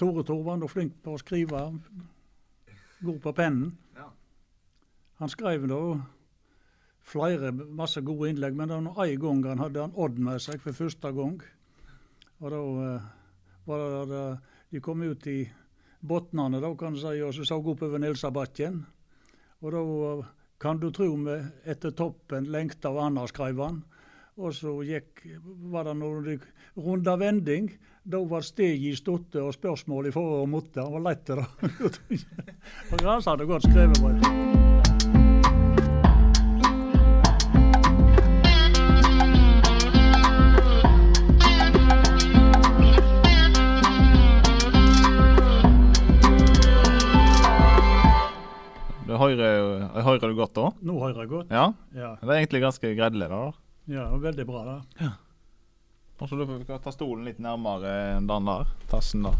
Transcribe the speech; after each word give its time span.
Tore 0.00 0.24
Tor 0.24 0.40
var 0.46 0.56
nå 0.56 0.68
flink 0.70 0.94
på 1.04 1.12
å 1.12 1.20
skrive. 1.20 1.60
God 3.04 3.20
på 3.20 3.32
pennen. 3.36 3.74
Ja. 3.96 4.06
Han 5.20 5.28
skrev 5.28 5.66
da 5.68 5.80
flere 7.10 7.50
masse 7.52 8.00
gode 8.04 8.30
innlegg, 8.30 8.56
men 8.56 8.70
det 8.70 8.78
var 8.86 9.04
en 9.04 9.20
gang 9.20 9.44
han 9.50 9.64
hadde 9.64 9.84
han 9.84 9.96
Odd 9.96 10.20
med 10.22 10.40
seg 10.40 10.60
for 10.62 10.76
første 10.76 11.12
gang. 11.16 11.36
Og 12.40 12.52
da 12.54 12.60
eh, 12.86 13.08
var 13.68 13.84
det, 13.84 14.02
det 14.12 14.24
De 14.70 14.80
kom 14.80 15.02
ut 15.02 15.26
i 15.26 15.40
bunnene, 16.00 16.60
da, 16.62 16.68
kan 16.78 16.94
du 16.94 17.00
si, 17.02 17.16
og 17.20 17.34
så 17.34 17.44
så 17.44 17.58
oppover 17.58 18.00
Nilsabakken. 18.00 18.84
Og 19.60 19.72
da 19.74 19.82
eh, 19.82 20.28
kan 20.60 20.80
du 20.80 20.88
tro 20.94 21.10
vi 21.26 21.36
etter 21.68 21.92
toppen 21.96 22.48
lengta 22.48 22.88
av 22.88 23.02
Anna, 23.04 23.26
skrev 23.28 23.60
han. 23.60 23.82
Og 24.40 24.54
så 24.56 24.72
gikk, 24.88 25.20
var 25.72 25.84
det 25.90 25.96
noen 26.00 26.40
runder 26.80 27.18
vending. 27.20 27.66
Da 28.10 28.22
var 28.24 28.40
steg 28.46 28.86
i 28.88 28.94
stotte 28.96 29.42
og 29.44 29.52
spørsmål 29.52 30.08
i 30.08 30.14
forhold 30.14 30.46
og 30.46 30.52
måtte. 30.54 30.80
Han 30.80 30.96
var 30.96 31.04
lett 31.10 31.26
det. 31.30 32.22
Og 32.90 32.96
Grans 33.04 33.28
hadde 33.28 33.48
godt 33.50 33.68
skrevet. 33.68 34.00
på. 34.00 35.20
Du 49.08 49.16
hører, 49.18 49.80
hører 50.04 50.28
du 50.30 50.36
godt 50.38 50.54
da? 50.54 50.68
Nå 50.86 50.98
hører 51.00 51.24
jeg 51.24 51.30
godt. 51.32 51.50
Ja? 51.50 51.64
Ja, 51.96 52.12
Det 52.20 52.28
er 52.30 52.38
egentlig 52.38 52.60
ganske 52.62 52.92
gredelig 52.98 53.28
da. 53.32 53.40
Ja 53.86 54.06
veldig 54.16 54.46
bra. 54.46 54.64
da. 54.68 55.10
Kanskje 56.20 56.36
du 56.44 56.64
skal 56.64 56.80
ta 56.84 56.92
stolen 56.92 57.24
litt 57.24 57.38
nærmere 57.40 58.20
den 58.20 58.48
der, 58.50 58.68
tassen 58.90 59.24
der. 59.24 59.36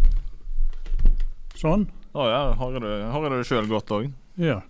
Sånn. 1.61 1.85
Å 2.16 2.25
ja, 2.27 2.41
hører 2.59 2.80
du, 2.83 2.91
hører 3.13 3.37
du 3.37 3.45
sjøl 3.47 3.69
godt 3.69 3.91
òg? 3.93 4.11
Ja. 4.41 4.63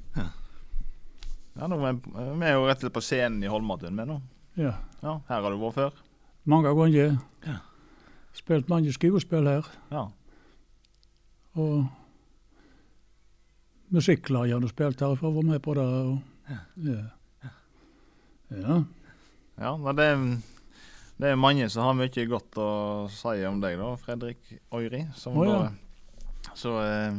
Ja, 1.55 1.67
nå 1.69 1.77
er 1.85 1.97
vi 1.99 2.25
vi 2.41 2.47
er 2.49 2.55
jo 2.57 2.67
rett 2.67 2.79
og 2.81 2.87
slett 2.87 2.95
på 2.97 3.03
scenen 3.05 3.43
i 3.45 3.51
Holmatun 3.51 3.95
med 3.95 4.09
nå. 4.11 4.21
ja. 4.59 4.75
Ja, 5.01 5.15
her 5.31 5.41
har 5.41 5.51
du 5.55 5.57
vært 5.63 5.77
før? 5.79 6.01
Mange 6.45 6.73
ganger. 6.77 7.15
Ja. 7.47 7.55
Spilt 8.37 8.69
mange 8.69 8.93
skuespill 8.93 9.47
her. 9.49 9.65
Ja. 9.91 10.03
Og 11.57 11.87
musikklærerne 13.91 14.69
spilt 14.69 15.01
her 15.01 15.17
for 15.17 15.31
å 15.31 15.35
være 15.39 15.49
med 15.55 15.63
på 15.65 15.75
det. 15.79 15.87
Og, 15.87 16.19
ja. 16.51 16.59
ja. 16.91 17.53
Ja, 18.51 18.77
men 19.61 19.97
det, 19.99 20.07
det 21.21 21.33
er 21.35 21.41
mange 21.41 21.67
som 21.73 21.85
har 21.85 21.97
mye 21.99 22.27
godt 22.31 22.57
å 22.61 22.71
si 23.13 23.35
om 23.49 23.61
deg, 23.63 23.77
da, 23.81 23.91
Fredrik 24.01 24.55
Øyri. 24.73 25.03
Som 25.21 25.37
oh, 25.37 25.45
ja. 25.49 25.59
da, 25.69 26.55
så 26.57 26.77
eh, 26.81 27.19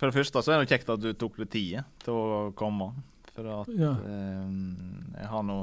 For 0.00 0.08
det 0.08 0.16
første 0.16 0.42
så 0.46 0.54
er 0.54 0.62
det 0.64 0.70
kjekt 0.72 0.88
at 0.94 1.02
du 1.02 1.10
tok 1.12 1.36
deg 1.42 1.50
tid 1.52 1.82
til 2.04 2.16
å 2.16 2.40
komme. 2.56 2.92
For 3.34 3.46
at 3.60 3.68
Ja. 3.76 3.92
eh, 4.00 4.56
jeg 5.20 5.28
har 5.34 5.44
nå 5.46 5.60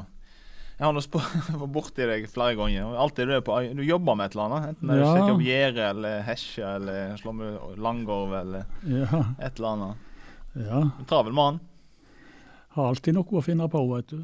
jeg 0.77 0.85
har 0.85 0.93
vært 1.63 1.71
borti 1.73 2.05
deg 2.05 2.27
flere 2.29 2.53
ganger. 2.53 2.91
Alltid 3.01 3.25
du 3.25 3.33
er 3.33 3.41
på 3.41 3.55
Du 3.73 3.81
jobber 3.81 4.13
med 4.13 4.27
et 4.29 4.35
eller 4.35 4.45
annet. 4.45 4.67
Enten 4.75 4.91
det 4.91 4.97
er 4.99 5.01
Ja. 5.01 5.31
opp 5.33 5.41
gjerde 5.41 5.87
eller 5.89 6.19
hesje 6.27 6.67
eller 6.75 7.15
slå 7.17 7.33
med 7.33 7.79
langgorv 7.81 8.35
eller 8.43 8.67
ja. 8.85 9.23
et 9.41 9.57
eller 9.57 9.71
annet. 9.73 9.95
ja. 10.53 10.83
En 10.99 11.05
travel 11.09 11.33
mann. 11.33 11.57
Har 12.77 12.91
alltid 12.91 13.17
noe 13.17 13.39
å 13.39 13.41
finne 13.41 13.65
på, 13.73 13.81
vet 13.95 14.13
du. 14.13 14.19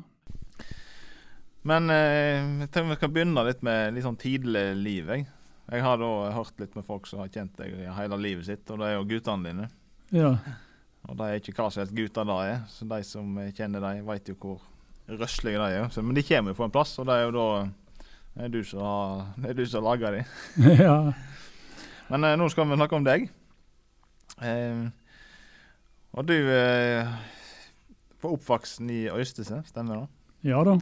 Men 1.67 1.87
eh, 1.93 2.41
jeg 2.63 2.69
tenker 2.73 2.91
vi 2.91 2.99
skal 2.99 3.13
begynne 3.15 3.45
litt 3.47 3.63
med 3.63 3.95
litt 3.95 4.05
sånn 4.05 4.19
tidlig 4.19 4.65
liv. 4.79 5.09
Jeg. 5.13 5.27
jeg 5.71 5.85
har 5.85 6.01
da 6.01 6.11
hørt 6.35 6.59
litt 6.59 6.75
med 6.75 6.87
folk 6.87 7.07
som 7.07 7.23
har 7.23 7.31
kjent 7.31 7.55
deg 7.59 7.77
hele 7.95 8.19
livet 8.19 8.49
sitt, 8.49 8.65
og 8.69 8.81
det 8.81 8.89
er 8.89 8.97
jo 8.97 9.07
guttene 9.13 9.49
dine. 9.49 9.69
Ja. 10.13 10.35
Og 11.07 11.17
de 11.19 11.29
er 11.29 11.39
ikke 11.39 11.55
hva 11.57 11.69
som 11.71 11.83
helst 11.83 11.95
gutter 11.95 12.27
det 12.27 12.39
er, 12.47 12.59
så 12.71 12.87
de 12.87 12.99
som 13.07 13.39
kjenner 13.55 13.83
dem, 13.83 14.03
vet 14.07 14.31
jo 14.31 14.35
hvor 14.39 14.61
røslige 15.07 15.59
de 15.59 15.79
er. 15.79 15.87
Så, 15.91 16.03
men 16.03 16.15
de 16.15 16.25
kommer 16.27 16.53
jo 16.53 16.59
fra 16.59 16.67
en 16.69 16.75
plass, 16.75 16.97
og 16.99 17.07
det 17.09 17.15
er 17.15 17.25
jo 17.27 17.33
da 17.37 17.47
det 18.33 18.47
er 18.47 18.49
du 18.49 18.63
som 18.65 18.81
har 18.81 19.25
det 19.37 19.51
er 19.51 19.57
du 19.59 19.65
som 19.69 19.85
lager 19.85 20.15
dem. 20.17 20.37
ja. 20.85 20.97
Men 22.09 22.27
eh, 22.27 22.37
nå 22.39 22.49
skal 22.51 22.67
vi 22.69 22.79
snakke 22.79 22.97
om 22.97 23.07
deg. 23.07 23.27
Eh, 24.43 24.85
og 26.13 26.27
du 26.29 26.35
eh, 26.35 27.11
var 28.21 28.35
oppvoksen 28.35 28.89
i 28.93 29.03
Øystese, 29.13 29.61
stemmer 29.69 30.03
det? 30.03 30.07
Ja 30.49 30.63
da. 30.67 30.79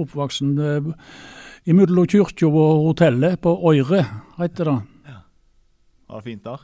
Oppvoksen 0.00 0.52
eh, 0.58 0.90
imellom 1.68 2.06
kirka 2.08 2.48
og 2.48 2.86
hotellet 2.88 3.40
på 3.44 3.52
Øyre, 3.72 4.04
heter 4.38 4.70
det. 4.70 4.78
Var 6.08 6.20
det 6.20 6.24
fint 6.26 6.44
der? 6.44 6.60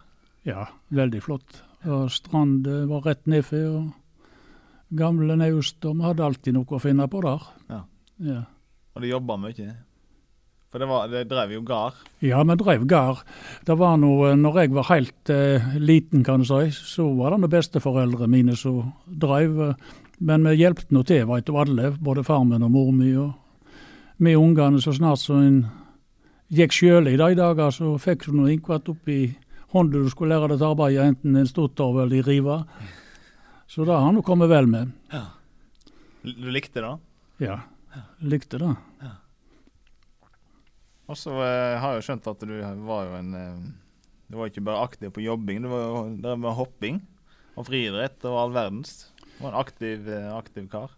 Ja, 0.48 0.66
veldig 0.92 1.20
flott. 1.24 1.62
Og 1.88 2.08
strand 2.12 2.66
eh, 2.68 2.86
var 2.90 3.04
rett 3.06 3.26
nedfor. 3.30 3.66
og 3.78 4.96
Gamle 4.98 5.36
naust, 5.36 5.84
og 5.84 5.98
vi 5.98 6.06
hadde 6.06 6.24
alltid 6.24 6.54
noe 6.56 6.72
å 6.72 6.80
finne 6.80 7.04
på 7.12 7.20
der. 7.20 7.42
Ja. 7.68 7.82
Ja, 8.24 8.38
Og 8.96 9.02
de 9.04 9.10
jobba 9.12 9.36
mye? 9.38 9.66
For 10.72 10.80
det, 10.82 10.88
var, 10.90 11.06
det 11.08 11.20
drev 11.30 11.52
jo 11.54 11.60
gard. 11.64 11.94
ja 12.20 12.42
vi 12.44 12.56
drev 12.60 12.82
gard. 12.88 13.20
Det 13.64 13.76
var 13.78 13.94
noe, 14.00 14.34
når 14.36 14.58
jeg 14.62 14.72
var 14.76 14.88
helt 14.90 15.30
eh, 15.32 15.68
liten, 15.80 16.24
kan 16.24 16.40
du 16.42 16.48
si, 16.48 16.72
så 16.74 17.06
var 17.16 17.32
det 17.32 17.38
noen 17.44 17.52
besteforeldrene 17.52 18.28
mine 18.32 18.56
som 18.56 18.90
drev. 19.06 19.60
eh, 19.70 19.74
Men 20.18 20.46
vi 20.48 20.56
hjelpte 20.58 20.94
nå 20.94 21.04
til, 21.06 21.26
veit 21.28 21.46
du, 21.46 21.54
alle. 21.58 21.92
Både 22.02 22.24
far 22.26 22.44
min 22.44 22.64
og 22.66 22.72
mor 22.74 22.90
mi. 22.94 23.12
Og 23.18 23.34
vi 24.18 24.34
ungene, 24.36 24.80
så 24.82 24.94
snart 24.96 25.22
som 25.22 25.42
en 25.42 25.58
gikk 26.54 26.74
sjøl 26.74 27.10
i 27.10 27.18
de 27.20 27.34
dager, 27.38 27.70
så 27.74 27.94
fikk 28.02 28.26
du 28.26 28.38
noe 28.38 28.52
innkvatt 28.54 28.88
opp 28.90 29.10
i 29.12 29.20
hånda 29.74 30.00
du 30.00 30.08
skulle 30.10 30.34
lære 30.34 30.54
deg 30.54 30.62
til 30.62 30.70
arbeidet, 30.70 31.10
enten 31.12 31.36
en 31.36 31.48
stotter 31.50 32.02
eller 32.02 32.18
i 32.18 32.24
riva. 32.24 32.62
Så 33.68 33.84
det 33.84 33.94
har 33.94 34.14
nå 34.16 34.24
kommet 34.24 34.50
vel 34.50 34.66
med. 34.70 34.94
Ja. 35.12 35.26
Du 36.24 36.48
likte 36.50 36.82
det? 36.82 36.94
Ja, 37.44 37.60
likte 38.24 38.58
det. 38.60 38.72
Og 41.08 41.16
så 41.16 41.32
eh, 41.40 41.76
har 41.80 41.94
jeg 41.94 42.00
jo 42.00 42.06
skjønt 42.08 42.26
at 42.28 42.42
du 42.44 42.56
var 42.88 43.06
jo 43.08 43.14
en 43.16 43.36
eh, 43.36 43.68
Du 44.28 44.36
var 44.36 44.50
ikke 44.50 44.64
bare 44.66 44.82
aktiv 44.84 45.12
på 45.14 45.22
jobbing, 45.24 45.62
du 45.64 45.70
var 45.72 45.84
jo 45.86 46.00
der 46.20 46.36
med 46.36 46.52
hopping 46.58 46.98
og 47.56 47.64
friidrett 47.64 48.26
og 48.28 48.34
all 48.42 48.52
verdens. 48.52 49.08
Var 49.38 49.48
en 49.48 49.58
aktiv, 49.60 50.08
eh, 50.08 50.36
aktiv 50.36 50.68
kar. 50.70 50.90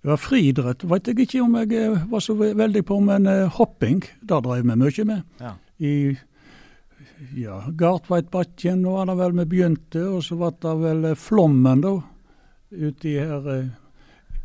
Ja, 0.00 0.16
friidrett 0.16 0.84
vet 0.88 1.08
jeg 1.10 1.26
ikke 1.26 1.42
om 1.44 1.56
jeg 1.60 1.76
eh, 1.76 2.04
var 2.08 2.24
så 2.24 2.36
veldig 2.36 2.82
på, 2.88 3.00
men 3.04 3.28
eh, 3.28 3.48
hopping, 3.56 4.02
det 4.20 4.42
drev 4.44 4.64
vi 4.64 4.76
mye 4.80 5.06
med. 5.08 5.22
Ja. 5.40 5.54
I 5.80 5.94
ja, 7.36 7.60
Gartveitbakken 7.68 8.84
var 8.88 9.08
det 9.08 9.16
vel 9.20 9.36
vi 9.40 9.48
begynte, 9.54 10.04
og 10.08 10.24
så 10.24 10.38
var 10.40 10.56
det 10.60 10.76
vel 10.80 11.08
Flommen, 11.20 11.84
da. 11.84 11.96
Uti 12.70 13.16
her 13.18 13.48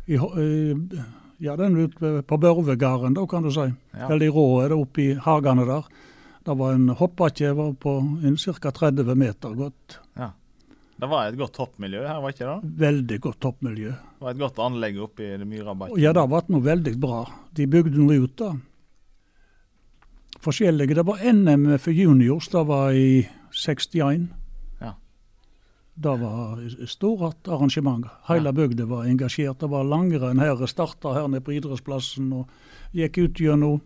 i, 0.06 0.18
Ja, 1.38 1.52
den 1.56 1.76
ute 1.76 2.22
på 2.24 2.36
Børvegarden, 2.40 3.14
da, 3.14 3.26
kan 3.28 3.44
du 3.44 3.50
si. 3.52 3.66
Ja. 3.92 4.08
Eller 4.08 4.26
i 4.26 4.32
rået, 4.32 4.72
oppe 4.72 4.80
oppi 4.80 5.06
hagene 5.20 5.66
der. 5.68 5.84
Det 6.46 6.54
var 6.56 6.72
en 6.72 6.88
hoppbakke 6.88 7.52
var 7.58 7.74
på 7.74 7.92
ca. 8.38 8.70
30 8.70 9.14
meter 9.14 9.54
godt. 9.54 9.98
Det 10.96 11.08
var 11.10 11.28
et 11.28 11.36
godt 11.36 11.58
hoppmiljø 11.60 12.06
her, 12.06 12.20
var 12.24 12.32
ikke 12.32 12.46
det? 12.48 12.70
Veldig 12.80 13.18
godt 13.26 13.40
toppmiljø. 13.44 13.90
Det 13.90 14.24
var 14.24 14.32
et 14.32 14.40
godt 14.40 14.60
anlegg 14.64 15.00
oppe 15.04 15.26
i 15.26 15.36
Myrabakken. 15.44 16.00
Ja, 16.00 16.14
det 16.16 16.24
ble 16.32 16.40
noe 16.54 16.64
veldig 16.64 16.94
bra. 17.02 17.18
De 17.52 17.66
bygde 17.68 18.00
noe 18.00 18.16
ut 18.24 18.36
da. 18.40 18.54
Forskjellige. 20.46 20.96
Det 20.96 21.04
var 21.04 21.20
NM 21.20 21.66
for 21.82 21.92
juniors, 21.92 22.48
det 22.48 22.62
var 22.68 22.96
i 22.96 23.26
61. 23.52 24.28
Ja. 24.80 24.94
Det 25.94 26.14
var 26.22 26.64
stort 26.88 27.48
arrangement. 27.48 28.08
Hele 28.30 28.54
bygda 28.56 28.88
var 28.88 29.04
engasjert. 29.04 29.60
Det 29.60 29.68
var 29.72 29.84
langrenn 29.84 30.40
her. 30.40 30.64
Starta 30.70 31.12
her 31.12 31.28
nede 31.28 31.44
på 31.44 31.58
idrettsplassen 31.58 32.32
og 32.40 32.96
gikk 32.96 33.20
ut 33.20 33.44
gjennom 33.44 33.82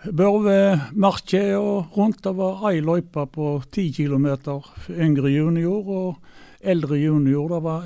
Børvemarka 0.00 1.42
og 1.58 1.96
rundt. 1.96 2.22
Det 2.24 2.32
var 2.36 2.62
ei 2.70 2.80
løype 2.80 3.26
på 3.28 3.62
ti 3.70 3.92
for 3.92 4.92
yngre 4.96 5.28
junior, 5.28 5.88
og 5.88 6.16
eldre 6.60 6.96
junior 6.96 7.48
det 7.48 7.62
var 7.62 7.84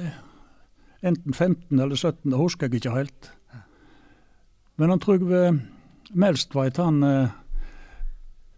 enten 1.03 1.35
15 1.35 1.81
eller 1.81 1.97
17, 1.97 2.31
det 2.31 2.39
husker 2.39 2.67
jeg 2.67 2.75
ikke 2.75 2.97
helt. 2.97 3.31
Men 4.77 4.91
han 4.91 5.01
Trygve 5.01 5.61
Melstveit 6.15 6.77
han 6.77 7.03
eh, 7.03 7.29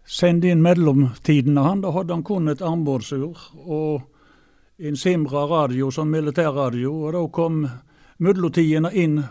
sendte 0.05 0.47
inn 0.47 0.61
mellomtidene. 0.61 1.61
han, 1.61 1.81
Da 1.81 1.91
hadde 1.91 2.13
han 2.13 2.23
kun 2.23 2.47
et 2.47 2.61
armbåndsur 2.61 3.37
og 3.65 4.01
en 4.77 4.95
Simra 4.95 5.47
radio, 5.47 5.91
som 5.91 6.07
militærradio. 6.07 6.93
Og 7.07 7.13
da 7.13 7.27
kom 7.27 7.67
mellomtidene 8.17 8.93
inn 8.93 9.23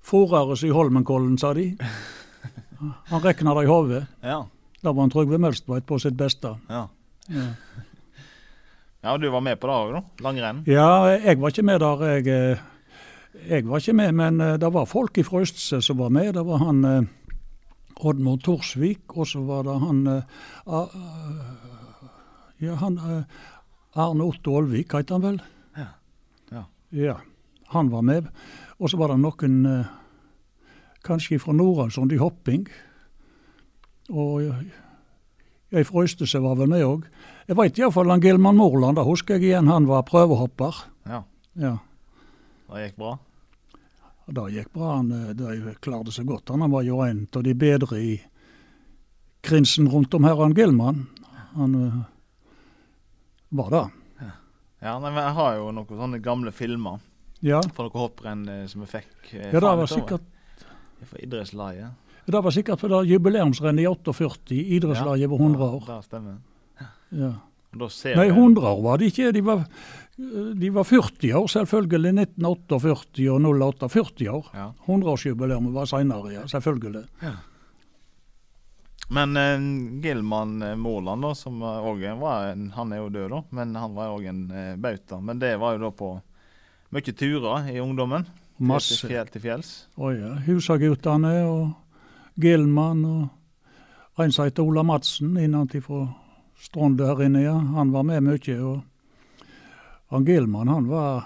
Forares 0.00 0.64
i 0.64 0.72
Holmenkollen, 0.72 1.38
sa 1.38 1.52
de. 1.54 1.76
Han 3.10 3.22
rekna 3.22 3.54
det 3.58 3.66
i 3.66 3.70
hodet. 3.70 4.02
Ja. 4.24 4.46
Da 4.80 4.92
var 4.92 5.04
han 5.04 5.12
Trygve 5.12 5.38
Mølstveit 5.38 5.86
på 5.86 5.98
sitt 6.00 6.16
beste. 6.18 6.54
Ja. 6.68 6.86
Ja. 7.28 7.46
ja, 9.04 9.16
du 9.20 9.28
var 9.30 9.44
med 9.44 9.60
på 9.60 9.68
det 9.68 9.76
òg, 9.76 9.92
da? 9.96 10.02
Langrenn? 10.24 10.62
Ja, 10.70 10.90
jeg 11.14 11.40
var 11.40 11.52
ikke 11.52 11.66
med 11.68 11.80
der. 11.84 12.04
Jeg, 12.16 12.26
eh, 12.26 12.58
jeg 13.50 13.68
var 13.68 13.82
ikke 13.82 13.96
med, 14.00 14.12
men 14.16 14.40
eh, 14.40 14.56
det 14.60 14.72
var 14.72 14.88
folk 14.88 15.20
fra 15.26 15.44
Østse 15.44 15.82
som 15.84 16.00
var 16.00 16.12
med. 16.14 16.32
Det 16.34 16.44
var 16.46 16.64
han 16.64 16.84
eh, 16.88 17.00
Oddmund 18.00 18.42
Torsvik, 18.46 19.16
og 19.16 19.28
så 19.28 19.42
var 19.44 19.66
det 19.68 19.76
han 19.84 20.02
eh, 20.08 20.22
Ja, 22.60 22.74
han 22.80 22.98
eh, 22.98 23.40
Arne 24.00 24.24
Otto 24.24 24.54
Olvik 24.60 24.94
het 24.94 25.10
han 25.10 25.24
vel? 25.24 25.40
Ja. 25.76 25.88
Ja. 26.50 26.64
Ja, 26.90 27.16
Han 27.74 27.90
var 27.90 28.02
med. 28.02 28.28
Og 28.78 28.90
så 28.90 28.96
var 28.98 29.12
det 29.12 29.20
noen 29.20 29.66
eh, 29.66 29.90
kanskje 31.06 31.38
fra 31.40 31.54
Nordalsund 31.56 32.12
i 32.12 32.20
hopping. 32.20 32.66
Og 34.10 34.42
jeg 35.70 35.86
fra 35.86 36.02
Øystese 36.02 36.42
var 36.42 36.58
vel 36.58 36.70
med 36.70 36.84
òg. 36.84 37.06
Jeg 37.48 37.58
veit 37.58 37.78
iallfall 37.78 38.10
han 38.10 38.22
Gilman 38.22 38.58
Morland, 38.58 38.98
da 38.98 39.04
husker 39.06 39.38
jeg 39.38 39.50
igjen 39.50 39.70
han 39.70 39.88
var 39.90 40.06
prøvehopper. 40.08 40.84
Ja. 41.06 41.22
Ja. 41.58 41.76
Det 42.70 42.84
gikk 42.84 42.98
bra? 42.98 43.16
Det 44.30 44.46
gikk 44.54 44.72
bra. 44.74 44.96
Han 44.96 45.12
eh, 45.14 45.32
de 45.34 45.74
klarte 45.82 46.14
seg 46.14 46.28
godt. 46.30 46.52
Han 46.54 46.70
var 46.70 46.86
jo 46.86 47.00
en 47.02 47.24
av 47.34 47.46
de 47.46 47.54
bedre 47.58 47.98
i 47.98 48.12
krinsen 49.46 49.88
rundt 49.90 50.14
om 50.14 50.26
her, 50.28 50.36
han 50.38 50.54
Gilman. 50.54 51.06
Han 51.56 51.74
uh, 51.74 52.02
var 53.50 53.70
det. 53.74 53.86
Ja, 54.80 54.98
nei, 54.98 55.10
men 55.10 55.20
Jeg 55.20 55.36
har 55.36 55.56
jo 55.58 55.70
noen 55.76 55.98
sånne 55.98 56.20
gamle 56.24 56.52
filmer 56.56 57.00
Ja, 57.44 57.60
fra 57.60 57.84
noen 57.84 58.00
hopprenn 58.00 58.44
eh, 58.48 58.66
som 58.70 58.84
vi 58.84 58.88
fikk. 58.88 59.32
eh, 59.34 59.50
ja 59.50 59.60
det 59.60 59.72
var 59.80 59.90
sikkert 59.90 60.24
Fra 61.06 61.18
idrettslaget. 61.18 61.90
det 62.26 62.42
var 62.44 62.50
sikkert 62.50 62.80
på 62.80 62.88
det 62.88 63.08
jubileumsrennet 63.10 63.82
i 63.82 63.86
48, 63.86 64.54
idrettslaget 64.76 65.30
var 65.30 65.38
100 65.38 65.64
år. 65.70 65.84
Ja, 65.88 65.96
det 65.96 66.04
stemmer. 66.04 66.36
Ja. 67.10 67.32
Nei, 67.72 68.26
vi- 68.26 68.34
100 68.34 68.66
år 68.66 68.82
var 68.82 68.98
det 68.98 69.12
ikke. 69.12 69.32
De 69.32 69.40
var, 69.46 69.64
de 70.16 70.70
var 70.70 70.84
40 70.84 71.32
år, 71.38 71.46
selvfølgelig. 71.48 72.12
1948 72.14 73.28
og 73.30 73.40
08. 73.40 73.88
40 73.88 74.28
år. 74.30 74.46
Ja. 74.54 74.72
100-årsjubileet 74.86 75.72
var 75.72 75.86
seinere, 75.86 76.32
ja. 76.34 76.42
Selvfølgelig. 76.50 77.04
Men 79.10 79.36
eh, 79.36 79.58
Gilman 80.02 80.62
eh, 80.62 80.76
Moland, 80.78 81.22
da, 81.22 81.32
som 81.34 81.58
òg 81.62 82.02
var 82.20 82.52
en 82.52 82.68
Han 82.76 82.92
er 82.92 83.00
jo 83.02 83.08
død, 83.10 83.30
da, 83.32 83.40
men 83.50 83.74
han 83.74 83.94
var 83.96 84.12
òg 84.14 84.26
en 84.30 84.44
eh, 84.50 84.76
bauta. 84.76 85.18
Men 85.20 85.38
det 85.42 85.56
var 85.58 85.74
jo 85.74 85.82
da 85.88 85.90
på 85.90 86.10
mye 86.94 87.14
turer 87.14 87.70
i 87.74 87.80
ungdommen. 87.82 88.26
Til 88.60 88.68
Masse. 88.68 89.08
fjell 89.08 89.28
til 89.32 89.40
fjells. 89.40 89.68
Å 89.96 90.10
ja. 90.12 90.34
Husaguttene 90.44 91.32
og 91.48 91.70
Gilman 92.36 93.04
og 93.08 94.20
en 94.20 94.32
som 94.36 94.44
heter 94.44 94.66
Ola 94.68 94.82
Madsen 94.84 95.38
innenfra 95.40 96.02
Stronde 96.60 97.06
her 97.08 97.22
inne, 97.24 97.40
ja. 97.40 97.54
Han 97.56 97.88
var 97.88 98.04
med 98.04 98.20
mye. 98.26 98.56
Og 98.60 98.82
han 100.12 100.26
Gilman 100.28 100.68
han 100.68 100.90
var 100.90 101.24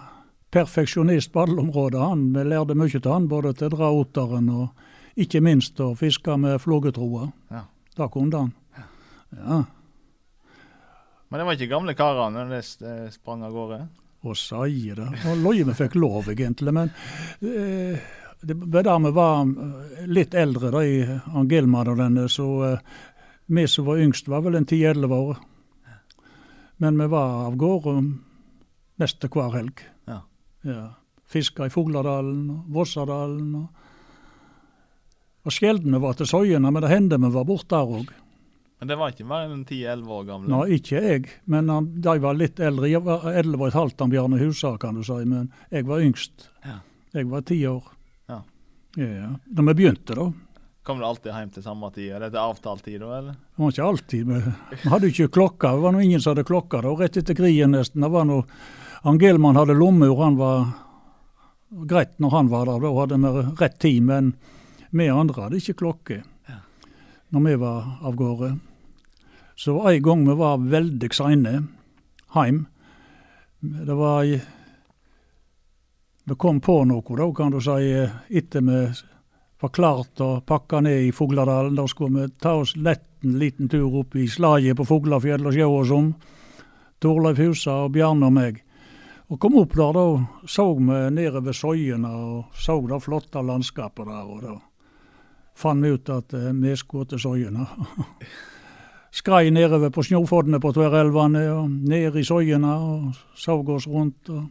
perfeksjonist 0.55 1.33
på 1.35 1.43
alle 1.43 1.59
områder. 1.65 1.99
Han 1.99 2.29
vi 2.37 2.45
lærte 2.47 2.77
mye 2.79 3.01
av 3.03 3.13
han, 3.17 3.27
både 3.29 3.51
til 3.59 3.73
å 3.73 3.75
dra 3.75 3.89
oteren 3.91 4.53
og 4.55 5.19
ikke 5.19 5.43
minst 5.43 5.81
å 5.83 5.97
fiske 5.99 6.37
med 6.39 6.61
flågetroa. 6.63 7.27
Ja. 7.51 7.65
Det 7.97 8.11
kunne 8.15 8.45
han. 8.45 8.55
Ja. 9.35 9.65
Men 11.29 11.41
det 11.41 11.47
var 11.49 11.59
ikke 11.59 11.73
gamle 11.75 11.97
karene 11.99 12.45
når 12.45 12.55
det 12.55 12.63
eh, 12.87 13.11
sprang 13.11 13.43
av 13.43 13.59
gårde? 13.59 13.81
Og 14.25 14.37
det. 14.97 15.09
Og 15.29 15.41
løye 15.45 15.65
vi 15.69 15.77
fikk 15.77 15.97
lov, 16.01 16.31
egentlig. 16.33 16.73
Men 16.73 16.91
eh, 17.45 18.05
det 18.41 18.57
var 18.57 18.87
da 18.87 18.99
vi 18.99 19.13
var 19.15 19.51
litt 20.09 20.35
eldre, 20.35 20.71
da, 20.73 20.85
i 20.85 21.05
Gilman 21.51 21.91
og 21.93 22.01
denne, 22.01 22.29
så 22.33 22.49
eh, 22.65 22.95
vi 23.47 23.67
som 23.69 23.85
var 23.89 24.01
yngst, 24.01 24.29
var 24.29 24.45
vel 24.47 24.57
en 24.57 24.67
10-11 24.67 25.13
år. 25.13 25.43
Men 26.81 26.99
vi 26.99 27.07
var 27.13 27.47
av 27.47 27.57
gårde 27.61 27.95
nesten 29.01 29.33
hver 29.33 29.55
helg. 29.55 29.85
Ja. 30.09 30.21
Ja. 30.65 30.85
Fiska 31.29 31.67
i 31.67 31.73
Fogladalen 31.73 32.51
og 32.51 32.75
Vossadalen. 32.75 33.55
Og, 33.61 33.67
og 35.45 35.53
sjelden 35.55 35.95
vi 35.95 36.03
var 36.03 36.17
til 36.19 36.31
Søyene, 36.31 36.71
men 36.71 36.85
det 36.85 36.93
hendte 36.93 37.21
vi 37.21 37.33
var 37.35 37.49
borte 37.49 37.77
der 37.77 37.97
òg. 38.01 38.13
Men 38.85 38.89
det 38.91 38.97
var 39.01 39.13
ikke 39.15 39.25
mer 39.25 39.47
enn 39.49 39.63
10-11 39.65 40.09
år 40.13 40.25
gamle? 40.29 40.49
Nei, 40.53 40.75
ikke 40.77 41.01
jeg, 41.01 41.29
men 41.49 41.71
han, 41.73 41.87
de 42.05 42.13
var 42.21 42.35
litt 42.37 42.59
eldre. 42.61 42.91
Jeg 42.93 43.01
var 43.07 43.23
11 43.31 43.55
og 43.57 43.63
et 43.71 43.77
halvt 43.79 44.03
av 44.05 44.11
Bjarne 44.13 44.41
Husa, 44.43 44.73
kan 44.83 44.99
du 44.99 45.01
si, 45.09 45.15
men 45.25 45.47
jeg 45.73 45.87
var 45.89 46.03
yngst. 46.05 46.51
Ja. 46.67 46.75
Jeg 47.17 47.31
var 47.31 47.47
ti 47.49 47.57
år. 47.71 47.87
Ja. 48.29 48.37
Ja, 49.01 49.31
Da 49.49 49.65
vi 49.71 49.75
begynte, 49.79 50.19
da. 50.19 50.27
Kom 50.85 51.01
du 51.01 51.07
alltid 51.09 51.33
hjem 51.33 51.55
til 51.55 51.65
samme 51.65 51.89
tid? 51.95 52.11
Eller 52.19 52.29
til 52.35 52.43
avtalt 52.43 52.85
tid, 52.85 52.99
da? 53.01 53.15
eller? 53.23 53.39
Det 53.57 53.63
var 53.65 53.73
ikke 53.73 53.87
alltid. 53.87 54.35
Vi, 54.35 54.91
hadde 54.93 55.11
ikke 55.15 55.31
klokka. 55.39 55.71
Det 55.79 55.87
var 55.87 55.97
nå 55.97 56.05
ingen 56.05 56.21
som 56.21 56.35
hadde 56.35 56.45
klokka 56.53 56.83
da. 56.85 56.93
Rett 57.01 57.17
etter 57.23 57.39
krigen 57.41 57.73
nesten. 57.73 58.05
Det 58.05 58.13
var 58.13 58.29
noe, 58.29 58.45
Angelmann 59.09 59.57
hadde 59.57 59.79
lommeur. 59.81 60.13
Han 60.21 60.37
var 60.37 60.69
greit 61.89 62.21
når 62.21 62.37
han 62.37 62.53
var 62.53 62.69
der. 62.69 62.85
Da 62.85 62.93
hadde 63.01 63.23
vi 63.25 63.47
rett 63.65 63.81
tid. 63.81 64.05
Men 64.13 64.35
vi 64.93 65.09
andre 65.09 65.49
hadde 65.49 65.65
ikke 65.65 65.79
klokke 65.81 66.21
Ja. 66.53 66.61
når 67.33 67.49
vi 67.49 67.57
var 67.65 67.91
av 68.05 68.21
gårde. 68.21 68.53
Så 69.57 69.89
en 69.89 70.03
gang 70.03 70.29
vi 70.29 70.35
var 70.35 70.59
veldig 70.59 71.11
seine 71.15 71.55
heim. 72.35 72.67
Det 73.61 73.95
var 73.95 74.25
Vi 76.25 76.35
kom 76.41 76.61
på 76.61 76.85
noe, 76.89 77.17
da, 77.17 77.27
kan 77.37 77.53
du 77.53 77.61
si, 77.61 77.91
etter 78.33 78.63
vi 78.65 78.79
var 79.61 79.69
klart 79.69 80.21
og 80.21 80.47
pakka 80.47 80.81
ned 80.81 81.09
i 81.09 81.13
Fogladalen. 81.13 81.77
Da 81.77 81.87
skulle 81.89 82.23
vi 82.23 82.33
ta 82.41 82.55
oss 82.63 82.77
lett 82.77 83.25
en 83.25 83.39
liten 83.39 83.69
tur 83.69 84.01
opp 84.01 84.17
i 84.17 84.29
slaget 84.29 84.77
på 84.77 84.87
Foglafjell 84.89 85.47
og 85.47 85.53
sjå 85.57 85.69
oss 85.81 85.93
om. 85.93 86.15
Torleif 87.01 87.41
Husa 87.41 87.85
og 87.85 87.93
Bjarne 87.93 88.29
og 88.29 88.33
meg. 88.37 88.63
Og 89.33 89.41
kom 89.41 89.57
opp 89.61 89.77
der, 89.77 89.97
da 89.97 90.49
så 90.49 90.67
vi 90.77 90.99
nedover 91.17 91.57
Søyene 91.57 92.11
og 92.13 92.57
så 92.61 92.77
det 92.89 93.01
flotte 93.05 93.41
landskapet 93.45 94.09
der. 94.09 94.25
Og 94.25 94.43
da 94.45 94.57
fant 95.57 95.85
vi 95.85 95.95
ut 95.95 96.11
at 96.13 96.35
eh, 96.37 96.53
vi 96.53 96.77
skulle 96.77 97.09
til 97.09 97.21
Søyene. 97.25 97.69
Skrei 99.15 99.53
nedover 99.55 99.93
på 99.95 100.03
snøfoddene 100.03 100.59
på 100.59 100.73
Tverrelvene 100.75 101.45
og 101.53 101.71
ned 101.71 102.17
i 102.19 102.25
soiene 102.27 102.73
og 102.75 103.19
så 103.39 103.61
oss 103.77 103.87
rundt. 103.87 104.31
og 104.31 104.45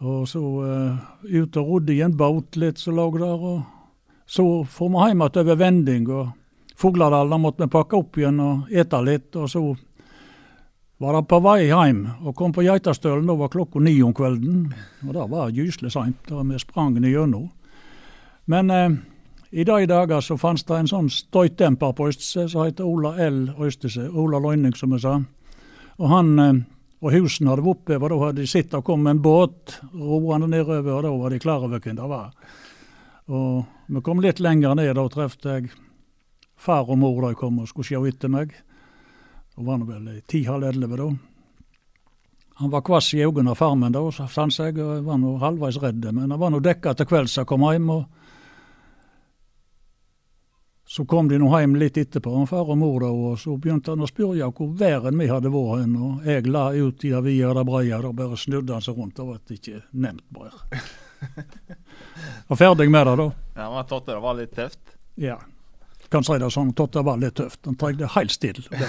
og 0.00 0.24
så 0.28 0.40
uh, 0.40 0.96
ut 1.28 1.56
og 1.60 1.66
rodde 1.68 1.92
i 1.92 2.00
en 2.00 2.16
båt 2.16 2.56
litt 2.56 2.80
som 2.80 2.96
lå 2.96 3.10
der. 3.18 3.36
og 3.36 3.62
Så 4.24 4.64
for 4.64 4.88
vi 4.88 5.10
hjem 5.10 5.22
igjen 5.26 5.40
over 5.42 5.56
vending. 5.60 6.08
og 6.08 6.30
Fugladal 6.76 7.28
da 7.28 7.36
måtte 7.36 7.66
vi 7.66 7.68
pakke 7.68 7.98
opp 7.98 8.16
igjen 8.16 8.40
og 8.40 8.72
ete 8.72 9.02
litt. 9.04 9.36
Og 9.36 9.50
så 9.50 9.60
var 11.00 11.18
det 11.18 11.28
på 11.28 11.40
vei 11.44 11.68
hjem 11.68 12.06
og 12.24 12.34
kom 12.36 12.52
på 12.52 12.64
Geitastølen. 12.64 13.28
Da 13.28 13.36
var 13.36 13.52
klokka 13.52 13.80
ni 13.80 13.98
om 14.02 14.14
kvelden. 14.16 14.72
Og 15.06 15.12
det 15.12 15.28
var 15.28 15.52
gyselig 15.52 15.92
seint. 15.92 16.16
da 16.28 16.42
Vi 16.42 16.58
sprang 16.58 16.96
gjennom. 17.12 17.50
Men 18.46 18.70
eh, 18.70 18.90
i 19.50 19.64
de 19.64 19.86
dager 19.90 20.20
så 20.22 20.36
fantes 20.38 20.64
det 20.68 20.76
en 20.78 20.90
sånn 20.90 21.08
støytdemper 21.10 21.94
på 21.98 22.06
Øystese 22.10 22.48
som 22.52 22.66
heter 22.66 22.86
Ola 22.86 23.16
L. 23.18 23.48
Øystese. 23.58 24.06
Ola 24.08 24.38
Løyning, 24.38 24.76
som 24.78 24.92
jeg 24.94 25.02
sa. 25.02 25.16
Og 25.98 26.08
han 26.08 26.38
eh, 26.38 26.60
og 27.00 27.14
husene 27.14 27.48
hadde 27.48 27.64
vært 27.64 27.78
oppe, 27.78 27.96
og 27.96 28.10
da 28.12 28.18
hadde 28.26 28.42
de 28.42 28.48
sett 28.48 28.72
det 28.74 28.82
kom 28.84 29.06
en 29.08 29.22
båt 29.24 29.78
roende 29.96 30.50
nedover, 30.52 30.98
og 30.98 31.06
da 31.06 31.12
var 31.16 31.32
de 31.32 31.38
klar 31.40 31.64
over 31.64 31.80
hvem 31.80 31.96
det 31.96 32.08
var. 32.10 32.34
Og 33.32 33.86
vi 33.88 34.02
kom 34.04 34.20
litt 34.20 34.42
lenger 34.42 34.76
ned, 34.76 34.92
da 34.98 35.06
traff 35.08 35.38
jeg 35.44 35.70
far 36.60 36.90
og 36.92 36.98
mor 37.00 37.22
da 37.24 37.32
kom 37.38 37.62
og 37.62 37.70
skulle 37.70 37.88
se 37.88 37.96
etter 38.10 38.32
meg. 38.32 38.52
Det 38.52 39.64
var 39.64 39.80
vel 39.88 40.20
ti-halv 40.28 40.68
elleve 40.68 41.00
da. 41.00 41.08
Han 42.60 42.72
var 42.74 42.84
kvass 42.84 43.14
i 43.16 43.24
øynene 43.24 43.54
av 43.54 43.56
farmen 43.56 43.96
da, 43.96 44.02
sans 44.12 44.60
jeg, 44.60 44.76
og 44.76 45.06
var 45.06 45.16
nå 45.16 45.38
halvveis 45.40 45.80
redd. 45.80 46.04
Men 46.12 46.28
han 46.28 46.40
var 46.40 46.52
nå 46.52 46.60
dekka 46.60 46.92
til 46.98 47.08
kvelds 47.08 47.38
da 47.40 47.46
kom 47.48 47.64
hjem. 47.64 47.88
og 47.96 48.19
så 50.90 51.04
kom 51.04 51.28
de 51.28 51.36
nå 51.38 51.46
hjem 51.54 51.76
litt 51.78 51.98
etterpå, 52.00 52.32
far 52.50 52.70
og 52.72 52.78
mor, 52.80 52.96
da, 53.04 53.08
og 53.14 53.36
så 53.38 53.52
begynte 53.62 53.92
han 53.92 54.02
å 54.02 54.08
spørre 54.10 54.48
hvor 54.50 54.72
verden 54.74 55.20
vi 55.22 55.28
hadde 55.30 55.52
vært 55.54 55.84
hen. 55.84 55.92
Og 55.94 56.26
jeg 56.26 56.50
la 56.50 56.64
ut 56.74 57.04
i 57.06 57.12
avia 57.14 57.52
breia, 57.52 57.54
det 57.54 57.64
breie, 57.68 58.00
og 58.08 58.16
bare 58.18 58.38
snudde 58.42 58.74
han 58.74 58.82
seg 58.82 58.98
rundt. 58.98 59.14
Det 59.20 59.26
ble 59.28 59.58
ikke 59.60 59.84
nevnt 59.92 60.26
mer. 60.34 60.56
Var 62.50 62.58
ferdig 62.58 62.88
med 62.90 63.06
det, 63.06 63.14
da. 63.22 63.28
Ja, 63.54 63.70
men 63.70 63.86
Totte, 63.86 64.16
det 64.16 64.24
var 64.24 64.34
litt 64.40 64.56
tøft. 64.56 64.96
Ja. 65.22 65.38
Kan 66.10 66.26
si 66.26 66.40
det 66.42 66.50
sånn, 66.50 66.74
Totte 66.74 66.98
det 66.98 67.06
var 67.06 67.22
litt 67.22 67.38
tøft. 67.38 67.62
Han 67.70 67.78
trengte 67.78 68.10
helt 68.16 68.34
stille. 68.34 68.82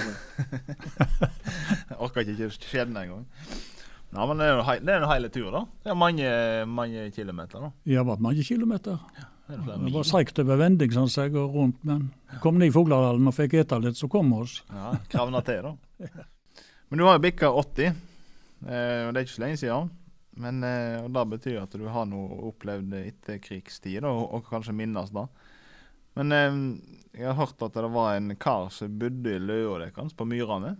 Orka 2.02 2.26
ikke 2.26 2.50
skjebnen 2.56 3.04
engang. 3.04 3.28
Ja, 4.10 4.26
men 4.26 4.42
det 4.42 4.48
er 4.48 4.58
jo 4.58 4.80
det 4.90 4.96
en 4.98 5.06
hele 5.06 5.30
tur, 5.30 5.52
da. 5.54 5.62
Det 5.86 5.94
er 5.94 6.02
mange, 6.02 6.32
mange 6.66 7.06
kilometer, 7.14 7.68
da. 7.68 7.76
Det 7.86 8.00
har 8.00 8.10
vært 8.10 8.26
mange 8.26 8.42
kilometer. 8.50 8.98
Det 9.06 9.22
er 9.22 9.30
flere 9.30 9.31
Det 9.52 9.92
var 9.92 10.06
seigt 10.08 10.38
over 10.40 10.60
vending, 10.60 10.92
sånn 10.94 11.10
jeg 11.12 11.32
går 11.34 11.48
rundt, 11.52 11.80
men 11.88 12.06
kom 12.40 12.60
ned 12.60 12.70
i 12.70 12.74
Fugladalen 12.74 13.28
og 13.28 13.34
fikk 13.36 13.58
ete 13.60 13.78
litt, 13.82 13.98
så 13.98 14.08
kom 14.12 14.30
vi 14.32 14.44
oss. 14.44 14.60
Ja, 14.72 14.94
kravna 15.12 15.42
til, 15.44 15.66
da. 15.66 16.08
Men 16.92 17.00
du 17.00 17.06
har 17.06 17.14
jo 17.16 17.22
bikka 17.24 17.48
80, 17.56 17.86
eh, 17.88 18.98
og 19.06 19.14
det 19.14 19.20
er 19.20 19.22
ikke 19.24 19.32
så 19.32 19.42
lenge 19.46 19.58
siden. 19.62 19.86
Men 20.42 20.58
eh, 20.64 20.98
og 21.00 21.06
Det 21.14 21.22
betyr 21.30 21.62
at 21.62 21.76
du 21.80 21.86
har 21.88 22.04
noe 22.08 22.36
opplevd 22.50 22.92
etterkrigstid, 22.98 24.04
og, 24.04 24.26
og 24.36 24.44
kanskje 24.50 24.74
minnes 24.76 25.12
det. 25.14 25.24
Men 26.20 26.36
eh, 26.36 26.58
jeg 27.16 27.30
har 27.30 27.38
hørt 27.38 27.64
at 27.64 27.78
det 27.80 27.92
var 27.94 28.18
en 28.18 28.34
kar 28.36 28.68
som 28.76 28.98
bodde 29.00 29.36
i 29.36 29.40
løa 29.40 29.86
deres, 29.86 30.12
på 30.12 30.28
Myrane. 30.28 30.74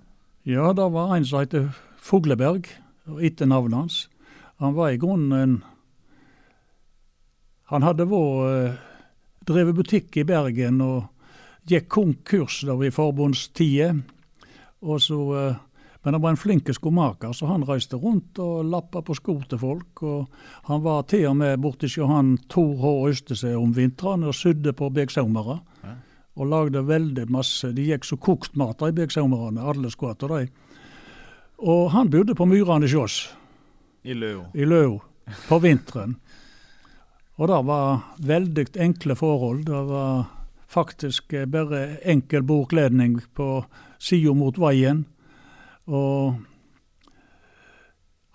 Ja, 0.45 0.73
det 0.77 0.89
var 0.93 1.17
en 1.17 1.25
som 1.25 1.41
heter 1.41 1.71
Fogleberg, 1.97 2.69
og 3.09 3.25
etter 3.25 3.49
navnet 3.49 3.79
hans. 3.79 3.99
Han 4.61 4.77
var 4.77 4.93
i 4.93 5.01
grunnen 5.01 5.33
en 5.33 5.57
Han 7.73 7.85
hadde 7.87 8.05
vært 8.05 8.49
eh, 8.53 8.81
drevet 9.49 9.77
butikk 9.79 10.17
i 10.21 10.27
Bergen 10.29 10.81
og 10.85 11.07
gikk 11.69 11.89
konkurs 11.95 12.61
da 12.69 12.77
i 12.85 12.91
forbundstida. 12.93 13.95
Eh, 14.83 15.55
men 16.03 16.17
han 16.17 16.23
var 16.23 16.35
en 16.35 16.41
flink 16.41 16.69
skomaker, 16.75 17.33
så 17.33 17.47
han 17.47 17.65
reiste 17.65 17.97
rundt 17.97 18.39
og 18.43 18.67
lappa 18.69 19.01
på 19.07 19.15
sko 19.17 19.39
til 19.49 19.61
folk. 19.63 20.03
og 20.03 20.27
Han 20.69 20.83
var 20.83 21.07
til 21.09 21.29
og 21.31 21.37
med 21.39 21.61
borti 21.63 21.87
hos 21.87 22.11
han 22.11 22.35
Tor 22.49 22.75
H. 22.83 22.93
Øystese 23.09 23.55
om 23.57 23.73
vintrene 23.73 24.29
og 24.29 24.35
sydde 24.35 24.73
på 24.73 24.91
begsaumere. 24.91 25.61
Ja. 25.85 25.95
Og 26.37 26.51
lagde 26.51 26.83
veldig 26.89 27.31
masse. 27.31 27.73
De 27.73 27.87
gikk 27.87 28.05
så 28.05 28.17
kokt 28.17 28.57
mat 28.57 28.83
i 28.83 28.93
begsaumerne, 28.93 29.63
alle 29.63 29.91
skvatt 29.91 30.23
og 30.27 30.35
de. 30.35 30.49
Og 31.63 31.91
han 31.95 32.11
bodde 32.11 32.35
på 32.35 32.45
Myrane 32.51 32.91
hos 32.91 32.95
oss 32.95 33.17
I 34.05 34.13
Løo. 34.13 34.51
i 34.55 34.65
Løo 34.67 35.01
på 35.49 35.59
vinteren. 35.63 36.17
Og 37.43 37.49
det 37.51 37.59
var 37.67 38.03
veldig 38.23 38.65
enkle 38.79 39.17
forhold. 39.19 39.65
Det 39.67 39.81
var 39.89 40.25
faktisk 40.71 41.33
eh, 41.33 41.49
bare 41.51 41.97
enkel 42.07 42.45
bordkledning 42.47 43.17
på 43.35 43.65
sida 43.99 44.35
mot 44.35 44.59
veien. 44.63 45.03
Og 45.91 46.37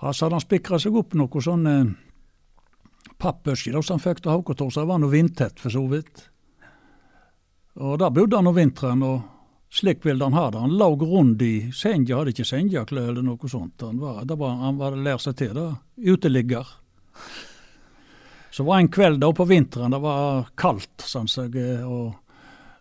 ja, 0.01 0.11
så 0.11 0.25
hadde 0.25 0.35
han 0.35 0.43
spikra 0.43 0.79
seg 0.79 0.97
opp 0.99 1.15
noe 1.15 1.41
sånne 1.41 1.77
pappøsker 3.17 3.79
som 3.79 3.95
han 3.95 4.03
fikk 4.03 4.27
Hauketor, 4.27 4.69
så 4.69 4.83
det 4.83 4.91
var 4.91 4.99
noe 5.01 5.13
vindtett 5.15 5.63
for 5.63 5.73
så 5.73 5.85
vidt. 5.87 6.27
Og 7.79 7.95
der 8.01 8.11
bodde 8.11 8.37
han 8.37 8.51
om 8.51 8.57
vinteren, 8.57 9.05
og 9.07 9.73
slik 9.73 10.03
ville 10.05 10.27
han 10.27 10.35
ha 10.35 10.49
det. 10.51 10.65
Han 10.65 10.75
lå 10.77 10.89
rundt 10.99 11.41
i 11.47 11.71
senga, 11.71 12.19
hadde 12.19 12.35
ikke 12.35 12.45
sengeklær 12.51 13.13
eller 13.13 13.23
noe 13.23 13.49
sånt. 13.49 13.87
Han 13.87 14.03
var, 14.03 14.27
var, 14.35 14.59
hadde 14.67 15.05
lært 15.07 15.23
seg 15.23 15.39
til 15.39 15.55
det. 15.55 15.69
Uteligger. 16.11 16.75
Så 18.57 18.63
var 18.63 18.77
en 18.77 18.87
kveld 18.87 19.19
da 19.21 19.27
på 19.33 19.45
vinteren, 19.45 19.91
det 19.93 19.99
var 20.01 20.47
kaldt, 20.57 21.03
sånn 21.05 21.27
seg, 21.29 21.53
og 21.85 22.15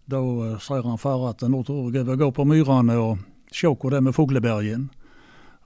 da 0.09 0.21
eh, 0.25 0.55
sier 0.65 0.87
han 0.89 0.97
far 0.97 1.27
at 1.29 1.43
nå 1.45 1.59
tror 1.69 1.91
jeg 1.91 1.99
jeg 1.99 2.07
vil 2.07 2.21
gå 2.23 2.29
på 2.33 2.47
myrene 2.49 2.95
og 2.97 3.19
se 3.53 3.69
hvor 3.69 3.93
det 3.93 3.99
er 3.99 4.07
med 4.07 4.17
fuglebergen. 4.17 4.87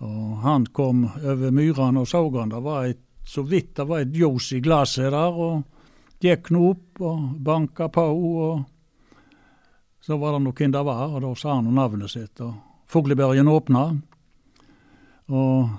Og 0.03 0.41
han 0.43 0.65
kom 0.75 1.05
over 1.15 1.55
myrene 1.55 2.03
og 2.03 2.11
så 2.11 2.25
han 2.41 2.51
det 2.51 2.59
var 2.65 2.89
et, 2.89 3.05
så 3.23 3.45
vidt 3.47 3.77
det 3.79 3.87
var 3.87 4.03
et 4.03 4.17
ljos 4.19 4.49
i 4.59 4.59
glasset 4.65 5.13
der, 5.15 5.31
og 5.31 5.63
gikk 6.19 6.51
nå 6.57 6.65
opp 6.73 7.05
og 7.07 7.31
banka 7.47 7.87
på, 7.95 8.07
og 8.11 8.65
så 10.03 10.19
var 10.19 10.35
det 10.35 10.57
hvem 10.57 10.75
det 10.75 10.83
var, 10.91 11.07
og 11.07 11.23
da 11.23 11.31
sa 11.39 11.55
han 11.55 11.71
navnet 11.71 12.11
sitt. 12.11 12.43
og 12.43 12.59
Fuglebergen 12.91 13.47
åpna, 13.47 13.85
og 15.31 15.71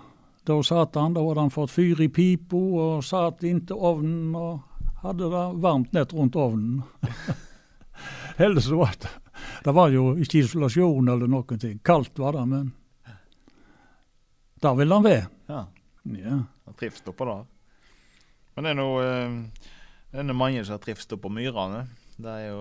da 0.44 0.58
satt 0.64 0.96
han, 0.96 1.14
da 1.14 1.22
hadde 1.22 1.46
han 1.46 1.54
fått 1.54 1.72
fyr 1.72 2.02
i 2.02 2.10
pipa 2.10 2.58
og 2.58 3.04
satt 3.06 3.44
inntil 3.46 3.78
ovnen 3.78 4.36
og 4.36 4.62
hadde 5.04 5.30
det 5.30 5.46
varmt 5.62 5.94
nett 5.94 6.14
rundt 6.14 6.36
ovnen. 6.36 6.82
Heldigvis 8.42 8.72
var 8.74 8.96
det 9.02 9.10
Det 9.64 9.72
var 9.72 9.90
jo 9.94 10.16
ikke 10.18 10.42
isolasjon 10.42 11.10
eller 11.10 11.30
noen 11.30 11.60
ting. 11.60 11.78
Kaldt 11.86 12.18
var 12.20 12.34
det, 12.34 12.46
men 12.50 12.72
der 14.62 14.76
ville 14.78 14.98
han 14.98 15.06
være. 15.06 15.28
Ja. 15.50 15.66
Ja. 16.04 16.40
Han 16.66 16.78
trives 16.78 17.02
oppå 17.06 17.26
der. 17.26 17.46
Men 18.56 18.66
det 18.66 18.74
er 18.74 18.78
noe 18.78 19.06
eh, 19.06 19.38
Det 20.12 20.20
er 20.22 20.28
noe 20.28 20.38
mange 20.38 20.64
som 20.66 20.76
har 20.76 20.84
trives 20.84 21.10
oppå 21.14 21.30
myrene. 21.34 21.86
Det 22.18 22.34
er 22.34 22.48
jo 22.50 22.60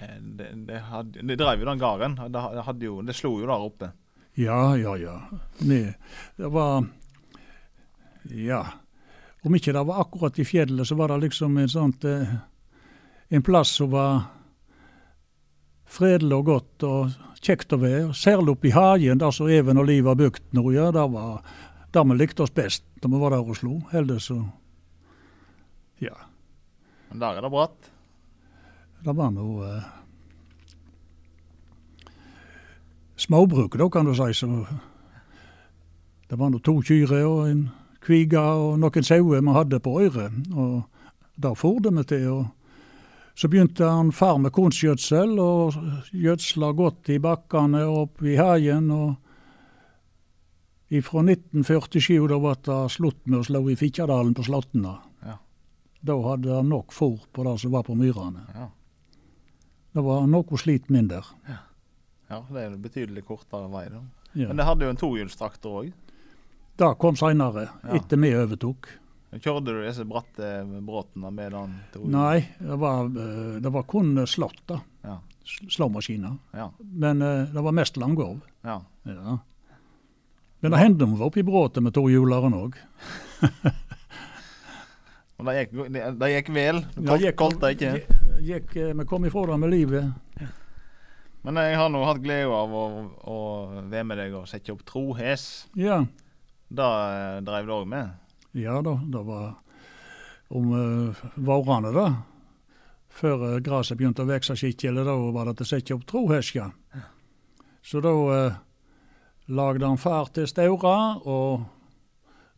eh, 0.00 0.18
det, 0.20 0.50
det, 0.68 0.80
hadde, 0.88 1.24
det 1.28 1.38
drev 1.40 1.62
jo 1.62 1.70
den 1.70 1.80
gården. 1.80 2.18
Det, 2.32 2.44
hadde 2.66 2.88
jo, 2.88 3.00
det 3.04 3.16
slo 3.16 3.36
jo 3.40 3.48
der 3.48 3.68
oppe. 3.68 3.92
Ja, 4.38 4.76
ja, 4.78 4.96
ja. 4.96 5.20
Nei, 5.58 5.94
det 6.36 6.48
var 6.48 6.84
Ja. 8.30 8.66
Om 9.42 9.54
ikke 9.54 9.72
det 9.72 9.82
var 9.86 10.00
akkurat 10.00 10.38
i 10.38 10.44
fjellet, 10.44 10.86
så 10.86 10.94
var 10.94 11.08
det 11.08 11.16
liksom 11.24 11.56
en 11.58 11.68
sånt 11.68 12.04
eh, 12.04 12.34
En 13.30 13.42
plass 13.42 13.68
som 13.68 13.90
var 13.90 14.22
fredelig 15.88 16.36
og 16.36 16.44
godt 16.44 16.86
og 16.86 17.10
kjekt 17.42 17.72
å 17.72 17.80
være. 17.82 18.14
Særlig 18.14 18.54
oppe 18.54 18.70
i 18.70 18.74
hagen, 18.76 19.18
der 19.18 19.34
som 19.34 19.50
Even 19.50 19.80
og 19.80 19.88
Liv 19.88 20.06
har 20.06 20.16
bygd 20.16 20.54
nå, 20.56 20.64
ja. 20.72 20.90
Det 20.92 21.04
var 21.12 21.42
der 21.92 22.04
vi 22.04 22.18
likte 22.18 22.42
oss 22.46 22.54
best 22.54 22.84
da 23.02 23.08
vi 23.08 23.18
var 23.18 23.34
der 23.34 23.42
og 23.42 23.56
slo. 23.58 23.80
Heldigvis 23.90 24.30
så 24.30 24.40
Ja. 26.00 26.14
Men 27.10 27.18
der 27.18 27.36
er 27.36 27.42
det 27.42 27.50
bratt. 27.50 27.90
Det 29.04 29.16
var 29.16 29.30
noe 29.34 29.66
eh, 29.66 29.94
småbruk, 33.18 33.76
da, 33.78 33.88
kan 33.90 34.06
du 34.06 34.14
si. 34.14 34.32
Så 34.34 34.66
det 36.28 36.38
var 36.38 36.50
nå 36.52 36.60
to 36.62 36.78
kyr 36.84 37.12
og 37.24 37.48
en 37.48 37.68
kvige 38.04 38.40
og 38.40 38.78
noen 38.80 39.04
sauer 39.04 39.42
vi 39.42 39.56
hadde 39.56 39.80
på 39.84 39.96
øret. 40.04 40.32
Og 40.54 40.82
der 41.36 41.54
det 41.82 41.94
vi 41.96 42.04
til. 42.04 42.28
og 42.28 42.46
Så 43.34 43.48
begynte 43.48 43.84
han 43.84 44.12
far 44.12 44.38
med 44.38 44.50
kunstgjødsel, 44.50 45.38
og 45.38 45.74
gjødsla 46.12 46.72
godt 46.72 47.08
i 47.08 47.18
bakkene 47.18 47.84
og 47.86 48.00
opp 48.02 48.22
i 48.22 48.36
hagen. 48.36 48.90
og 48.90 49.14
Fra 51.02 51.20
1947 51.22 52.28
da 52.28 52.38
ble 52.38 52.54
det 52.64 52.90
slutt 52.90 53.26
med 53.26 53.38
å 53.40 53.44
slå 53.44 53.70
i 53.70 53.76
Fitjadalen 53.76 54.34
på 54.34 54.42
Slåttena. 54.42 54.98
Ja. 55.22 55.36
Da 56.02 56.16
hadde 56.22 56.54
han 56.56 56.68
nok 56.68 56.92
fôr 56.92 57.20
på 57.32 57.44
det 57.44 57.60
som 57.60 57.70
var 57.70 57.82
på 57.82 57.94
myrene. 57.94 58.46
Ja. 58.54 58.68
Det 59.94 60.04
var 60.04 60.26
noe 60.26 60.58
slit 60.58 60.90
mindre. 60.90 61.22
ja, 61.46 61.67
det 62.28 62.62
er 62.62 62.66
en 62.72 62.82
betydelig 62.82 63.24
kortere 63.24 63.68
vei. 63.72 63.86
da. 63.88 64.00
Ja. 64.34 64.48
Men 64.50 64.56
det 64.60 64.64
hadde 64.68 64.84
jo 64.84 64.90
en 64.92 65.00
tohjulstraktor 65.00 65.82
òg. 65.82 65.92
Det 66.78 66.90
kom 67.00 67.16
seinere, 67.16 67.68
Ja. 67.82 67.94
etter 67.96 68.16
vi 68.20 68.34
overtok. 68.36 68.88
Kjørte 69.32 69.64
du 69.74 69.82
disse 69.84 70.04
bratte 70.08 70.62
bråtene 70.86 71.30
med 71.32 71.52
den? 71.52 71.74
Nei, 72.08 72.48
det 72.58 72.78
var, 72.78 73.04
eh, 73.06 73.58
det 73.60 73.72
var 73.72 73.82
kun 73.82 74.14
slått, 74.26 74.60
da. 74.66 74.80
Ja. 75.04 75.18
Slåmaskiner. 75.44 76.38
Ja. 76.54 76.70
Men 76.80 77.22
eh, 77.22 77.44
det 77.52 77.62
var 77.64 77.72
mest 77.72 77.96
langgård. 77.96 78.40
ja. 78.64 78.80
Ja. 79.04 79.38
Men 80.60 80.70
det 80.72 80.78
hendte 80.78 81.06
vi 81.06 81.14
var 81.16 81.26
oppe 81.26 81.38
i 81.38 81.42
bråtet 81.46 81.82
med 81.82 81.92
tohjuleren 81.94 82.52
òg. 82.52 82.74
Og 85.38 85.46
det 85.46 85.54
gikk, 85.54 85.74
det, 85.94 86.00
det 86.18 86.28
gikk 86.32 86.48
vel? 86.50 86.80
Ja, 86.98 87.16
gikk-? 87.16 88.08
Gikk, 88.42 88.72
eh, 88.76 88.94
vi 88.98 89.04
kom 89.06 89.24
ifra 89.28 89.44
det 89.46 89.58
med 89.62 89.70
livet. 89.70 90.08
Men 91.46 91.60
jeg 91.62 91.76
har 91.78 91.90
nå 91.92 92.00
hatt 92.04 92.22
glede 92.22 92.50
av 92.50 92.72
å, 92.74 92.84
å 93.30 93.38
være 93.88 94.06
med 94.08 94.18
deg 94.20 94.34
og 94.36 94.48
sette 94.50 94.74
opp 94.74 94.82
trohes. 94.88 95.68
Ja. 95.78 96.02
Det 96.68 96.88
eh, 96.88 97.38
drev 97.46 97.68
du 97.68 97.74
òg 97.78 97.88
med? 97.88 98.16
Ja 98.58 98.80
da, 98.84 98.96
det 99.04 99.22
var 99.24 99.56
om 100.48 100.72
uh, 100.72 101.24
vårene, 101.34 101.92
da. 101.92 102.06
Før 103.12 103.42
uh, 103.44 103.56
gresset 103.64 103.98
begynte 104.00 104.24
å 104.24 104.28
vokse 104.28 104.56
skikkelig, 104.56 105.04
da 105.04 105.16
var 105.34 105.50
det 105.50 105.58
til 105.58 105.66
å 105.66 105.70
sette 105.72 105.96
opp 105.96 106.06
trohesker. 106.08 106.72
Så 107.84 108.00
da 108.04 108.12
uh, 108.12 108.56
lagde 109.52 109.86
han 109.86 110.00
far 110.00 110.32
til 110.32 110.48
Staura 110.48 110.96
og 111.20 111.68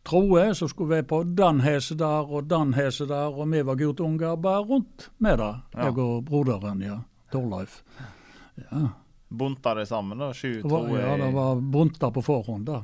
troe, 0.06 0.46
som 0.56 0.70
skulle 0.70 1.00
være 1.00 1.08
på 1.10 1.20
den 1.38 1.60
hese 1.66 1.98
der 1.98 2.30
og 2.30 2.48
den 2.50 2.74
hese 2.78 3.06
der, 3.10 3.34
og 3.34 3.50
vi 3.52 3.66
var 3.66 3.78
guttunger 3.78 4.38
bare 4.40 4.64
rundt 4.70 5.10
med 5.18 5.42
det. 5.42 5.52
Jeg 5.76 5.98
og 5.98 6.24
broderen, 6.30 6.86
ja. 6.86 7.02
Torleif. 7.30 7.82
Ja. 8.70 8.88
Bunta 9.30 9.74
det 9.78 9.86
sammen, 9.86 10.18
da? 10.18 10.32
Sju 10.34 10.56
Det 10.62 10.68
var, 10.70 10.86
troer? 10.88 11.00
ja, 11.06 11.16
det 11.16 11.32
var 11.34 11.60
bunta 11.60 12.10
på 12.10 12.22
forhånd, 12.22 12.66
da. 12.66 12.82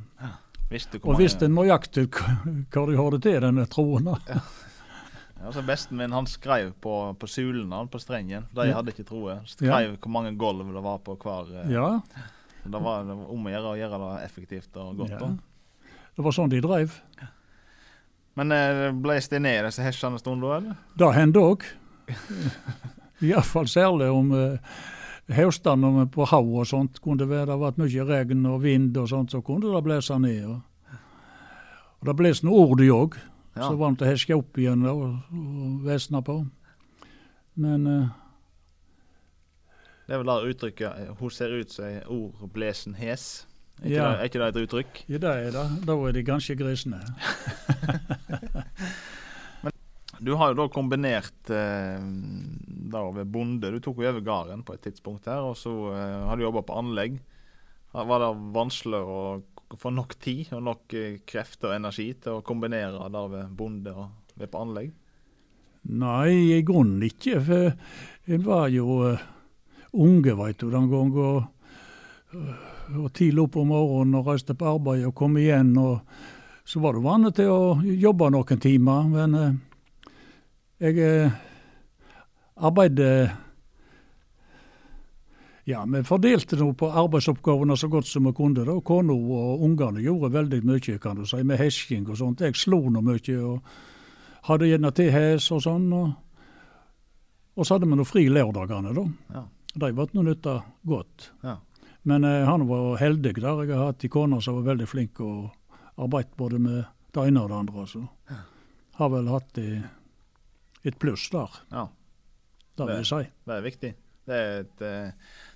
Visste 0.71 0.99
Og 1.02 1.18
visste 1.18 1.49
nøyaktig 1.50 2.09
hva 2.11 2.85
de 2.87 2.97
hadde 2.99 3.21
til, 3.23 3.40
denne 3.42 3.66
troen. 3.71 4.04
da. 4.04 4.40
Ja, 5.42 5.50
så 5.52 5.62
Besten 5.66 5.99
min 5.99 6.12
han 6.14 6.26
skrev 6.26 6.73
på, 6.80 7.14
på 7.18 7.26
sulene 7.28 7.76
han 7.76 7.88
på 7.92 7.99
strengen. 8.02 8.47
De 8.54 8.66
Ja. 8.68 8.75
hadde 8.78 8.90
ikke 8.95 9.04
troe. 9.06 9.40
Skrev 9.47 9.97
hvor 10.00 10.11
mange 10.11 10.33
gulv 10.38 10.73
det 10.75 10.83
var 10.83 10.99
på 10.99 11.16
hver. 11.18 11.52
eh, 11.64 11.71
Ja. 11.73 12.00
Det 12.66 12.80
var, 12.83 13.02
om 13.11 13.45
å 13.47 13.50
gjøre 13.50 13.75
å 13.75 13.76
gjøre 13.78 13.99
det 14.02 14.25
effektivt 14.25 14.76
og 14.76 14.97
godt. 14.97 15.11
Ja. 15.11 15.28
Det 16.16 16.25
var 16.25 16.33
sånn 16.33 16.49
de 16.50 16.61
drev. 16.61 17.00
Men 18.35 18.49
ble 18.49 18.92
bles 19.02 19.28
det 19.28 19.40
ned 19.42 19.64
disse 19.64 19.83
hesjene 19.83 20.18
da, 20.18 20.56
eller? 20.56 20.76
Det 20.97 21.14
hendte 21.14 21.38
òg. 21.38 21.62
Iallfall 23.23 23.66
særlig 23.71 24.11
om 24.12 24.33
uh, 24.33 24.59
høstene 25.35 26.06
på 26.14 26.25
hav 26.30 26.47
og 26.61 26.66
sånt. 26.66 27.00
Kunne 27.02 27.18
det 27.25 27.28
være 27.28 27.56
vært 27.59 27.78
mye 27.78 28.04
regn 28.06 28.47
og 28.47 28.61
vind 28.62 28.97
og 28.97 29.09
sånt, 29.11 29.30
så 29.35 29.40
kunne 29.42 29.73
det 29.75 29.83
blåse 29.85 30.18
ned. 30.23 30.45
Og, 30.47 30.61
og 32.00 32.06
det 32.11 32.16
blåste 32.16 32.47
noe 32.47 32.66
ordi 32.71 32.90
òg, 32.92 33.16
Ja. 33.56 33.71
så 33.71 33.76
var 33.80 33.90
det 33.90 33.99
til 33.99 34.06
å 34.06 34.11
heske 34.11 34.37
opp 34.37 34.59
igjen 34.61 34.83
da, 34.85 34.90
og, 34.92 35.14
og 35.33 35.85
vesne 35.87 36.21
på. 36.23 36.35
Men 37.56 37.87
uh, 37.87 38.09
Det 40.06 40.12
er 40.14 40.18
vel 40.21 40.26
det 40.28 40.50
uttrykket 40.54 40.99
eh, 41.00 41.14
'hun 41.18 41.30
ser 41.30 41.49
ut 41.61 41.73
som 41.73 41.85
ei 41.87 42.00
ordblesen 42.06 42.95
hes'. 42.95 43.47
Er 43.83 43.87
ikke, 43.87 43.95
Ja. 43.97 44.11
det, 44.11 44.18
er 44.21 44.25
ikke 44.25 44.38
det 44.38 44.49
et 44.49 44.62
uttrykk? 44.68 45.04
ja, 45.09 45.18
det 45.18 45.25
er 45.47 45.50
det. 45.50 45.87
Da 45.87 45.92
er 45.92 46.12
de 46.12 46.23
ganske 46.23 46.54
grisne. 46.56 47.00
Du 50.20 50.32
har 50.38 50.52
jo 50.52 50.58
da 50.61 50.66
kombinert 50.73 51.50
eh, 51.52 52.02
da 52.92 53.02
ved 53.14 53.32
bonde. 53.32 53.70
Du 53.73 53.80
tok 53.82 54.00
jo 54.00 54.11
over 54.11 54.25
gården 54.25 54.64
på 54.66 54.76
et 54.76 54.85
tidspunkt 54.87 55.28
her, 55.30 55.44
og 55.44 55.56
så 55.61 55.73
eh, 55.92 56.20
har 56.28 56.37
du 56.37 56.46
jobba 56.46 56.64
på 56.66 56.78
anlegg. 56.80 57.18
Var 57.96 58.23
det 58.23 58.30
vanskelig 58.56 59.00
å 59.00 59.20
få 59.80 59.90
nok 59.94 60.14
tid 60.23 60.52
og 60.56 60.62
nok 60.68 60.96
eh, 60.96 61.18
krefter 61.28 61.73
og 61.73 61.78
energi 61.78 62.11
til 62.23 62.38
å 62.38 62.44
kombinere 62.46 63.11
der 63.12 63.32
ved 63.32 63.56
bonde 63.56 63.96
og 63.96 64.38
ved 64.38 64.52
på 64.52 64.62
anlegg? 64.62 64.94
Nei, 65.87 66.56
i 66.58 66.62
grunnen 66.66 67.04
ikke. 67.06 67.40
For 67.46 68.32
en 68.35 68.42
var 68.42 68.73
jo 68.75 68.96
uh, 69.06 69.26
unge, 69.94 70.32
veit 70.35 70.58
du, 70.58 70.66
den 70.73 70.88
gangen. 70.90 71.14
Og 71.14 72.35
uh, 72.35 72.73
og 72.94 73.12
tidlig 73.16 73.46
opp 73.46 73.56
om 73.58 73.70
morgenen 73.73 74.18
og 74.20 74.28
reiste 74.30 74.54
på 74.56 74.68
arbeid 74.76 75.06
og 75.08 75.14
kom 75.18 75.37
igjen. 75.40 75.73
og 75.78 76.00
Så 76.64 76.80
var 76.82 76.94
du 76.94 77.02
vant 77.04 77.35
til 77.35 77.50
å 77.50 77.78
jobbe 77.82 78.30
noen 78.30 78.62
timer. 78.62 79.08
Men 79.11 79.35
eh, 79.35 79.56
jeg 80.83 80.99
eh, 81.00 81.37
arbeidet 82.56 83.30
ja, 85.66 85.80
vi 85.90 86.02
fordelte 86.06 86.56
nå 86.61 86.68
på 86.78 86.92
arbeidsoppgavene 86.95 87.75
så 87.76 87.88
godt 87.90 88.06
som 88.06 88.28
vi 88.28 88.33
kunne. 88.38 88.62
da. 88.64 88.76
Kona 88.87 89.12
og 89.12 89.64
ungene 89.66 90.04
gjorde 90.04 90.30
veldig 90.37 90.61
mye, 90.62 90.99
kan 91.02 91.18
du 91.18 91.25
si, 91.26 91.40
med 91.42 91.59
hesking 91.59 92.06
og 92.06 92.21
sånt. 92.21 92.45
Jeg 92.45 92.54
slo 92.54 92.85
nå 92.87 93.02
mye 93.02 93.38
og 93.42 93.73
hadde 94.47 94.68
gjerne 94.71 94.92
til 94.95 95.11
hes 95.11 95.50
og 95.50 95.64
sånn. 95.64 95.88
Og, 95.90 96.12
og 97.56 97.66
så 97.66 97.75
hadde 97.75 97.90
vi 97.90 97.99
nå 97.99 98.06
fri 98.06 98.28
lørdagene, 98.30 98.95
da. 98.95 99.06
Ja. 99.35 99.42
De 99.75 99.90
ble 99.99 100.06
nå 100.14 100.23
nytta 100.28 100.54
godt. 100.87 101.33
Ja. 101.42 101.56
Men 102.06 102.25
eh, 102.25 102.47
han 102.47 102.68
var 102.71 103.00
heldig 103.02 103.35
der. 103.35 103.64
Jeg 103.66 103.75
har 103.75 103.90
hatt 103.90 104.06
en 104.06 104.14
kone 104.14 104.38
som 104.40 104.61
var 104.61 104.71
veldig 104.71 104.87
flink 104.87 105.18
og 105.26 105.50
arbeidet 105.99 106.38
både 106.38 106.62
med 106.62 106.85
det 107.11 107.26
ene 107.26 107.42
og 107.42 107.50
det 107.50 107.59
andre. 107.64 107.88
Så 107.90 108.06
har 109.00 109.11
vel 109.11 109.35
hatt 109.35 109.59
i, 109.59 109.80
et 110.85 110.99
pluss 110.99 111.28
der, 111.30 111.49
ja. 111.73 111.87
det 112.76 112.87
vil 112.87 112.97
jeg 112.97 113.06
si. 113.06 113.23
Det 113.47 113.54
er 113.56 113.64
viktig. 113.64 113.95
Det 114.26 114.35
er 114.35 114.61
et, 114.64 114.80
eh, 114.83 115.11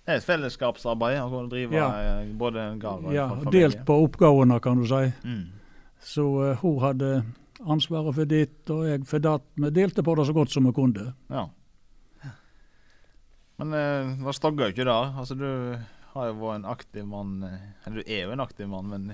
det 0.06 0.14
er 0.14 0.20
et 0.20 0.24
fellesskapsarbeid 0.24 1.18
å 1.20 1.42
drive 1.50 1.74
Ja. 1.74 1.88
eh, 2.20 2.26
både 2.38 2.60
en 2.60 2.78
gard 2.78 3.04
og 3.04 3.12
Ja, 3.14 3.28
familie. 3.28 3.50
delt 3.68 3.84
på 3.86 3.96
oppgavene, 4.06 4.60
kan 4.62 4.78
du 4.78 4.86
si. 4.86 5.12
Mm. 5.24 5.52
Så 6.00 6.22
uh, 6.40 6.56
hun 6.62 6.78
hadde 6.80 7.24
ansvaret 7.66 8.14
for 8.14 8.24
ditt, 8.24 8.70
og 8.70 8.86
jeg 8.86 9.06
for 9.06 9.18
datt. 9.18 9.42
Vi 9.56 9.70
delte 9.70 10.02
på 10.02 10.14
det 10.16 10.26
så 10.26 10.32
godt 10.32 10.50
som 10.50 10.64
vi 10.64 10.72
kunne. 10.72 11.14
Ja. 11.28 11.48
Men 13.58 13.74
uh, 13.74 14.24
det 14.24 14.34
stagger 14.38 14.70
jo 14.70 14.72
ikke 14.72 14.86
der. 14.88 15.10
Altså, 15.20 15.36
du 15.36 15.76
har 16.14 16.30
jo 16.30 16.38
vært 16.40 16.62
en 16.62 16.70
aktiv 16.72 17.04
mann 17.06 17.44
Eller 17.44 18.00
du 18.00 18.04
er 18.06 18.24
jo 18.24 18.32
en 18.32 18.40
aktiv 18.40 18.68
mann, 18.70 18.88
men 18.88 19.10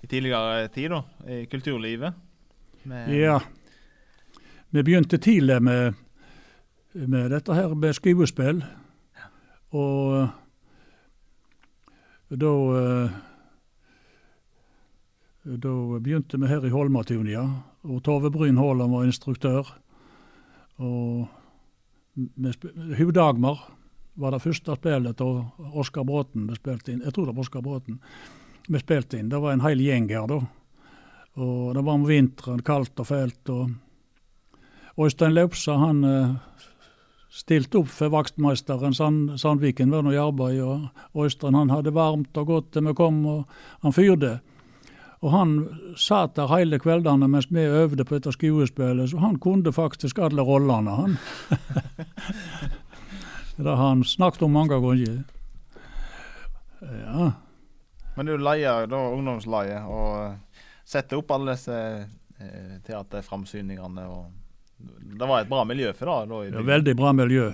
i 0.00 0.06
tidligere 0.06 0.68
tid, 0.72 0.90
da, 0.94 1.02
i 1.28 1.46
kulturlivet. 1.50 2.14
Med, 2.84 3.10
Ja. 3.12 3.40
Vi 4.70 4.82
begynte 4.82 5.18
tidlig 5.18 5.62
med, 5.62 5.94
med 6.94 7.30
dette 7.32 7.54
her 7.54 7.74
med 7.74 7.96
skuespill. 7.96 8.60
Og 9.74 10.28
da 12.30 12.52
eh, 12.78 13.18
Da 15.42 15.72
begynte 15.98 16.38
vi 16.38 16.46
her 16.46 16.66
i 16.66 16.70
Holmatun, 16.70 17.26
ja. 17.26 17.42
Og 17.82 18.02
Tove 18.04 18.30
Bryn 18.30 18.58
Haaland 18.60 18.92
var 18.92 19.08
instruktør. 19.08 19.66
Og 20.78 21.26
Hu 22.98 23.10
Dagmar 23.10 23.64
var 24.14 24.34
det 24.36 24.42
første 24.44 24.76
spillet 24.76 25.16
til 25.16 25.40
Oskar 25.72 26.04
Bråten 26.04 26.46
vi 26.46 26.58
spilte 26.60 26.92
inn. 26.92 27.02
Jeg 27.02 27.16
tror 27.16 27.26
det 27.26 27.34
var 27.34 27.46
Oskar 27.48 27.64
Bråten 27.64 27.98
vi 28.68 28.78
spilte 28.78 29.18
inn. 29.18 29.30
Det 29.32 29.40
var 29.40 29.56
en 29.56 29.64
hel 29.64 29.80
gjeng 29.80 30.10
her, 30.12 30.28
da. 30.28 30.42
Og 31.40 31.74
det 31.74 31.82
var 31.86 31.96
om 31.96 32.06
vinteren, 32.06 32.62
kaldt 32.62 33.00
og 33.00 33.08
fælt. 33.08 33.48
og 33.48 33.70
Øystein 34.98 35.34
Laupsa 35.34 35.76
han 35.78 36.04
eh, 36.04 36.34
stilte 37.30 37.78
opp 37.78 37.90
for 37.94 38.10
vaktmesteren. 38.12 38.94
Sand, 38.94 39.38
Sandviken 39.38 39.90
var 39.90 40.02
nå 40.02 40.14
i 40.14 40.20
arbeid, 40.20 40.60
og 40.62 41.24
Øystein 41.24 41.54
han 41.54 41.70
hadde 41.70 41.94
varmt 41.94 42.36
og 42.36 42.46
godt 42.46 42.72
til 42.72 42.88
vi 42.88 42.94
kom, 42.98 43.20
og 43.26 43.44
han 43.82 43.94
fyrte. 43.94 44.38
Og 45.20 45.34
han 45.34 45.50
satt 46.00 46.38
der 46.38 46.48
hele 46.48 46.78
kveldene 46.80 47.28
mens 47.28 47.50
vi 47.52 47.60
øvde 47.60 48.04
på 48.04 48.16
dette 48.16 48.32
skuespillet, 48.32 49.10
så 49.10 49.20
han 49.20 49.36
kunne 49.38 49.72
faktisk 49.72 50.18
alle 50.18 50.42
rollene, 50.42 50.96
han. 50.96 51.18
det 53.56 53.68
har 53.68 53.88
han 53.88 54.04
snakket 54.04 54.42
om 54.42 54.56
mange 54.56 54.80
ganger. 54.80 55.22
Ja. 56.80 57.30
Men 58.16 58.26
du 58.26 58.36
leier 58.40 58.88
da 58.88 59.00
ungdomsleiet 59.12 59.84
og 59.84 60.64
setter 60.88 61.20
opp 61.20 61.30
alle 61.36 61.52
disse 61.52 61.76
eh, 61.76 62.78
teaterframsyningene. 62.86 64.06
og 64.08 64.39
Det 65.20 65.26
var 65.28 65.42
et 65.42 65.50
bra 65.50 65.64
miljø 65.68 65.92
for 65.92 66.08
det? 66.08 66.28
da? 66.30 66.44
Ja, 66.58 66.62
veldig 66.64 66.94
bra 66.96 67.12
miljø. 67.12 67.50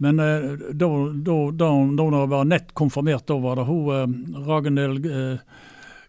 Men 0.00 0.20
eh, 0.24 0.52
da, 0.72 0.88
da, 1.12 1.34
da, 1.52 1.70
da 1.96 2.26
var 2.26 2.46
nett 2.48 2.72
konfirmert, 2.74 3.26
da 3.28 3.36
var 3.38 3.60
det 3.60 3.66
hun 3.68 3.90
eh, 3.92 4.46
Ragnhild 4.46 5.06
eh, 5.06 5.58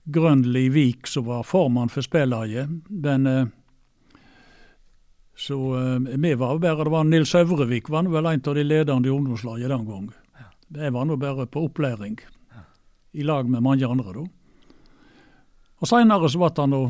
Grønli 0.03 0.69
Vik 0.71 1.07
som 1.11 1.25
var 1.27 1.43
formann 1.43 1.91
for 1.91 2.05
spellaget. 2.05 2.71
Men 2.87 3.27
eh, 3.27 3.49
så 5.35 5.57
eh, 5.77 5.99
vi 6.15 6.33
var 6.39 6.59
bare 6.59 6.83
Det 6.83 6.89
var 6.95 7.03
Nils 7.03 7.35
Øvrevik 7.35 7.89
var 7.89 8.03
vel 8.03 8.25
en 8.25 8.43
av 8.47 8.55
de 8.55 8.63
ledende 8.63 9.09
i 9.09 9.11
ungdomslaget 9.11 9.69
den 9.69 9.85
gang. 9.85 10.11
Jeg 10.71 10.93
var 10.95 11.05
nå 11.05 11.17
bare 11.19 11.47
på 11.51 11.65
opplæring, 11.67 12.15
i 13.11 13.23
lag 13.27 13.49
med 13.49 13.59
mange 13.63 13.87
andre, 13.87 14.13
da. 14.13 14.23
Og 15.81 15.89
seinere 15.89 16.29
så 16.29 16.39
ble 16.39 16.49
det 16.55 16.67
nå 16.71 16.81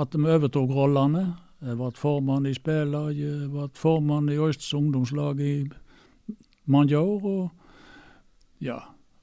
at 0.00 0.16
vi 0.16 0.32
overtok 0.34 0.72
rollene. 0.74 1.22
Jeg 1.60 1.76
ble 1.76 1.90
formann 1.92 2.46
i 2.48 2.54
spellaget, 2.56 3.18
jeg 3.20 3.50
ble 3.52 3.66
formann 3.76 4.30
i 4.32 4.38
Østs 4.40 4.72
ungdomslag 4.74 5.40
i 5.44 5.54
mange 6.64 6.96
år. 6.96 7.26
Og 7.28 7.50
ja, 8.64 8.78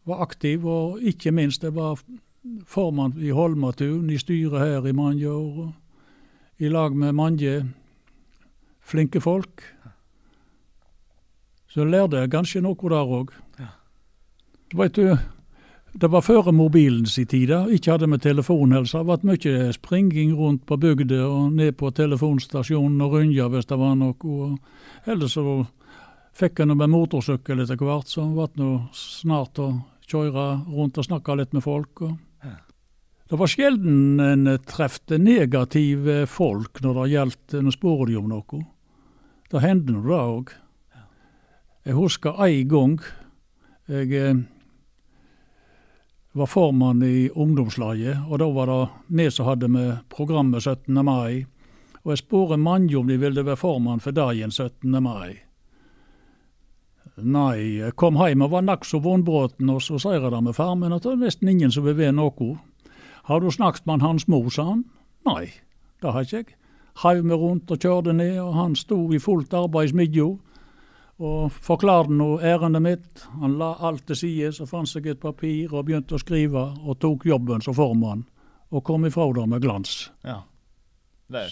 var 0.05 0.21
aktiv. 0.21 0.65
Og 0.65 1.01
ikke 1.01 1.31
minst, 1.31 1.63
jeg 1.63 1.75
var 1.75 1.97
formann 2.65 3.17
i 3.17 3.33
Holmatun, 3.33 4.09
i 4.09 4.19
styret 4.21 4.59
her 4.61 4.85
i 4.85 4.93
mange 4.93 5.29
år. 5.29 5.73
I 6.59 6.69
lag 6.69 6.95
med 6.95 7.13
mange 7.13 7.73
flinke 8.81 9.21
folk. 9.21 9.65
Så 11.67 11.81
jeg 11.81 11.91
lærte 11.91 12.21
jeg 12.21 12.31
kanskje 12.31 12.61
noe 12.61 12.89
der 12.89 13.17
òg. 13.17 13.33
Ja. 13.59 13.73
Vet 14.77 14.95
du, 14.95 15.17
det 15.97 16.07
var 16.13 16.21
før 16.21 16.51
mobilens 16.53 17.15
i 17.17 17.25
tid. 17.25 17.49
Ikke 17.73 17.95
hadde 17.95 18.09
vi 18.11 18.19
telefonhelsa. 18.21 18.99
Det 18.99 19.01
har 19.01 19.09
vært 19.09 19.25
mye 19.25 19.71
springing 19.73 20.35
rundt 20.37 20.65
på 20.69 20.77
bygda 20.77 21.23
og 21.25 21.55
ned 21.57 21.73
på 21.79 21.89
telefonstasjonen 21.97 23.01
og 23.01 23.15
rynja 23.17 23.47
hvis 23.49 23.65
det 23.69 23.79
var 23.81 23.95
noe. 23.97 24.51
Ellers 25.09 25.33
så 25.33 25.63
fikk 26.37 26.61
nå 26.61 26.75
med 26.77 26.93
motorsykkel 26.93 27.63
etter 27.63 27.81
hvert, 27.81 28.11
så 28.11 28.27
det 28.27 28.37
ble 28.37 28.61
nå 28.61 28.71
snart 28.93 29.57
å 29.63 29.71
kjøre 30.07 30.45
rundt 30.69 30.99
og 31.01 31.07
snakke 31.07 31.37
litt 31.39 31.57
med 31.57 31.65
folk. 31.65 32.05
Det 33.27 33.39
var 33.41 33.49
sjelden 33.51 34.21
en 34.23 34.51
traff 34.69 35.01
negative 35.09 36.27
folk 36.31 36.79
når 36.79 36.99
det 36.99 37.07
gjaldt 37.11 37.55
Nå 37.59 37.73
spør 37.75 38.05
de 38.07 38.15
om 38.21 38.29
noe. 38.31 38.61
Det 39.51 39.63
hendte 39.65 39.95
nå 39.95 40.03
det 40.05 40.19
òg. 40.21 40.53
Jeg 41.87 41.97
husker 41.97 42.37
en 42.45 42.69
gang 42.69 42.95
jeg 43.87 44.13
eh, 44.19 44.39
var 46.37 46.49
formann 46.49 47.03
i 47.03 47.29
ungdomslaget, 47.29 48.27
og 48.29 48.39
da 48.39 48.47
var 48.53 48.69
det 48.71 48.81
vi 49.07 49.27
som 49.31 49.47
hadde 49.49 49.67
med 49.67 49.97
programmet 50.13 50.63
17. 50.63 51.05
mai. 51.05 51.45
Og 52.03 52.13
jeg 52.13 52.21
spurte 52.21 52.57
mange 52.57 52.95
om 52.97 53.07
de 53.07 53.17
ville 53.19 53.43
være 53.45 53.59
formann 53.59 53.99
for 53.99 54.15
dagen 54.15 54.51
17. 54.51 55.03
mai. 55.03 55.39
Nei, 57.17 57.81
jeg 57.81 57.95
kom 57.97 58.19
hjem 58.21 58.45
og 58.45 58.51
var 58.53 58.65
nokså 58.65 58.99
vondbråten, 59.01 59.69
og 59.73 59.81
så 59.81 59.97
sier 59.97 60.21
jeg 60.21 60.31
det 60.31 60.43
med 60.45 60.55
farmen 60.55 60.93
at 60.93 61.03
det 61.03 61.15
er 61.15 61.23
nesten 61.23 61.49
ingen 61.49 61.73
som 61.73 61.87
vil 61.87 61.97
være 61.97 62.13
noe. 62.13 62.51
Har 63.25 63.41
du 63.41 63.49
snakket 63.51 63.87
med 63.89 64.05
hans 64.05 64.27
mor, 64.29 64.49
sa 64.53 64.67
han. 64.69 64.83
Nei, 65.25 65.49
det 66.01 66.13
har 66.13 66.27
ikke 66.27 66.43
jeg. 66.43 66.53
Heiv 67.03 67.25
meg 67.25 67.41
rundt 67.41 67.71
og 67.73 67.81
kjørte 67.81 68.13
ned, 68.13 68.37
og 68.41 68.53
han 68.57 68.75
sto 68.77 68.99
i 69.13 69.19
fullt 69.21 69.53
arbeid 69.53 69.89
i 69.89 69.93
smidja 69.95 70.29
og 71.17 71.51
forklarte 71.51 72.13
nå 72.13 72.37
ærendet 72.45 72.83
mitt. 72.83 73.25
Han 73.41 73.57
la 73.57 73.73
alt 73.87 74.05
til 74.07 74.19
side, 74.19 74.51
så 74.53 74.67
fant 74.69 74.89
seg 74.89 75.09
et 75.09 75.21
papir 75.21 75.73
og 75.73 75.87
begynte 75.87 76.17
å 76.17 76.21
skrive, 76.21 76.63
og 76.85 76.99
tok 77.01 77.25
jobben 77.25 77.63
som 77.65 77.75
formann, 77.77 78.25
og 78.69 78.83
kom 78.85 79.07
ifra 79.09 79.25
det 79.33 79.47
med 79.49 79.63
glans. 79.63 80.11
Ja. 80.23 80.43
Det 81.27 81.49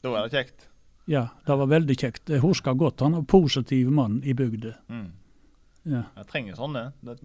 da 0.00 0.14
er 0.16 0.28
det 0.28 0.32
kjekt. 0.32 0.66
Ja, 1.10 1.26
det 1.46 1.56
var 1.58 1.68
veldig 1.68 1.96
kjekt. 1.98 2.30
Jeg 2.30 2.40
husker 2.44 2.76
godt 2.78 3.02
han 3.04 3.16
var 3.18 3.26
positiv 3.28 3.90
mann 3.92 4.20
i 4.24 4.32
bygda. 4.36 4.76
Mm. 4.88 5.08
Ja. 5.90 6.04
Jeg 6.16 6.28
trenger 6.30 6.56
sånne. 6.56 6.84
Det. 7.04 7.16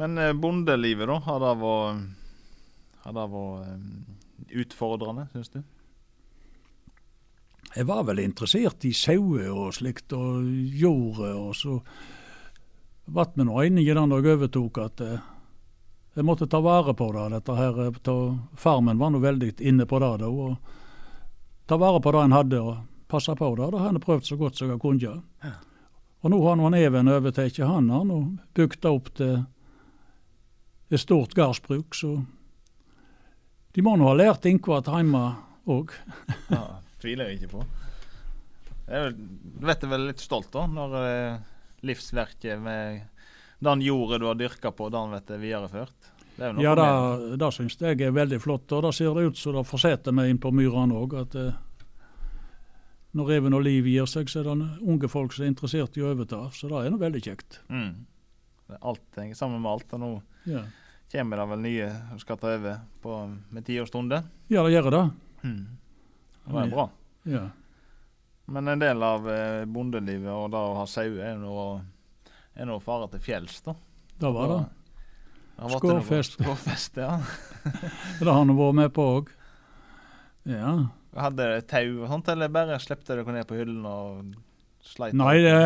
Men 0.00 0.18
eh, 0.18 0.32
bondelivet, 0.32 1.06
da? 1.10 1.18
Har 1.26 1.42
det 1.42 1.52
vært, 1.60 2.06
har 3.04 3.16
det 3.18 3.26
vært 3.34 3.68
eh, 3.68 4.60
utfordrende, 4.62 5.26
syns 5.34 5.52
du? 5.54 5.60
Jeg 7.76 7.84
var 7.84 8.06
vel 8.08 8.22
interessert 8.22 8.84
i 8.88 8.92
sauer 8.96 9.50
og 9.52 9.74
slikt, 9.76 10.14
og 10.16 10.46
jordet, 10.80 11.32
og 11.36 11.52
så 11.56 11.74
ble 13.06 13.26
vi 13.34 13.44
nå 13.44 13.56
enige 13.66 13.94
da 13.94 14.06
jeg 14.08 14.30
overtok 14.32 14.78
at 14.80 15.02
eh, 15.04 15.26
jeg 16.16 16.24
måtte 16.24 16.48
ta 16.48 16.62
vare 16.64 16.94
på 16.96 17.10
det. 17.12 17.26
dette 17.34 17.56
her. 17.58 17.80
eh, 17.84 18.38
Farmen 18.56 18.98
var 18.98 19.12
nå 19.12 19.20
veldig 19.20 19.52
inne 19.60 19.84
på 19.84 20.00
det 20.00 20.12
da. 20.22 20.30
og 20.30 20.56
Ta 21.66 21.76
vare 21.76 22.00
på 22.00 22.12
det 22.12 22.22
en 22.24 22.32
hadde, 22.32 22.60
og 22.62 22.76
passe 23.08 23.34
på 23.36 23.54
det. 23.56 23.70
Det 23.72 23.80
har 23.80 23.92
en 23.92 24.00
prøvd 24.00 24.24
så 24.24 24.36
godt 24.36 24.56
som 24.56 24.70
jeg 24.70 24.80
kunne. 24.80 25.20
Og 26.22 26.30
nå 26.30 26.40
har 26.42 26.56
han 26.56 26.74
Even 26.74 27.08
overtatt. 27.08 27.58
Han 27.58 27.90
har 27.90 28.04
nå 28.04 28.38
bygd 28.54 28.80
det 28.80 28.90
opp 28.90 29.12
til 29.14 29.44
et 30.90 31.00
stort 31.00 31.34
gardsbruk, 31.34 31.94
så 31.94 32.24
de 33.74 33.82
må 33.82 33.96
nå 33.96 34.06
ha 34.08 34.14
lært 34.14 34.46
innkvart 34.46 34.88
hjemme 34.88 35.34
òg. 35.66 35.92
Tviler 37.02 37.30
jeg 37.30 37.40
ikke 37.40 37.52
på. 37.58 37.66
Jeg 38.86 39.12
du 39.16 39.66
vet 39.66 39.82
jeg 39.82 39.90
vel 39.90 40.08
litt 40.08 40.22
stolt, 40.22 40.52
da, 40.54 40.66
når 40.70 40.96
eh, 41.02 41.38
livsverket 41.86 42.60
med 42.62 43.02
den 43.58 43.82
jorda 43.82 44.20
du 44.20 44.26
har 44.28 44.38
dyrka 44.38 44.72
på, 44.72 44.88
den 44.92 45.16
blir 45.16 45.42
videreført? 45.42 46.12
Det 46.36 46.50
ja, 46.60 46.74
det, 46.76 47.36
det 47.40 47.48
syns 47.56 47.78
jeg 47.80 48.00
er 48.04 48.12
veldig 48.12 48.38
flott. 48.44 48.72
Og 48.76 48.82
det 48.84 48.92
ser 48.98 49.14
det 49.16 49.30
ut 49.30 49.38
som 49.40 49.56
det 49.56 49.64
fortsetter 49.64 50.12
med 50.12 50.28
inn 50.30 50.40
på 50.40 50.52
myrene 50.52 50.98
òg. 50.98 51.16
Eh, 51.24 51.54
når 53.16 53.30
reven 53.32 53.56
og 53.56 53.64
liv 53.64 53.88
gir 53.88 54.08
seg, 54.10 54.28
så 54.28 54.42
er 54.42 54.50
det 54.50 54.66
unge 54.84 55.08
folk 55.08 55.32
som 55.32 55.46
er 55.46 55.54
interessert 55.54 55.96
i 55.96 56.04
å 56.04 56.10
overta. 56.12 56.42
Så 56.52 56.68
det 56.68 56.82
er 56.82 56.92
noe 56.92 57.00
veldig 57.00 57.22
kjekt. 57.24 57.62
Mm. 57.72 58.04
Alt 58.76 59.16
henger 59.16 59.38
sammen 59.38 59.62
med 59.64 59.72
alt. 59.72 59.96
Og 59.96 60.02
nå 60.02 60.10
ja. 60.52 60.66
kommer 61.14 61.40
det 61.40 61.48
vel 61.54 61.64
nye 61.64 61.88
som 62.10 62.20
skal 62.20 62.40
ta 62.42 62.52
over 62.58 62.84
på, 63.00 63.16
med 63.56 63.72
stunde? 63.88 64.20
Ja, 64.52 64.66
det 64.66 64.76
gjør 64.76 64.90
det. 64.92 65.04
Mm. 65.46 65.64
Det 66.46 66.62
er 66.62 66.72
bra. 66.72 66.86
Ja. 67.26 67.44
Men 68.46 68.68
en 68.70 68.82
del 68.82 69.02
av 69.02 69.26
eh, 69.30 69.64
bondelivet 69.66 70.30
og 70.30 70.50
det 70.54 70.62
å 70.62 70.74
ha 70.78 70.86
sauer 70.88 71.32
er 71.32 71.38
nå 71.40 71.54
er 72.56 72.68
noe 72.68 72.80
fare 72.80 73.08
til 73.12 73.22
fjells, 73.22 73.58
da. 73.66 73.74
Det 74.16 74.30
var 74.32 74.52
det. 74.52 74.60
Skårfest. 75.76 76.38
Skårfest, 76.38 77.00
ja. 77.00 77.18
det 78.20 78.28
har 78.28 78.38
han 78.38 78.54
vært 78.56 78.78
med 78.78 78.94
på 78.96 79.08
òg. 79.16 79.32
Ja. 80.48 80.72
Hadde 81.16 81.42
dere 81.42 81.64
tau 81.68 82.02
og 82.04 82.10
sånt, 82.12 82.30
eller 82.32 82.52
bare 82.52 82.78
slepte 82.80 83.16
dere 83.16 83.34
ned 83.34 83.48
på 83.48 83.58
hyllen 83.58 83.84
og 83.88 84.34
sleit? 84.84 85.16
Nei, 85.16 85.38
det, 85.44 85.58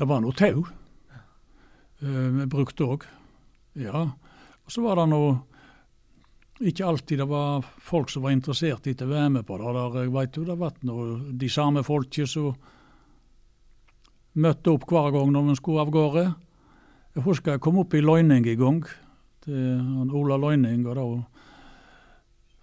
det 0.00 0.08
var 0.08 0.24
noe 0.24 0.36
tau. 0.36 0.64
Uh, 2.02 2.28
vi 2.40 2.48
brukte 2.52 2.88
òg. 2.88 3.08
Ja. 3.80 4.06
Og 4.64 4.72
så 4.72 4.84
var 4.84 5.00
det 5.00 5.08
noe 5.12 5.36
ikke 6.60 6.86
alltid 6.86 7.18
det 7.18 7.26
var 7.26 7.64
folk 7.82 8.10
som 8.10 8.22
var 8.22 8.34
interessert 8.34 8.86
i 8.86 8.94
å 8.94 9.08
være 9.10 9.30
med 9.38 9.46
på 9.46 9.58
det. 9.58 9.72
Der, 9.74 9.98
jeg 10.04 10.12
vet 10.14 10.36
jo 10.36 10.44
det 10.44 10.54
har 10.54 10.62
vært 10.62 11.38
de 11.40 11.50
samme 11.50 11.82
folket 11.82 12.30
som 12.30 12.54
møtte 14.34 14.70
opp 14.74 14.86
hver 14.90 15.10
gang 15.14 15.32
når 15.34 15.48
vi 15.48 15.56
skulle 15.58 15.82
av 15.82 15.90
gårde. 15.94 16.24
Jeg 17.14 17.26
husker 17.26 17.54
jeg 17.54 17.62
kom 17.62 17.78
opp 17.82 17.94
i 17.94 18.02
Løyning 18.02 18.46
i 18.50 18.56
gang, 18.58 18.82
til 19.44 20.14
Ola 20.14 20.38
Løyning. 20.38 20.86
og 20.86 20.96
da 20.98 21.06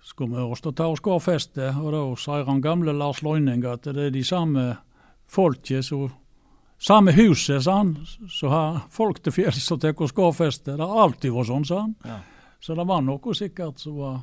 skulle 0.04 0.36
vi 0.36 0.44
også 0.44 0.72
ta 0.76 0.88
oss 0.92 1.04
gårdfeste, 1.04 1.74
og 1.80 1.92
da 1.94 2.02
sier 2.20 2.48
han 2.48 2.64
gamle 2.64 2.96
Lars 2.96 3.22
Løyning 3.24 3.64
at 3.66 3.84
det 3.84 4.08
er 4.08 4.12
de 4.12 4.24
samme 4.24 4.66
folket 5.28 5.86
som 5.86 6.10
samme 6.82 7.14
huset, 7.14 7.62
sa 7.64 7.78
han, 7.78 7.94
så 8.28 8.50
har 8.50 8.80
folk 8.90 9.22
til 9.22 9.36
fjells 9.36 9.72
og 9.72 9.82
tar 9.84 9.94
gårdfeste. 9.94 10.74
Det 10.74 10.82
har 10.82 11.04
alltid 11.06 11.36
vært 11.36 11.52
sånn, 11.52 11.68
sa 11.68 11.82
han. 11.84 11.96
Ja. 12.04 12.20
Så 12.62 12.76
det 12.78 12.86
var 12.88 13.02
noe 13.02 13.36
sikkert 13.36 13.82
som 13.82 13.98
var 13.98 14.20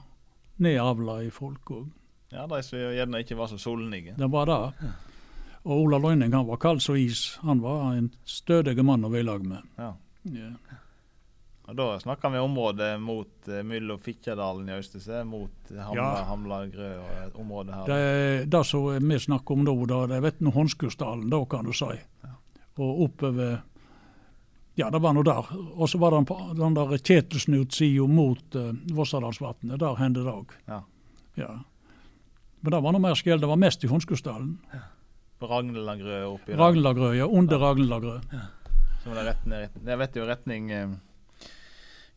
nedavla 0.62 1.20
i 1.26 1.30
folk 1.34 1.72
òg. 1.74 1.86
Ja, 2.30 2.44
de 2.46 2.60
som 2.62 2.78
gjerne 2.78 3.22
ikke 3.24 3.38
var 3.38 3.48
så 3.50 3.58
solnige. 3.58 4.14
Det 4.18 4.28
var 4.30 4.46
det. 4.46 4.90
Og 5.64 5.84
Ola 5.84 5.98
Løyning 5.98 6.34
han 6.36 6.46
var 6.46 6.60
kald 6.62 6.82
som 6.84 6.96
is. 6.96 7.38
Han 7.42 7.62
var 7.64 7.96
en 7.96 8.12
stødig 8.28 8.76
mann 8.84 9.06
å 9.06 9.10
være 9.10 9.24
i 9.24 9.28
lag 9.28 9.46
med. 9.48 9.64
Ja. 9.80 9.94
Yeah. 10.28 10.76
Og 11.68 11.76
Da 11.76 11.86
snakker 12.00 12.32
vi 12.32 12.40
området 12.40 12.94
mot 13.00 13.48
uh, 13.48 13.62
mellom 13.62 13.98
Fitjadalen 14.00 14.68
i 14.68 14.76
Øystese, 14.78 15.24
mot 15.24 15.72
Hamla, 15.72 16.04
ja. 16.04 16.24
Hamla 16.28 16.60
Grø 16.72 16.92
og 16.96 17.10
et 17.26 17.34
område 17.36 17.74
her. 17.76 17.90
Det, 17.90 18.46
det 18.48 18.62
som 18.64 18.86
vi 19.10 19.18
snakker 19.20 19.52
om 19.56 19.66
nå, 19.66 19.74
det 19.88 20.16
er 20.16 20.52
Håndskusdalen, 20.54 21.28
da 21.28 21.42
kan 21.44 21.68
du 21.68 21.74
si. 21.76 21.90
Ja. 22.24 22.32
Og 22.78 23.02
oppover 23.08 23.58
ja, 24.78 24.90
det 24.94 25.00
var 25.02 25.16
noe 25.16 25.26
der. 25.26 25.48
Og 25.74 25.88
så 25.90 25.98
var 25.98 26.14
det 26.14 26.36
den 26.58 26.76
der 26.76 26.94
Kjetelsnut-sida 26.98 28.06
mot 28.06 28.58
uh, 28.58 28.70
Vossadalsvatnet. 28.94 29.80
Der 29.80 29.98
hendte 29.98 30.22
det 30.26 30.34
òg. 30.34 30.54
Ja. 30.68 30.82
ja. 31.40 31.50
Men 32.60 32.74
det 32.74 32.80
var 32.84 32.94
noe 32.94 33.02
mer 33.02 33.18
skjell. 33.18 33.42
Det 33.42 33.50
var 33.50 33.58
mest 33.58 33.84
i 33.84 33.90
Hundskusdalen. 33.90 34.54
Ja. 34.74 34.86
Ragnelagrø 35.38 36.22
oppi 36.26 36.52
der? 36.52 36.58
Ragnelagrø, 36.58 37.12
ja. 37.14 37.26
Under. 37.26 37.60
Ja. 38.32 38.46
Så 39.02 39.10
var 39.10 39.20
det 39.20 39.28
retning, 39.28 39.84
jeg 39.86 39.98
vet 39.98 40.16
jo 40.18 40.24
retning 40.26 40.70
eh, 40.74 40.88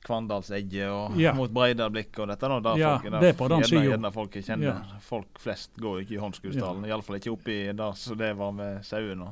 Kvandalsegget 0.01 0.89
og 0.89 1.19
ja. 1.21 1.33
mot 1.37 1.51
Breidablikk 1.53 2.17
og 2.23 2.31
dette. 2.31 2.49
Da, 2.49 2.73
ja, 2.79 2.95
folk, 2.95 3.11
der, 3.11 3.19
det 3.21 3.29
er 3.29 3.37
på 3.37 3.49
den 3.53 3.65
sida. 3.69 4.11
Folk 4.15 4.37
kjenner. 4.39 4.65
Ja. 4.71 5.01
Folk 5.05 5.41
flest 5.43 5.77
går 5.77 6.01
ikke 6.01 6.17
i 6.17 6.21
Håndskusdalen. 6.23 6.87
Ja. 6.87 6.95
Iallfall 6.95 7.19
ikke 7.19 7.35
oppi 7.35 7.59
der 7.69 7.97
så 7.97 8.17
det 8.17 8.33
var 8.39 8.53
med 8.57 8.81
sauene. 8.87 9.29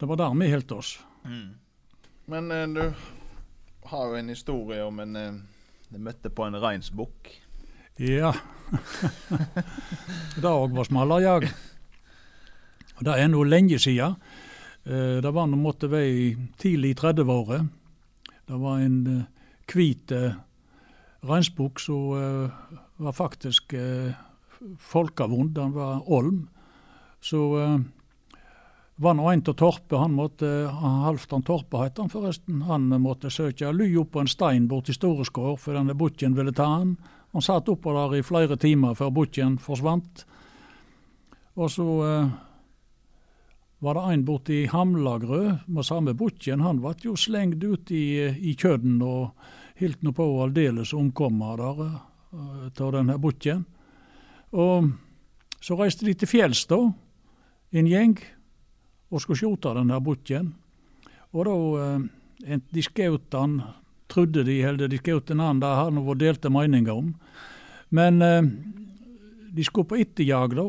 Det 0.00 0.10
var 0.10 0.20
der 0.20 0.36
vi 0.36 0.50
holdt 0.52 0.76
oss. 0.76 0.98
Mm. 1.24 1.54
Men 2.24 2.50
eh, 2.50 2.68
du 2.68 2.92
har 3.82 4.08
jo 4.08 4.14
en 4.16 4.28
historie 4.28 4.84
om 4.84 5.00
en 5.00 5.16
eh, 5.16 5.34
Du 5.88 5.98
møtte 6.00 6.30
på 6.32 6.46
en 6.46 6.56
reinsbukk. 6.58 7.28
Ja. 8.00 8.32
det 10.42 10.50
òg 10.50 10.72
var 10.74 10.88
smalajag. 10.88 11.46
Det 13.04 13.10
er 13.10 13.28
nå 13.28 13.42
lenge 13.44 13.78
siden. 13.82 14.14
Eh, 14.86 15.20
det 15.22 15.30
var 15.34 15.46
nå 15.50 15.58
måtte 15.58 15.90
være 15.90 16.48
tidlig 16.58 16.94
i 16.94 16.98
30-året. 16.98 17.68
Det 18.48 18.58
var 18.60 18.80
en 18.84 18.98
hvit 19.72 20.12
uh, 20.12 20.36
reinsbukk 21.24 21.80
som 21.80 22.12
uh, 22.14 22.74
var 23.02 23.16
faktisk 23.16 23.74
folkevond. 24.78 25.54
Den 25.56 25.72
var 25.74 26.04
olm. 26.12 26.44
Så 27.24 27.40
var 28.96 29.16
nå 29.18 29.26
en 29.30 29.42
av 29.42 29.56
Torpe, 29.58 29.96
han 29.98 30.14
måtte, 30.14 30.46
Halvdan 30.70 31.42
Torpe 31.42 31.82
het 31.82 31.98
han 31.98 32.12
forresten, 32.12 32.62
han 32.68 32.86
måtte 33.02 33.32
søke 33.32 33.72
ly 33.74 33.88
opp 33.98 34.12
på 34.14 34.22
en 34.22 34.30
stein 34.30 34.68
borti 34.70 34.94
Storeskår 34.94 35.56
for 35.58 35.74
denne 35.74 35.96
bukken 35.98 36.36
ville 36.36 36.54
ta 36.54 36.68
han. 36.76 36.94
Han 37.34 37.42
satt 37.42 37.68
oppå 37.68 37.94
der 37.96 38.20
i 38.20 38.22
flere 38.22 38.56
timer 38.60 38.94
før 38.94 39.10
bukken 39.10 39.58
forsvant. 39.58 40.22
Og 41.58 41.70
så 41.70 41.86
eh, 42.06 42.34
var 43.82 43.98
det 43.98 44.04
en 44.12 44.24
borti 44.28 44.60
Hamlagrød 44.70 45.66
med 45.66 45.86
samme 45.86 46.14
bukken. 46.14 46.62
Han 46.62 46.78
ble 46.82 46.94
jo 47.02 47.16
slengt 47.18 47.64
ut 47.64 47.90
i, 47.90 48.30
i 48.30 48.54
kødden 48.54 49.02
og 49.02 49.34
holdt 49.80 50.06
nå 50.06 50.14
på 50.14 50.28
å 50.30 50.44
aldeles 50.46 50.94
omkomme 50.94 51.56
der 51.58 51.82
til 52.74 52.86
av 52.86 52.94
denne 52.94 53.18
bukken. 53.18 53.66
Og 54.54 54.94
så 55.58 55.76
reiste 55.78 56.06
de 56.06 56.14
til 56.14 56.30
fjells, 56.30 56.64
da, 56.70 56.78
en 57.74 57.90
gjeng 57.90 58.16
og 59.10 59.22
skulle 59.22 59.38
skjuta 59.38 59.74
den 59.76 59.92
der 59.92 60.02
bukken. 60.04 60.52
Og 61.34 61.48
da 61.48 61.56
eh, 62.48 62.84
skjøt 62.86 63.34
han, 63.34 63.60
trodde 64.10 64.44
de, 64.46 64.60
eller 64.62 64.90
de 64.90 65.00
skjøt 65.00 65.32
en 65.32 65.42
annen, 65.42 65.62
det 65.62 65.70
har 65.70 65.92
det 65.92 66.06
vært 66.06 66.22
delte 66.22 66.52
meninger 66.52 66.94
om. 66.94 67.14
Men 67.94 68.22
eh, 68.22 68.50
de 69.54 69.64
skulle 69.66 69.90
på 69.90 70.00
etterjag, 70.02 70.56
da. 70.58 70.68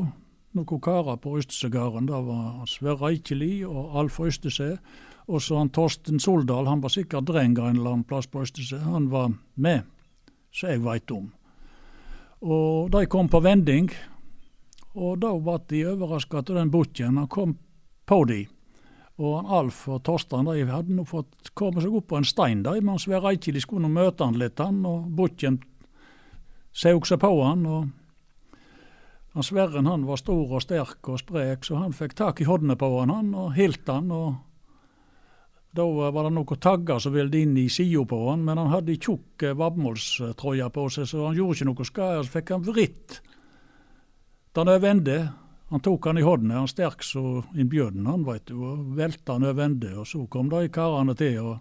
Noen 0.56 0.80
karer 0.80 1.18
på 1.20 1.34
Østesegarden. 1.36 2.08
Det 2.08 2.22
var 2.30 2.64
Sverre 2.72 3.12
Eikeli 3.12 3.58
og 3.68 3.98
Alf 4.00 4.22
Østese. 4.24 4.78
Og 5.26 5.42
så 5.42 5.58
han 5.58 5.72
Torsten 5.74 6.22
Soldal, 6.22 6.70
han 6.70 6.84
var 6.84 6.94
sikkert 6.94 7.26
dreng 7.28 7.58
en 7.58 7.80
eller 7.80 7.96
annen 7.96 8.08
plass 8.08 8.30
på 8.30 8.44
Østese. 8.46 8.78
Han 8.86 9.10
var 9.12 9.34
med, 9.56 9.88
så 10.54 10.70
jeg 10.70 10.84
veit 10.86 11.12
om. 11.12 11.32
Og 12.46 12.92
de 12.94 13.06
kom 13.10 13.28
på 13.32 13.42
vending, 13.42 13.90
og 14.96 15.18
da 15.24 15.34
ble 15.34 15.58
de 15.72 15.82
overraska 15.90 16.44
av 16.44 16.52
den 16.54 16.72
bukken 16.72 17.18
han 17.18 17.28
kom 17.32 17.56
på 18.06 18.24
de. 18.30 18.46
Og 19.16 19.52
Alf 19.58 19.86
og 19.88 20.02
Torstein 20.04 20.48
de 20.50 20.66
hadde 20.68 20.96
nå 20.96 21.06
fått 21.08 21.54
komme 21.56 21.84
seg 21.84 21.94
opp 21.96 22.10
på 22.12 22.20
en 22.20 22.28
stein, 22.28 22.64
de, 22.66 22.74
men 22.84 23.00
Sverre 23.00 23.32
Eikeli 23.32 23.62
skulle 23.64 23.86
nå 23.86 23.94
møte 23.96 24.28
han 24.28 24.40
litt, 24.40 24.60
han, 24.60 24.82
og 24.88 25.06
bukken 25.16 25.62
saug 26.76 27.08
seg 27.08 27.22
på 27.24 27.32
han. 27.40 27.64
og 27.66 27.86
han 29.36 29.44
Sverren 29.44 29.88
han 29.88 30.04
var 30.08 30.20
stor 30.20 30.58
og 30.58 30.64
sterk 30.64 31.08
og 31.12 31.20
sprek, 31.20 31.64
så 31.68 31.80
han 31.80 31.96
fikk 31.96 32.16
tak 32.16 32.42
i 32.42 32.48
hodene 32.48 32.76
på 32.80 32.92
han, 32.98 33.12
han 33.12 33.32
og 33.36 33.54
hilt 33.56 33.88
han. 33.92 34.12
og 34.12 34.36
Da 35.76 35.88
var 35.88 36.24
det 36.24 36.34
noen 36.36 36.62
tagger 36.64 37.00
som 37.04 37.16
ville 37.16 37.40
inn 37.40 37.56
i 37.60 37.70
sida 37.72 38.04
på 38.08 38.20
han, 38.30 38.44
men 38.48 38.60
han 38.60 38.72
hadde 38.72 38.96
tjukk 38.96 39.48
vadmålstrøye 39.60 40.70
på 40.72 40.90
seg, 40.92 41.08
så 41.12 41.26
han 41.28 41.40
gjorde 41.40 41.60
ikke 41.60 41.72
noe 41.72 41.88
skade. 41.88 42.24
Så 42.24 42.36
fikk 42.36 42.54
han 42.56 42.68
vridd 42.68 43.20
den 44.56 44.72
over 44.72 44.96
han 45.70 45.82
tok 45.82 46.06
han 46.06 46.18
i 46.18 46.22
hånda, 46.22 46.56
han 46.56 46.70
sterk 46.70 47.04
som 47.04 47.44
en 47.56 47.70
bjørn, 47.70 48.06
han 48.06 48.26
veit 48.28 48.46
du, 48.46 48.60
og 48.62 48.92
velta 48.98 49.34
han 49.34 49.48
over 49.50 49.66
ende. 49.66 49.96
Og 49.98 50.08
så 50.08 50.22
kom 50.30 50.52
de 50.52 50.68
karene 50.70 51.16
til 51.18 51.40
og 51.42 51.58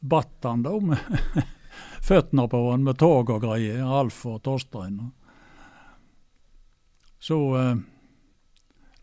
batt 0.00 0.46
han 0.46 0.64
da 0.66 0.74
med 0.82 0.98
føttene 2.08 2.48
på 2.50 2.64
han 2.70 2.86
med 2.86 2.98
tog 2.98 3.30
og 3.30 3.42
greier, 3.46 3.84
Alf 3.86 4.24
og 4.26 4.42
Torstein. 4.42 4.98
Så 7.22 7.38
eh, 7.58 7.78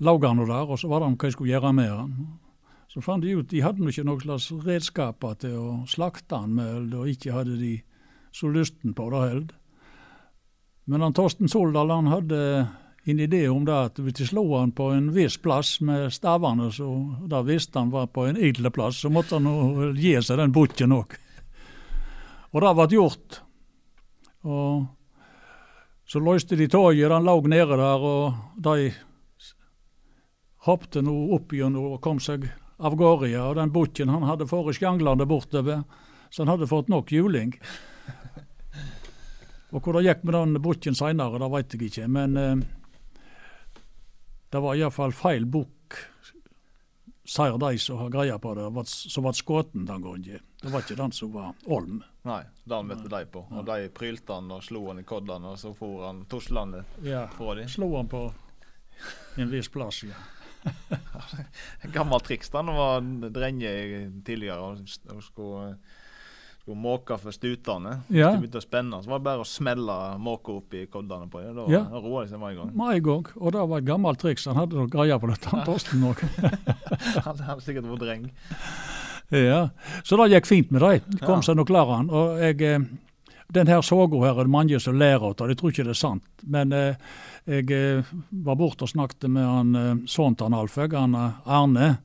lå 0.04 0.18
han 0.28 0.40
nå 0.40 0.48
der, 0.52 0.68
og 0.68 0.80
så 0.80 0.92
var 0.92 1.04
det 1.04 1.14
hva 1.16 1.30
jeg 1.30 1.38
skulle 1.38 1.56
gjøre 1.56 1.74
med 1.76 1.92
han. 1.92 2.16
Så 2.92 3.04
fant 3.04 3.24
de 3.24 3.36
ut 3.36 3.50
de 3.52 3.64
hadde 3.64 3.88
ikke 3.88 4.08
noen 4.08 4.24
slags 4.24 4.52
redskaper 4.64 5.36
til 5.40 5.56
å 5.60 5.70
slakte 5.88 6.44
han 6.44 6.56
med, 6.56 6.94
og 6.96 7.12
ikke 7.12 7.36
hadde 7.36 7.58
de 7.60 7.78
så 8.36 8.52
lysten 8.52 8.96
på 8.96 9.10
det 9.12 9.28
heller. 9.30 9.54
Men 10.92 11.02
han 11.02 11.16
Torsten 11.16 11.50
Soldal 11.50 11.92
han 11.92 12.12
hadde 12.12 12.40
en 13.06 13.20
idé 13.20 13.48
om 13.50 13.66
det 13.66 13.76
at 13.76 14.00
hvis 14.02 14.18
de 14.18 14.26
slo 14.26 14.44
han 14.56 14.72
på 14.74 14.90
en 14.96 15.12
viss 15.14 15.38
plass 15.38 15.78
med 15.86 16.10
stavene, 16.14 16.72
så 16.74 16.88
da 17.30 17.44
visste 17.46 17.78
han 17.78 17.92
var 17.94 18.10
på 18.10 18.26
en 18.26 18.40
edle 18.42 18.72
plass, 18.74 19.04
så 19.04 19.12
måtte 19.14 19.38
han 19.38 19.94
gi 19.94 20.16
seg 20.26 20.40
den 20.42 20.54
bukken 20.56 20.96
òg. 20.96 21.14
Og 22.56 22.64
det 22.64 22.72
ble 22.80 22.88
gjort. 22.96 23.42
Og 24.46 24.86
så 26.10 26.22
løste 26.22 26.58
de 26.58 26.68
toget, 26.72 27.12
han 27.12 27.26
lå 27.26 27.36
nede 27.50 27.78
der, 27.78 28.06
og 28.06 28.62
de 28.62 28.90
hoppte 30.66 31.04
nå 31.06 31.14
opp 31.38 31.54
igjen 31.54 31.78
og 31.78 32.00
kom 32.02 32.22
seg 32.22 32.48
av 32.82 32.96
gårde, 32.98 33.30
ja. 33.30 33.46
Og 33.50 33.60
den 33.60 33.74
bukken 33.74 34.10
han 34.10 34.26
hadde 34.26 34.50
fått 34.50 34.80
sjanglende 34.80 35.28
bortover, 35.30 35.84
så 36.30 36.42
han 36.42 36.56
hadde 36.56 36.70
fått 36.70 36.90
nok 36.90 37.14
juling. 37.14 37.54
Og 39.76 39.84
hvor 39.84 39.98
det 39.98 40.08
gikk 40.08 40.24
med 40.24 40.38
den 40.38 40.58
bukken 40.64 40.98
seinere, 40.98 41.40
det 41.42 41.52
veit 41.52 41.74
jeg 41.76 41.90
ikke. 41.90 42.10
Men 42.10 42.38
eh, 42.40 42.66
det 44.56 44.62
var 44.64 44.78
iallfall 44.80 45.12
feil 45.16 45.46
bukk, 45.52 45.98
sier 47.26 47.58
de 47.60 47.72
som 47.82 47.98
har 48.00 48.12
greie 48.14 48.36
på 48.40 48.54
det, 48.56 48.68
som 48.88 49.26
ble 49.26 49.34
skutt 49.36 49.74
den 49.76 49.88
gangen. 49.90 50.40
Det 50.62 50.72
var 50.72 50.82
ikke 50.86 50.98
den 50.98 51.12
som 51.14 51.32
var 51.34 51.52
olm. 51.74 52.00
Nei, 52.26 52.40
den 52.66 52.88
møtte 52.90 53.10
de 53.12 53.20
på. 53.30 53.44
Og 53.52 53.66
de 53.68 53.90
prylte 53.94 54.34
han 54.38 54.48
og 54.56 54.64
slo 54.66 54.86
han 54.88 55.02
i 55.02 55.06
koddene, 55.06 55.52
og 55.54 55.60
så 55.62 55.74
for 55.78 56.06
han 56.08 56.24
tuslende 56.32 56.84
Ja. 57.06 57.28
fra 57.36 57.56
dem. 57.60 57.68
Slo 57.70 57.92
han 57.98 58.08
på 58.10 58.24
en 59.38 59.52
viss 59.52 59.68
plass, 59.74 60.04
ja. 60.08 60.16
Gammelt 61.94 62.26
triks 62.26 62.50
da 62.50 62.64
han 62.64 62.72
var 62.74 63.04
drenge 63.36 63.70
tidligere 64.26 64.72
og 64.72 65.22
skulle, 65.22 65.76
skulle 66.66 66.82
måke 66.82 67.18
for 67.22 67.30
stutene. 67.32 68.00
Hvis 68.10 68.18
Ja. 68.20 68.32
de 68.34 68.42
begynte 68.42 68.58
å 68.58 68.64
spenne, 68.66 68.98
så 69.04 69.08
var 69.12 69.20
det 69.20 69.24
bare 69.24 69.40
å 69.44 69.46
smelle 69.46 69.98
måka 70.18 70.52
opp 70.58 70.74
i 70.74 70.86
koddene 70.88 71.30
på 71.30 71.42
dem. 71.44 71.56
Da 71.56 71.66
Ja. 71.72 71.84
roa 71.94 72.24
de 72.26 72.32
seg 72.32 72.42
en 72.42 72.56
gang. 72.58 72.72
Med 72.76 73.04
gang. 73.04 73.26
Og 73.38 73.52
det 73.52 73.68
var 73.70 73.78
et 73.78 73.86
gammelt 73.86 74.18
triks. 74.20 74.46
Han 74.46 74.56
hadde 74.56 74.74
nok 74.74 74.90
greie 74.90 75.20
på 75.20 75.30
dette, 75.30 75.46
han 75.50 75.66
Torsten 75.66 76.02
òg. 76.02 76.18
Han 77.26 77.38
hadde 77.38 77.62
sikkert 77.62 77.86
vært 77.86 78.00
dreng. 78.00 78.32
Ja. 79.32 79.70
Så 80.04 80.18
det 80.18 80.32
gikk 80.34 80.46
fint 80.48 80.72
med 80.72 80.82
dem. 80.82 81.20
Kom 81.20 81.36
Ja. 81.38 81.42
seg 81.42 81.56
nok 81.56 81.68
klar 81.68 81.86
han. 81.96 82.10
Og 82.10 82.40
jeg, 82.40 82.62
eh, 82.62 82.80
den 83.52 83.68
her 83.68 83.82
soga 83.82 84.18
her 84.20 84.40
er 84.40 84.44
det 84.44 84.50
mange 84.52 84.80
som 84.82 84.98
ler 84.98 85.16
av, 85.22 85.36
jeg 85.38 85.58
tror 85.58 85.72
ikke 85.72 85.84
det 85.86 85.90
er 85.90 85.94
sant. 85.94 86.24
Men 86.46 86.72
eh, 86.74 86.96
jeg 87.48 87.70
eh, 87.72 88.04
var 88.32 88.56
borte 88.56 88.84
og 88.84 88.90
snakket 88.90 89.30
med 89.30 89.44
han 89.46 89.76
eh, 89.76 89.96
sønnen 90.08 90.36
til 90.38 90.54
Alføg, 90.54 90.94
han 90.94 91.14
eh, 91.16 91.32
Arne. 91.46 91.98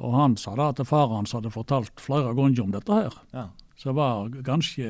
Og 0.00 0.14
han 0.14 0.36
sa 0.36 0.54
da 0.54 0.68
at 0.68 0.76
faren 0.86 1.16
hans 1.16 1.32
hadde 1.32 1.50
fortalt 1.50 1.90
flere 2.00 2.32
ganger 2.34 2.62
om 2.62 2.70
dette 2.70 2.92
her. 2.92 3.12
Ja, 3.34 3.48
Så 3.78 3.88
det 3.90 3.96
var 3.98 4.28
ganske 4.42 4.88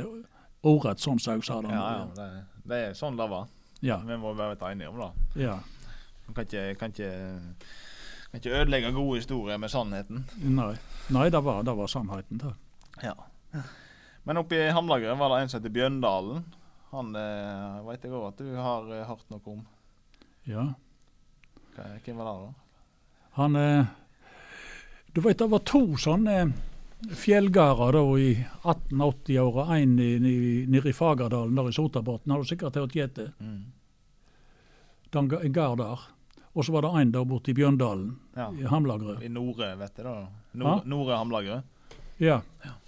ordrett 0.65 1.03
sånn 1.03 1.21
som 1.21 1.37
jeg 1.37 1.45
sa 1.47 1.61
det. 1.63 1.73
ja, 1.77 1.89
ja 1.99 2.07
det, 2.17 2.29
det 2.69 2.79
er 2.89 2.95
sånn 2.97 3.19
det 3.19 3.27
var. 3.31 3.51
Ja, 3.85 4.01
Vi 4.03 4.17
må 4.19 4.33
være 4.35 4.57
enige 4.73 4.89
om 4.91 5.03
det. 5.05 5.43
ja. 5.45 5.59
Man 6.29 6.35
kan 6.37 6.45
ikke, 6.45 6.63
kan 6.77 6.93
ikke, 6.93 7.11
kan 8.31 8.41
ikke 8.41 8.57
ødelegge 8.59 8.91
gode 8.93 9.21
historier 9.23 9.57
med 9.57 9.71
sannheten. 9.73 10.27
Nei, 10.45 10.75
Nei 11.15 11.29
det, 11.33 11.41
var, 11.45 11.63
det 11.65 11.73
var 11.79 11.89
sannheten. 11.89 12.41
Det. 12.43 12.51
Ja. 13.01 13.15
Men 14.29 14.37
oppe 14.43 14.59
i 14.59 14.67
Hamlageret 14.77 15.17
var 15.17 15.33
det 15.33 15.39
en 15.41 15.49
som 15.49 15.61
heter 15.63 15.73
Bjøndalen. 15.73 16.43
Han 16.91 17.17
eh, 17.17 17.79
veit 17.87 18.05
jeg 18.05 18.13
òg 18.13 18.27
at 18.29 18.43
du 18.45 18.51
har 18.61 18.91
eh, 18.93 19.07
hørt 19.09 19.25
noe 19.33 19.55
om. 19.55 19.63
Ja. 20.49 20.67
Hvem 22.05 22.21
var 22.21 22.29
det, 22.29 22.37
da? 22.45 22.53
Han 23.39 23.57
eh, 23.57 23.87
Du 25.17 25.23
vet 25.25 25.39
det 25.41 25.49
var 25.49 25.65
to 25.65 25.83
sånne 25.97 26.37
fjellgarder 27.15 27.93
da 27.93 28.03
i 28.19 28.33
1880-åra. 28.65 29.77
En 29.79 29.99
i- 29.99 30.15
i- 30.17 30.67
nede 30.67 30.89
i 30.89 30.93
Fagerdalen 30.93 31.55
der 31.55 31.69
i 31.69 31.73
Sotabotn, 31.73 32.31
har 32.31 32.39
du 32.39 32.45
sikkert 32.45 32.75
hørt 32.75 32.93
gjette. 32.93 33.33
Mm. 33.41 33.65
Den 35.13 35.31
En 35.45 35.53
gard 35.53 35.79
der. 35.79 35.99
Og 36.55 36.65
så 36.65 36.73
var 36.73 36.83
det 36.83 37.01
en 37.01 37.13
der 37.13 37.25
borte 37.25 37.51
i 37.51 37.55
Bjørndalen, 37.55 38.17
Ja. 38.37 38.51
i 38.51 38.63
Hamlagrø. 38.65 39.17
I 39.23 39.29
Nore, 39.29 39.77
vet 39.79 39.97
du 39.97 40.03
da. 40.03 40.27
Nore, 40.55 40.83
Nor 40.85 40.85
Nore 40.87 41.17
Hamlager. 41.17 41.63
Ja, 42.19 42.41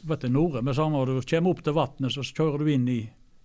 vet 0.04 0.20
du, 0.20 0.28
Nore. 0.28 0.62
Med 0.62 0.74
samme 0.74 1.04
du 1.06 1.20
kommer 1.22 1.50
opp 1.50 1.62
til 1.62 1.72
vannet, 1.72 2.10
så 2.12 2.20
kjører 2.34 2.58
du 2.58 2.66
inn 2.66 2.88
i 2.88 3.00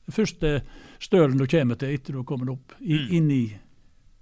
den 0.07 0.13
første 0.13 0.61
stølen 0.99 1.37
du 1.37 1.45
kommer 1.45 1.75
til 1.77 1.93
etter 1.93 2.11
du 2.13 2.17
har 2.19 2.23
kommet 2.23 2.49
opp, 2.49 2.73
i, 2.81 2.93
Mm. 2.97 3.11
inn 3.13 3.31
i 3.31 3.59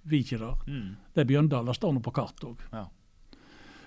viket 0.05 0.39
der. 0.39 0.55
Mm. 0.67 0.95
Det 1.15 1.21
er 1.21 1.25
Bjøndalen, 1.25 1.65
Det 1.67 1.75
står 1.75 1.93
nå 1.93 1.99
på 2.01 2.11
kartet 2.13 2.43
òg. 2.49 2.57
Ja. 2.73 2.85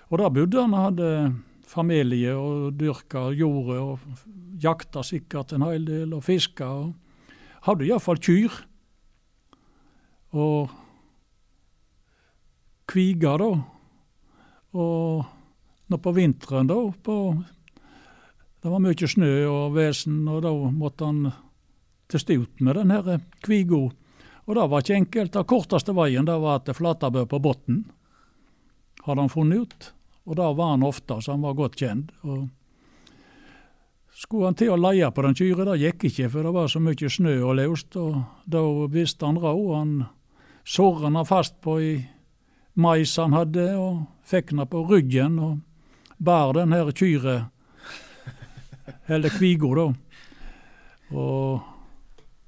Og 0.09 0.17
der 0.17 0.29
bodde 0.29 0.61
han 0.61 0.73
hadde 0.73 1.35
familie 1.67 2.33
og 2.35 2.77
dyrka 2.79 3.27
jordet 3.35 3.79
og 3.83 3.99
jakta 4.61 5.03
sikkert 5.05 5.53
en 5.53 5.65
hel 5.67 5.85
del 5.87 6.15
og 6.15 6.23
fiska. 6.25 6.67
Og 6.67 6.93
hadde 7.67 7.87
iallfall 7.87 8.21
kyr. 8.23 8.61
Og 10.37 10.71
kviga, 12.87 13.35
da. 13.41 13.51
Og 14.77 15.25
nå 15.87 15.99
på 16.03 16.15
vinteren, 16.15 16.67
da 16.69 16.79
på, 17.03 17.19
Det 18.57 18.71
var 18.73 18.81
mye 18.83 19.07
snø 19.07 19.31
og 19.47 19.75
vesen, 19.75 20.25
og 20.27 20.41
da 20.43 20.51
måtte 20.51 21.05
han 21.05 21.31
til 22.09 22.19
stut 22.19 22.59
med 22.59 22.75
den 22.75 22.91
her 22.91 23.21
kviga. 23.45 23.91
Og 24.47 24.55
det 24.55 24.65
var 24.71 24.81
ikke 24.81 24.95
enkelt. 24.95 25.31
Den 25.33 25.45
korteste 25.47 25.93
veien 25.95 26.25
det 26.25 26.35
var 26.41 26.63
til 26.65 26.75
Flatabø 26.75 27.25
på 27.29 27.39
Botn, 27.39 27.83
hadde 29.05 29.21
han 29.21 29.31
funnet 29.31 29.61
ut. 29.61 29.93
Og 30.27 30.35
det 30.35 30.47
var 30.59 30.73
han 30.73 30.83
ofte, 30.83 31.21
så 31.21 31.31
han 31.31 31.45
var 31.45 31.55
godt 31.55 31.79
kjent. 31.79 32.11
Og 32.27 32.49
skulle 34.11 34.49
han 34.49 34.57
til 34.59 34.73
å 34.73 34.79
leie 34.79 35.07
på 35.11 35.23
den 35.23 35.37
kyra, 35.37 35.69
det 35.69 35.79
gikk 35.85 36.09
ikke, 36.09 36.29
for 36.33 36.43
det 36.43 36.53
var 36.57 36.71
så 36.71 36.81
mye 36.83 37.11
snø 37.15 37.35
og 37.47 37.55
løst. 37.61 37.95
Og 37.95 38.19
da 38.45 38.63
visste 38.91 39.25
han 39.25 39.39
råd. 39.39 39.69
Han 39.77 39.93
sorra 40.67 41.07
han 41.07 41.25
fast 41.25 41.61
på 41.63 41.79
i 41.79 41.93
mais 42.77 43.15
han 43.17 43.33
hadde, 43.33 43.69
og 43.79 44.03
fikk 44.27 44.51
han 44.51 44.67
på 44.69 44.83
ryggen 44.89 45.39
og 45.39 45.55
bar 46.17 46.53
den 46.53 46.75
her 46.75 46.91
kyra, 46.91 47.37
eller 49.07 49.33
kviga, 49.33 49.71
da. 49.79 49.87
Og 51.15 51.73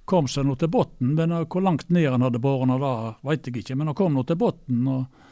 kom 0.09 0.27
seg 0.27 0.45
nå 0.45 0.55
til 0.59 0.71
bunnen, 0.73 1.15
men 1.15 1.33
hvor 1.45 1.63
langt 1.63 1.89
ned 1.93 2.09
han 2.09 2.25
hadde 2.25 2.41
båret 2.41 2.81
det 2.81 2.93
veit 3.29 3.47
jeg 3.47 3.61
ikke. 3.61 3.77
Men 3.77 3.91
han 3.91 3.97
kom 3.97 4.13
nå 4.17 4.25
til 4.27 4.39
bunnen, 4.41 4.87
og 4.89 5.28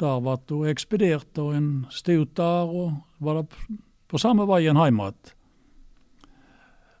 der 0.00 0.20
ble 0.22 0.36
hun 0.50 0.70
ekspedert, 0.70 1.38
og 1.38 1.54
en 1.56 1.68
stod 1.90 2.34
der, 2.38 2.68
og 2.68 2.92
var 3.18 3.42
det 3.42 3.78
på 4.08 4.18
samme 4.18 4.46
veien 4.48 4.78
hjem 4.78 5.02
igjen. 5.02 5.34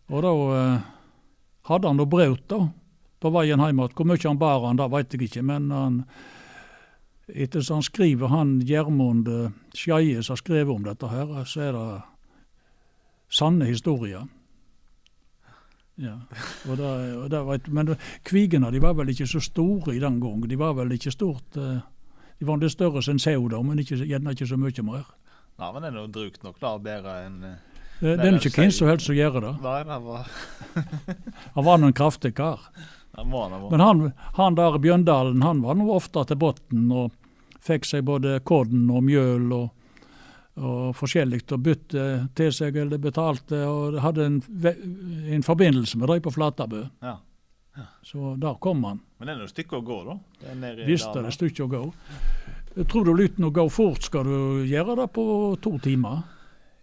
Og 0.08 0.24
da 0.24 0.32
eh, 0.56 0.88
hadde 1.68 1.88
han 1.88 2.00
da 2.00 2.08
braut 2.08 2.44
da, 2.48 2.64
på 3.20 3.32
veien 3.34 3.60
hjem 3.60 3.80
igjen. 3.84 3.94
Hvor 3.94 4.08
mye 4.08 4.28
han 4.28 4.40
bar 4.40 4.66
han, 4.66 4.80
det 4.80 4.90
veit 4.92 5.14
jeg 5.14 5.28
ikke, 5.28 5.46
men 5.46 5.70
han 5.74 6.02
etter 7.28 7.60
som 7.60 7.78
han 7.78 7.86
skriver, 7.86 8.30
han 8.32 8.58
Gjermund 8.64 9.28
eh, 9.28 9.52
Skeie 9.76 10.22
som 10.22 10.34
har 10.34 10.42
skrevet 10.42 10.74
om 10.74 10.84
dette, 10.86 11.08
her, 11.12 11.44
så 11.44 11.66
er 11.66 11.76
det 11.76 11.86
sanne 13.28 13.68
historier. 13.68 14.26
Ja, 15.98 16.14
og 16.70 16.76
det, 16.78 16.88
og 17.18 17.30
det 17.30 17.72
Men 17.74 17.96
kvigene 18.22 18.70
de 18.70 18.80
var 18.80 18.94
vel 18.94 19.10
ikke 19.10 19.26
så 19.26 19.40
store 19.42 19.96
i 19.96 19.98
den 19.98 20.20
gang. 20.20 20.44
De 20.46 20.58
var 20.58 20.76
vel 20.78 20.92
ikke 20.94 21.10
stort 21.10 21.56
eh, 21.58 21.80
De 22.38 22.46
var 22.46 22.60
litt 22.62 22.74
større 22.74 23.02
enn 23.10 23.18
sau, 23.22 23.48
da, 23.50 23.62
men 23.66 23.80
ikke, 23.82 23.98
gjerne 24.06 24.34
ikke 24.34 24.46
så 24.46 24.58
mye 24.60 24.84
mer. 24.86 25.08
Nei, 25.58 25.70
men 25.74 25.82
det 25.82 25.88
er 25.88 25.96
nå 25.96 26.04
drukt 26.14 26.44
nok 26.46 26.60
da, 26.62 26.76
bedre 26.78 27.16
enn 27.26 27.40
eh, 27.48 27.56
Det, 27.98 28.12
det 28.12 28.28
er 28.28 28.36
det 28.36 28.46
ikke 28.46 28.62
hvem 28.62 28.74
som 28.76 28.90
helst 28.92 29.08
som 29.08 29.16
gjør 29.18 29.40
det. 29.42 29.54
Nei, 29.64 29.80
det 29.88 29.98
var 30.04 30.28
Han 31.56 31.66
var 31.66 31.80
nå 31.80 31.90
en 31.90 31.96
kraftig 31.98 32.36
kar. 32.38 32.68
Han 33.18 33.32
må 33.32 33.42
han 33.42 33.56
var. 33.58 33.70
Men 33.72 33.82
han, 33.82 34.04
han 34.36 34.58
der 34.58 34.76
i 34.78 34.82
Bjørndalen, 34.84 35.42
han 35.42 35.64
var 35.64 35.74
nå 35.74 35.88
ofte 35.90 36.22
til 36.28 36.38
bunnen 36.38 36.92
og 36.94 37.16
fikk 37.66 37.88
seg 37.88 38.06
både 38.06 38.38
kodden 38.46 38.86
og 38.94 39.02
mjøl 39.02 39.50
og, 39.56 39.96
og 40.62 40.94
forskjellig 40.98 41.42
å 41.50 41.58
bytte 41.58 42.04
til 42.38 42.54
seg 42.54 42.78
eller 42.78 43.02
betalte, 43.02 43.64
og 43.66 43.98
hadde 44.04 44.28
en, 44.30 44.38
en 45.34 45.46
forbindelse 45.46 45.98
med 45.98 46.12
de 46.12 46.20
på 46.22 46.34
Flatabø. 46.38 46.84
Ja. 47.02 47.16
Så 48.02 48.34
der 48.40 48.58
kom 48.62 48.84
han. 48.84 49.00
Men 49.18 49.28
det 49.28 49.34
er 49.34 49.38
nå 49.42 49.46
et 49.48 49.54
stykke 49.54 49.78
å 49.78 49.84
gå, 49.86 49.98
da. 50.08 50.16
Er 50.50 50.58
nede 50.58 50.88
Visst 50.88 51.10
er 51.12 51.22
det 51.24 51.32
et 51.32 51.38
stykke 51.38 51.66
å 51.66 51.70
gå. 51.72 51.84
Tror 52.88 53.08
du 53.08 53.14
lytten 53.16 53.48
å 53.48 53.54
gå 53.54 53.64
fort, 53.72 54.04
skal 54.06 54.28
du 54.28 54.66
gjøre 54.68 55.00
det 55.00 55.08
på 55.14 55.24
to 55.62 55.72
timer? 55.82 56.20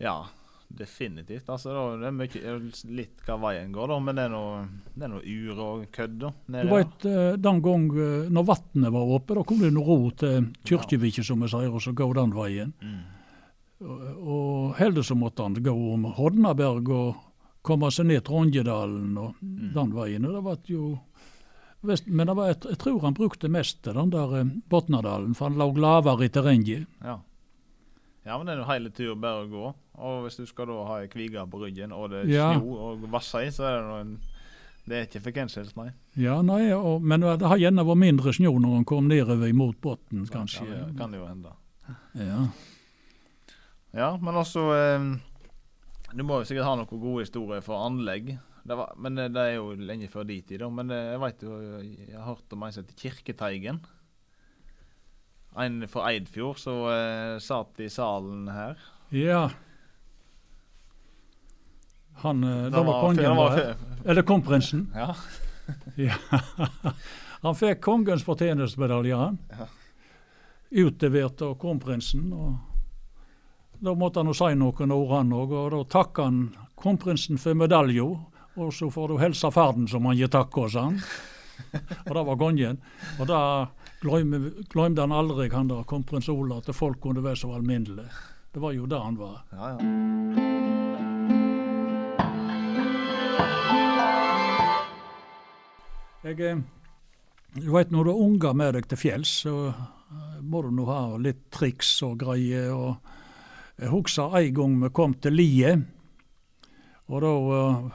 Ja, 0.01 0.17
definitivt. 0.67 1.49
Altså, 1.49 1.71
da, 1.71 1.83
det 2.01 2.09
er 2.09 2.15
mye, 2.15 2.55
litt 2.97 3.23
hva 3.27 3.37
veien 3.45 3.71
går, 3.75 3.93
da, 3.93 3.99
men 4.03 4.19
det 4.19 4.25
er 4.27 4.33
noe, 4.33 4.63
det 4.91 5.07
er 5.07 5.13
noe 5.13 5.23
ur 5.23 5.61
og 5.63 5.85
kødd. 5.95 6.17
da, 6.25 6.31
Du 6.47 6.71
vet, 6.73 7.05
eh, 7.11 7.33
den 7.39 7.61
gang 7.63 7.85
eh, 7.95 8.31
når 8.33 8.47
vannet 8.49 8.95
var 8.97 9.13
oppe, 9.19 9.37
da 9.39 9.45
kom 9.47 9.61
det 9.63 9.71
noe 9.75 9.87
ro 9.87 10.09
til 10.19 10.49
Kyrkjeviket, 10.67 11.27
som 11.27 11.45
vi 11.45 11.51
sier, 11.53 11.69
og 11.71 11.83
så 11.83 11.95
gå 11.95 12.09
den 12.17 12.35
veien. 12.35 12.73
Mm. 12.81 13.03
Og, 13.85 14.03
og 14.25 14.75
heller 14.79 15.03
så 15.03 15.15
måtte 15.19 15.43
han 15.43 15.55
gå 15.63 15.73
om 15.93 16.09
Hodnaberg 16.17 16.91
og 16.95 17.23
komme 17.65 17.89
seg 17.91 18.05
ned 18.09 18.23
Trondjedalen 18.27 19.17
og 19.17 19.35
Mm. 19.41 19.73
den 19.73 19.93
veien. 19.95 20.25
Og 20.25 20.33
det 20.37 20.43
var 20.45 20.57
jo 20.69 20.99
vest- 21.85 22.07
Men 22.07 22.27
det 22.27 22.35
var, 22.35 22.47
jeg, 22.53 22.59
jeg 22.69 22.77
tror 22.81 23.01
han 23.01 23.13
brukte 23.13 23.49
mest 23.49 23.81
til 23.83 23.93
den 23.93 24.09
der 24.13 24.35
eh, 24.39 24.51
Botnadalen, 24.69 25.33
for 25.35 25.49
han 25.49 25.57
lå 25.59 25.71
lavere 25.77 26.25
i 26.25 26.29
terrenget. 26.29 26.85
Ja. 27.03 27.19
ja, 28.25 28.37
men 28.37 28.45
det 28.47 28.53
er 28.55 28.61
jo 28.63 28.69
hele 28.71 28.89
tur 28.91 29.15
bare 29.15 29.43
å 29.45 29.49
gå. 29.51 29.73
Og 29.97 30.23
hvis 30.25 30.35
du 30.37 30.45
skal 30.45 30.67
da 30.67 30.79
ha 30.89 30.95
ei 31.01 31.07
kvige 31.07 31.43
på 31.49 31.59
ryggen, 31.61 31.91
og 31.93 32.09
det 32.11 32.25
er 32.25 32.31
Ja. 32.33 32.47
snø 32.59 32.73
og 32.75 33.05
vasser 33.11 33.45
i, 33.47 33.51
så 33.51 33.63
er 33.63 33.77
det 33.81 33.85
noen 33.89 34.01
en 34.01 34.19
Det 34.87 34.93
er 34.93 35.05
ikke 35.07 35.21
for 35.23 35.31
hvem 35.31 35.75
nei. 35.77 35.91
Ja, 36.15 36.41
nei, 36.43 36.71
og, 36.71 37.01
men 37.01 37.19
det 37.21 37.41
har 37.41 37.57
gjerne 37.57 37.81
vært 37.85 37.97
mindre 37.97 38.31
snø 38.33 38.51
når 38.59 38.75
han 38.75 38.85
kom 38.85 39.07
nedover 39.07 39.51
mot 39.53 39.79
bunnen, 39.81 40.27
kanskje. 40.29 40.59
Kan, 40.67 40.67
det- 40.89 40.97
kan 40.97 41.11
det 41.11 41.19
jo 41.19 41.25
hende. 41.25 41.49
Ja. 42.13 42.47
Ja, 43.95 44.17
men 44.17 44.35
også 44.35 44.61
eh, 44.75 45.05
Du 46.15 46.23
må 46.23 46.39
jo 46.39 46.47
sikkert 46.47 46.67
ha 46.69 46.75
noen 46.79 47.01
gode 47.01 47.25
historier 47.25 47.63
for 47.63 47.83
anlegg. 47.83 48.37
Det 48.65 48.77
var, 48.79 48.93
men 48.97 49.17
det, 49.19 49.27
det 49.35 49.41
er 49.43 49.57
jo 49.57 49.75
lenge 49.77 50.07
før 50.09 50.23
de 50.29 50.39
tid, 50.41 50.61
da. 50.63 50.69
Men 50.71 50.89
det, 50.89 50.97
jeg 51.11 51.21
vet 51.21 51.43
jo 51.45 51.57
Jeg 51.59 52.15
har 52.15 52.29
hørt 52.29 52.55
om 52.55 52.63
en 52.65 52.73
som 52.73 52.85
heter 52.85 53.01
Kirketeigen. 53.03 53.81
en 55.59 55.87
fra 55.87 56.09
Eidfjord 56.11 56.59
som 56.59 56.81
uh, 56.87 57.37
satt 57.39 57.79
i 57.83 57.89
salen 57.89 58.47
her. 58.47 58.79
Ja. 59.11 59.49
Han 62.23 62.43
uh, 62.43 62.71
Det 62.71 62.85
var 62.87 63.01
kongen, 63.01 63.35
var 63.35 63.75
Eller 64.05 64.23
kronprinsen. 64.23 64.87
Ja. 64.95 65.15
Ja. 65.97 66.15
Han 67.45 67.55
fikk 67.57 67.81
kongens 67.81 68.23
fortjenestemedalje, 68.25 69.17
han. 69.17 69.37
Ja. 69.49 69.65
Utlevert 70.85 71.41
av 71.45 71.55
kronprinsen. 71.61 72.31
og 72.33 72.74
Da 73.79 73.93
måtte 73.95 74.19
han 74.21 74.31
jo 74.31 74.35
si 74.37 74.51
noen 74.55 74.93
ord, 74.95 75.11
han 75.11 75.33
òg. 75.35 75.53
Og 75.55 75.71
da 75.73 75.83
takka 75.97 76.27
han 76.29 76.41
kronprinsen 76.79 77.39
for 77.41 77.57
medalja. 77.57 78.07
Og 78.55 78.71
så 78.73 78.89
får 78.91 79.11
du 79.11 79.17
helse 79.19 79.51
ferden 79.51 79.87
som 79.91 80.05
han 80.07 80.17
gir 80.17 80.31
takk 80.31 80.53
hos 80.61 80.77
han. 80.79 81.01
Og 82.05 82.13
det 82.15 82.23
var 82.29 82.39
gongen. 82.39 82.79
Og 83.19 83.27
glemte 84.03 84.53
glemte 84.71 85.03
han 85.03 85.15
aldri, 85.15 85.49
han 85.51 85.71
der 85.71 85.83
kronprins 85.87 86.29
Ola, 86.29 86.61
at 86.61 86.75
folk 86.75 87.01
kunne 87.03 87.23
være 87.23 87.41
så 87.43 87.53
alminnelige. 87.55 88.09
Det 88.53 88.61
var 88.63 88.71
jo 88.71 88.85
det 88.87 88.99
han 88.99 89.17
var. 89.19 89.41
Ja, 89.51 89.75
ja. 89.75 90.53
Jeg, 96.25 96.39
eh, 96.41 96.57
du 97.53 97.67
vet, 97.69 97.91
når 97.91 98.03
du 98.03 98.09
har 98.09 98.21
unger 98.23 98.53
med 98.57 98.73
deg 98.73 98.87
til 98.89 98.97
fjells, 98.97 99.33
så 99.43 99.55
eh, 99.69 100.39
må 100.41 100.63
du 100.65 100.71
nå 100.73 100.87
ha 100.89 101.01
litt 101.21 101.43
triks 101.53 101.91
og 102.07 102.17
greier. 102.23 102.71
og 102.73 103.14
Jeg 103.75 103.91
husker 103.91 104.37
en 104.39 104.53
gang 104.55 104.75
vi 104.85 104.89
kom 104.95 105.13
til 105.19 105.35
Lie, 105.35 105.71
og 107.11 107.21
da 107.21 107.31
uh, 107.35 107.87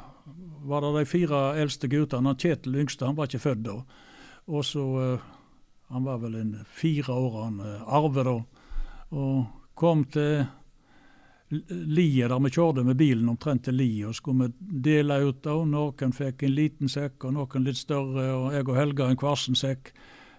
var 0.68 0.84
det 0.84 0.90
de 0.98 1.04
fire 1.08 1.38
eldste 1.56 1.88
guttene. 1.88 2.34
Kjetil 2.36 2.76
yngste, 2.82 3.06
han 3.08 3.16
var 3.16 3.30
ikke 3.30 3.40
født 3.46 3.62
da. 3.64 3.78
Og 4.52 4.64
så 4.64 4.84
uh, 4.84 5.28
Han 5.90 6.04
var 6.04 6.20
vel 6.22 6.36
en 6.38 6.52
fire 6.70 7.12
år, 7.12 7.44
han 7.44 7.56
uh, 7.64 7.94
Arve 7.96 8.24
da. 8.28 8.34
Og 9.10 9.46
kom 9.74 10.04
til 10.04 10.44
Lie, 11.50 12.28
der 12.28 12.38
vi 12.38 12.52
kjørte 12.52 12.84
med 12.84 13.00
bilen 13.00 13.32
omtrent 13.32 13.64
til 13.64 13.74
Lie, 13.74 14.06
og 14.06 14.14
skulle 14.14 14.50
vi 14.50 14.76
dele 14.84 15.16
ut 15.24 15.40
da. 15.42 15.56
Noen 15.64 16.12
fikk 16.12 16.44
en 16.44 16.54
liten 16.54 16.92
sekk, 16.92 17.24
og 17.24 17.34
noen 17.38 17.64
litt 17.64 17.80
større, 17.80 18.28
og 18.36 18.52
jeg 18.52 18.68
og 18.68 18.76
Helga 18.76 19.08
en 19.08 19.18
kvarsen 19.18 19.56
sekk. 19.56 19.94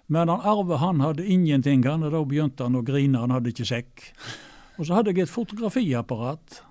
Men 0.08 0.30
han 0.30 0.46
Arve 0.46 0.78
han 0.78 1.02
hadde 1.02 1.26
ingenting, 1.26 1.84
han, 1.90 2.06
og 2.06 2.14
da 2.14 2.24
begynte 2.30 2.70
han 2.70 2.78
å 2.78 2.86
grine, 2.86 3.26
han 3.26 3.34
hadde 3.34 3.56
ikke 3.56 3.68
sekk. 3.68 4.08
Og 4.80 4.86
så 4.88 4.96
hadde 4.98 5.12
jeg 5.14 5.26
et 5.26 5.32
fotografiapparat 5.32 6.62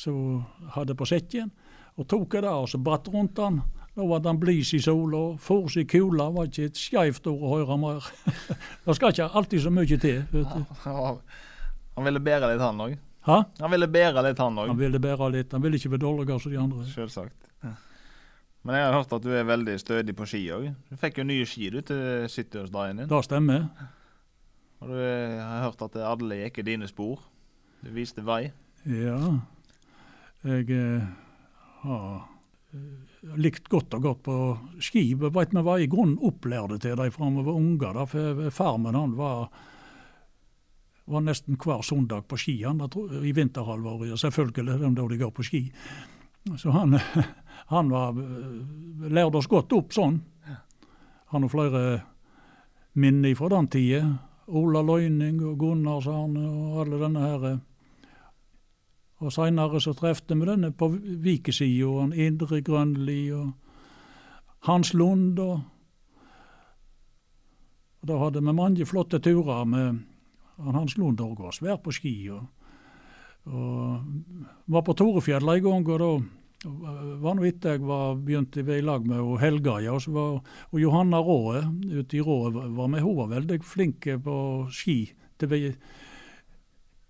som 0.00 0.44
hadde 0.76 0.96
på 0.96 1.08
sekken, 1.08 1.50
og 1.98 2.06
tok 2.08 2.38
jeg 2.38 2.46
det 2.46 2.54
og 2.54 2.68
så 2.72 2.80
bratt 2.80 3.10
rundt 3.12 3.36
den. 3.36 3.60
Da 3.96 4.06
var 4.06 4.22
han 4.24 4.38
blis 4.40 4.70
i 4.72 4.80
sola, 4.80 5.34
fors 5.42 5.76
i 5.76 5.84
kula, 5.84 6.30
var 6.32 6.46
ikke 6.48 6.70
et 6.70 6.78
skeivt 6.78 7.26
ord 7.28 7.42
å 7.42 7.52
høre 7.58 7.76
mer. 7.82 8.06
det 8.86 8.96
skal 8.96 9.12
ikke 9.12 9.28
alltid 9.36 9.64
så 9.66 9.72
mye 9.74 9.98
til. 10.00 10.22
vet 10.30 10.54
du. 10.54 10.64
Ja, 10.86 11.16
Han 11.98 12.06
ville 12.06 12.22
bære 12.22 12.52
litt, 12.52 12.62
han 12.62 12.80
òg. 12.80 12.96
Han 13.26 13.70
ville 13.74 13.90
bære 13.90 14.22
litt, 14.24 14.38
han 14.40 14.56
Han 14.56 14.78
ville 14.78 14.98
bære 15.02 15.30
litt, 15.34 15.52
han 15.52 15.62
ville 15.62 15.76
ikke 15.76 15.90
være 15.90 16.06
dårligere 16.06 16.40
som 16.40 16.52
de 16.52 16.58
andre. 16.62 16.86
Selvsagt. 16.94 17.36
Men 18.62 18.76
jeg 18.76 18.84
har 18.84 18.92
hørt 18.92 19.12
at 19.16 19.24
du 19.24 19.30
er 19.32 19.44
veldig 19.48 19.74
stødig 19.80 20.14
på 20.16 20.26
ski 20.28 20.42
òg. 20.52 20.66
Du 20.90 20.96
fikk 21.00 21.20
jo 21.20 21.24
nye 21.24 21.46
ski 21.48 21.70
du 21.72 21.80
til 21.80 22.26
70-årsdagen 22.28 23.00
din. 23.00 23.08
Det 23.08 23.20
stemmer. 23.24 23.68
Og 24.80 24.88
du 24.88 24.96
har 24.96 25.66
hørt 25.66 25.82
at 25.84 25.96
alle 26.08 26.38
gikk 26.44 26.62
i 26.62 26.68
dine 26.72 26.88
spor. 26.88 27.20
Du 27.84 27.90
viste 27.92 28.24
vei. 28.24 28.46
Ja. 28.88 29.18
Jeg 30.40 30.70
eh, 30.72 31.08
har 31.82 32.06
eh, 32.72 33.34
likt 33.36 33.68
godt 33.68 33.92
og 33.98 34.06
godt 34.06 34.22
på 34.24 34.36
ski. 34.80 35.02
Vet 35.20 35.52
vi 35.52 35.64
var 35.66 35.82
i 35.82 35.88
grunnen 35.90 36.16
opplærte 36.24 36.78
til 36.80 36.96
de 36.96 37.10
fra 37.12 37.28
vi 37.28 37.44
var 37.44 37.58
unger. 37.58 37.92
da, 37.98 38.06
For 38.08 38.48
farmen 38.56 38.96
han 38.96 39.12
var, 39.18 39.50
var 41.04 41.26
nesten 41.28 41.60
hver 41.60 41.84
søndag 41.84 42.24
på 42.28 42.40
ski 42.40 42.62
han, 42.64 42.80
i 43.20 43.34
vinterhalvåret. 43.36 44.16
Selvfølgelig, 44.20 44.80
da 44.96 45.06
de 45.12 45.20
går 45.20 45.34
på 45.36 45.44
ski. 45.44 45.66
Så 46.56 46.72
han, 46.72 46.96
han 47.74 47.92
var, 47.92 48.16
eh, 48.16 49.12
lærte 49.12 49.44
oss 49.44 49.50
godt 49.50 49.76
opp 49.76 49.92
sånn. 49.92 50.22
Han 51.30 51.44
har 51.44 51.52
flere 51.52 51.84
minner 52.96 53.36
fra 53.36 53.52
den 53.52 53.68
tida. 53.68 54.02
Ola 54.50 54.82
Løyning 54.82 55.42
og 55.46 55.58
Gunnars 55.58 56.08
Arne 56.10 56.42
og 56.48 56.80
alle 56.82 56.98
denne 56.98 57.20
her 57.22 57.44
og 59.20 59.32
seinere 59.34 59.80
så 59.84 59.92
trefte 59.96 60.36
vi 60.38 60.46
denne 60.48 60.70
på 60.72 60.88
vikesida, 60.96 62.06
Indre 62.16 62.62
Grønli 62.64 63.28
og 63.36 63.50
Hans 64.64 64.94
Lund. 64.96 65.38
Og, 65.38 65.60
og 68.00 68.08
da 68.08 68.16
hadde 68.22 68.40
vi 68.40 68.54
mange 68.56 68.86
flotte 68.88 69.20
turer 69.20 69.68
med 69.68 70.00
Hans 70.56 70.96
Lund 70.96 71.20
òg 71.20 71.36
var 71.44 71.52
svær 71.56 71.76
på 71.84 71.92
ski. 71.92 72.14
Og, 72.32 72.46
og 73.44 74.00
var 74.72 74.86
på 74.88 74.96
Torefjella 74.96 75.58
en 75.58 75.66
gang, 75.68 75.88
og 75.88 76.00
da 76.00 76.39
var 76.64 77.36
nå 77.36 77.44
etter 77.48 77.78
jeg 77.78 77.84
var, 77.88 78.18
begynte 78.20 78.62
vi 78.66 78.76
i 78.76 78.84
lag 78.84 79.06
med 79.08 79.20
og 79.22 79.38
Helga, 79.40 79.78
ja, 79.80 79.94
og, 79.96 80.08
var, 80.12 80.40
og 80.68 80.80
Johanna 80.80 81.20
Råe 81.24 81.62
ute 81.88 82.18
i 82.18 82.20
Råe 82.20 82.50
var 82.52 82.90
med. 82.92 83.00
Hun 83.00 83.16
var 83.22 83.30
veldig 83.30 83.60
flink 83.64 84.08
på 84.24 84.34
ski. 84.68 84.98
vi, 85.40 85.60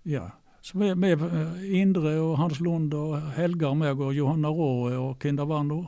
ja, 0.07 0.29
så 0.61 0.77
vi, 0.77 0.93
med 0.95 1.21
eh, 1.25 1.81
Indre 1.81 2.15
og 2.21 2.37
Hans 2.39 2.61
Lund 2.63 2.93
og 2.95 3.17
Helga 3.35 3.73
meg 3.75 3.99
og 3.99 4.13
Johanna 4.15 4.53
Råe 4.55 4.95
og 4.95 5.19
det. 5.19 5.81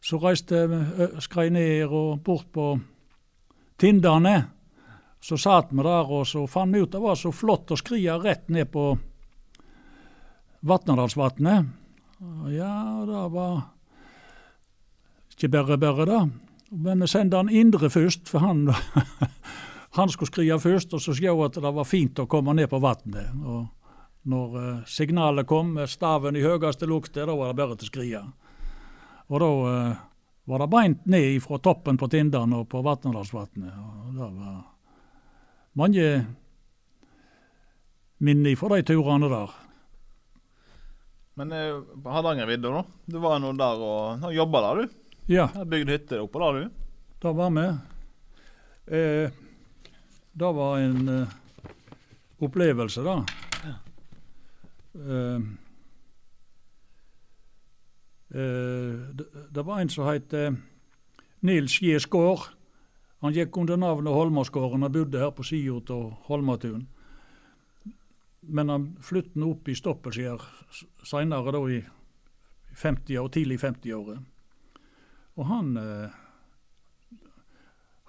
Så 0.00 0.20
reiste 0.22 0.66
vi, 0.70 0.78
ø, 1.02 1.08
skrei 1.20 1.48
ned 1.50 1.90
og 1.90 2.22
bort 2.22 2.46
på 2.52 2.78
Tindane. 3.76 4.36
Så 5.20 5.36
satt 5.36 5.72
vi 5.72 5.82
der 5.82 6.06
og 6.14 6.26
så 6.30 6.46
fant 6.46 6.74
vi 6.74 6.84
ut 6.84 6.92
det 6.92 7.02
var 7.02 7.18
så 7.18 7.32
flott 7.34 7.72
å 7.74 7.76
skrie 7.76 8.14
rett 8.22 8.46
ned 8.48 8.70
på 8.70 8.92
Vatnadalsvatnet. 10.62 11.66
Ja, 12.50 13.04
det 13.06 13.24
var 13.30 13.60
ikke 15.30 15.48
bare 15.54 15.78
bare, 15.78 16.06
da. 16.06 16.20
Men 16.70 17.00
vi 17.00 17.08
sendte 17.08 17.38
han 17.38 17.48
Indre 17.48 17.90
først, 17.90 18.28
for 18.28 18.42
han 18.42 18.66
han 19.98 20.10
skulle 20.10 20.30
skrive 20.32 20.58
først, 20.60 20.94
og 20.94 21.02
så 21.02 21.14
sjå 21.14 21.34
at 21.44 21.60
det 21.62 21.74
var 21.74 21.86
fint 21.86 22.18
å 22.18 22.26
komme 22.26 22.54
ned 22.58 22.68
på 22.70 22.80
vannet. 22.82 23.30
Og 23.46 23.66
når 24.28 24.58
eh, 24.62 24.80
signalet 24.90 25.46
kom 25.48 25.72
med 25.78 25.90
staven 25.90 26.36
i 26.36 26.42
høyeste 26.44 26.88
lukte, 26.90 27.24
da 27.26 27.36
var 27.38 27.52
det 27.52 27.60
bare 27.60 27.78
til 27.78 27.88
å 27.88 27.92
skria. 27.92 28.24
Og 29.28 29.40
da 29.42 29.52
eh, 29.70 30.02
var 30.50 30.64
det 30.64 30.70
beint 30.72 31.06
ned 31.06 31.38
fra 31.44 31.60
toppen 31.62 32.00
på 32.00 32.10
Tindan 32.10 32.56
og 32.56 32.66
på 32.72 32.82
Vatnadalsvatnet. 32.84 33.78
Og 33.78 34.18
det 34.18 34.28
var 34.42 34.60
mange 35.78 36.10
minner 38.18 38.58
fra 38.58 38.74
de 38.74 38.86
turene 38.90 39.30
der. 39.30 39.56
Men 41.38 41.52
eh, 41.54 41.76
Hardangervidda, 42.04 42.70
da? 42.74 42.84
Du 43.06 43.18
var 43.22 43.38
nå 43.42 43.52
der 43.58 43.82
og 43.84 44.24
har 44.24 44.34
jobba 44.34 44.62
der, 44.64 44.80
du? 44.82 44.96
Ja, 45.30 45.46
Har 45.54 45.68
bygd 45.68 45.92
hytte 45.92 46.18
oppå 46.24 46.40
der, 46.42 46.58
du? 46.64 46.84
det 47.22 47.32
var 47.36 47.50
vi. 47.54 47.66
Eh, 48.96 49.30
det 50.38 50.50
var 50.56 50.78
en 50.82 51.08
eh, 51.14 51.32
opplevelse, 52.42 53.02
da. 53.06 53.16
Ja. 53.66 53.74
eh, 54.98 55.40
det, 59.18 59.26
det 59.54 59.64
var 59.66 59.80
en 59.82 59.90
som 59.92 60.06
het 60.08 60.32
eh, 60.34 60.54
Nils 61.42 61.78
J. 61.82 61.98
Skaar. 62.02 62.48
Han 63.22 63.34
gikk 63.34 63.56
under 63.58 63.76
navnet 63.78 64.14
Holmåsgården 64.14 64.86
og 64.86 64.94
bodde 64.94 65.18
her 65.22 65.32
på 65.34 65.42
sida 65.46 65.80
av 65.94 66.12
Holmatun. 66.28 66.84
Men 68.48 68.72
han 68.72 68.86
flyttet 69.04 69.42
opp 69.44 69.68
i 69.68 69.76
Stoppelskjær 69.76 70.44
seinere, 71.06 71.52
da 71.52 71.60
i 71.68 71.82
50 72.78 73.18
år, 73.20 73.28
tidlig 73.34 73.58
50-året. 73.60 74.24
Og 75.38 75.46
han 75.50 75.76
eh, 75.76 76.16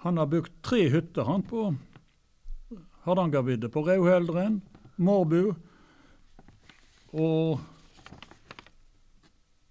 han 0.02 0.16
har 0.16 0.26
bygd 0.26 0.62
tre 0.64 0.88
hytter 0.88 1.22
han 1.28 1.42
på 1.42 1.74
Hardangervidda. 3.04 3.68
På 3.68 3.82
Rauheldren, 3.84 4.60
Mårbu 4.96 5.54
og 7.12 7.60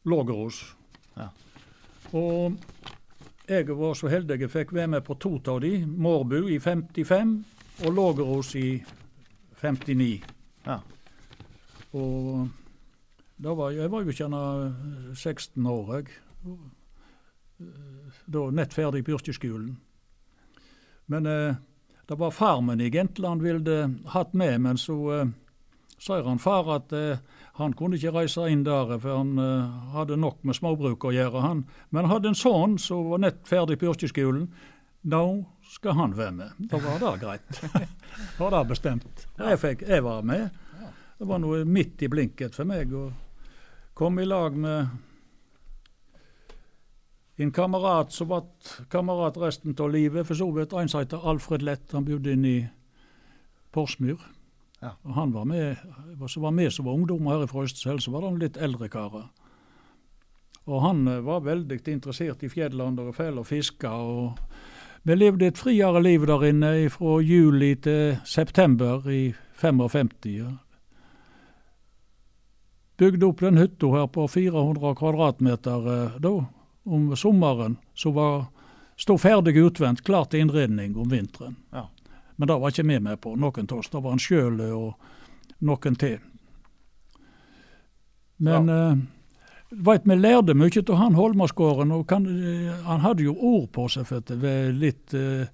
Lågeros. 0.06 0.76
Ja. 1.16 1.32
Og 2.14 2.54
jeg 3.50 3.74
var 3.74 3.98
så 3.98 4.12
heldig 4.14 4.38
jeg 4.44 4.54
fikk 4.54 4.74
være 4.78 4.94
med 4.94 5.06
på 5.08 5.18
to 5.18 5.34
av 5.50 5.64
de. 5.66 5.80
Mårbu 5.82 6.44
i 6.54 6.60
55 6.62 7.34
og 7.88 7.94
Lågeros 7.98 8.54
i 8.56 8.84
59. 9.58 10.39
Ja. 10.66 10.80
Og 11.98 12.50
da 13.40 13.54
var, 13.56 13.72
jeg 13.72 13.92
var 13.92 14.04
jo 14.04 14.16
gjerne 14.16 15.16
16 15.16 15.66
år, 15.66 15.94
jeg. 15.96 16.20
Da 18.30 18.46
nett 18.56 18.76
ferdig 18.76 19.04
på 19.06 19.16
yrkesskolen. 19.18 19.74
Men 21.10 21.26
eh, 21.26 21.56
det 22.10 22.18
var 22.20 22.32
far 22.32 22.62
min 22.62 22.82
egentlig 22.82 23.28
han 23.28 23.44
ville 23.44 23.78
hatt 24.14 24.34
med, 24.34 24.62
men 24.62 24.78
så 24.78 24.98
eh, 25.14 25.32
sier 26.00 26.26
han 26.26 26.40
far 26.42 26.70
at 26.76 26.94
eh, 26.96 27.22
han 27.60 27.76
kunne 27.76 28.00
ikke 28.00 28.14
reise 28.16 28.48
inn 28.50 28.64
der, 28.66 28.96
for 28.98 29.20
han 29.20 29.36
eh, 29.44 29.78
hadde 29.94 30.18
nok 30.18 30.44
med 30.48 30.58
småbruk 30.58 31.06
å 31.06 31.14
gjøre. 31.14 31.42
han. 31.44 31.66
Men 31.90 32.06
han 32.06 32.14
hadde 32.16 32.32
en 32.32 32.40
sønn 32.40 32.78
som 32.80 33.10
var 33.12 33.24
nett 33.26 33.42
ferdig 33.48 33.80
på 33.80 33.92
yrkesskolen. 33.92 34.48
Nå 35.02 35.46
skal 35.64 35.96
han 35.96 36.18
være 36.18 36.32
med. 36.32 36.50
Da 36.72 36.80
var 36.84 37.00
det 37.00 37.20
greit. 37.22 37.62
Da 37.62 37.84
var 38.44 38.52
det 38.58 38.68
bestemt. 38.68 39.28
Jeg, 39.38 39.60
fikk, 39.60 39.86
jeg 39.88 40.04
var 40.04 40.26
med. 40.28 40.50
Det 41.20 41.28
var 41.28 41.40
noe 41.40 41.64
midt 41.68 42.02
i 42.04 42.10
blinket 42.12 42.56
for 42.56 42.68
meg 42.68 42.92
å 42.96 43.10
komme 43.96 44.24
i 44.24 44.28
lag 44.28 44.56
med 44.56 44.88
en 47.40 47.52
kamerat 47.56 48.12
som 48.12 48.28
var 48.28 48.44
kamerat 48.92 49.38
resten 49.40 49.76
av 49.80 49.92
livet. 49.92 50.28
For 50.28 50.36
så 50.36 50.50
vidt 50.52 50.76
en 50.76 50.92
som 50.92 51.04
heter 51.04 51.24
Alfred 51.24 51.64
Lett. 51.64 51.92
Han 51.96 52.08
bodde 52.08 52.36
inne 52.36 52.52
i 52.52 52.60
Porsmyr. 53.72 54.20
Ja. 54.80 54.94
Og 55.04 55.14
han 55.16 55.32
var 55.36 55.46
med, 55.48 55.80
som 56.28 56.44
var 56.44 56.52
med 56.56 56.74
som 56.74 56.88
var 56.88 56.96
ungdommer 56.96 57.40
her 57.40 57.48
fra 57.52 57.64
Østsel, 57.68 58.00
så 58.00 58.12
var 58.12 58.28
det 58.28 58.44
litt 58.44 58.60
eldre 58.60 58.88
karer. 58.92 59.28
Og 60.70 60.84
han 60.84 61.08
eh, 61.08 61.24
var 61.26 61.44
veldig 61.44 61.80
interessert 61.92 62.44
i 62.44 62.52
fjellene 62.52 63.10
og 63.10 63.16
fell 63.18 63.40
og 63.42 63.48
fiske. 63.48 63.90
og 63.90 64.40
vi 65.04 65.16
levde 65.16 65.48
et 65.48 65.58
friere 65.58 66.02
liv 66.04 66.26
der 66.28 66.44
inne 66.50 66.72
fra 66.92 67.20
juli 67.24 67.76
til 67.76 68.18
september 68.26 69.10
i 69.12 69.34
55. 69.60 70.12
Ja. 70.26 70.52
Bygde 73.00 73.26
opp 73.26 73.40
den 73.40 73.58
hytta 73.58 73.92
her 73.94 74.08
på 74.08 74.28
400 74.28 74.96
kvadratmeter 75.00 75.92
eh, 75.94 76.18
da, 76.20 76.34
om 76.84 77.16
sommeren, 77.16 77.78
som 77.96 78.16
var 78.18 78.50
sto 79.00 79.16
ferdig 79.18 79.56
utvendt, 79.58 80.04
klar 80.04 80.28
til 80.28 80.44
innredning 80.44 80.98
om 81.00 81.08
vinteren. 81.10 81.56
Ja. 81.72 81.88
Men 82.36 82.48
det 82.48 82.58
var 82.60 82.72
ikke 82.72 82.88
vi 82.88 83.00
med 83.00 83.22
på, 83.22 83.36
noen 83.36 83.68
av 83.72 83.80
oss. 83.80 83.90
Det 83.92 84.04
var 84.04 84.16
en 84.16 84.24
sjøl 84.24 84.60
og 84.72 85.64
noen 85.64 85.96
til. 86.00 86.20
Men 88.40 88.70
eh, 88.72 89.00
vet, 89.70 90.06
vi 90.06 90.16
lærte 90.18 90.56
mye 90.58 90.84
av 90.86 90.96
han 91.00 91.18
Holmaskåren, 91.18 91.92
og 91.92 92.08
kan, 92.10 92.26
eh, 92.26 92.72
han 92.86 93.04
hadde 93.06 93.24
jo 93.28 93.36
ord 93.36 93.70
på 93.76 93.88
seg 93.90 94.08
for 94.10 94.26
det 94.26 94.40
ved 94.42 94.80
litt 94.82 95.14
eh, 95.14 95.48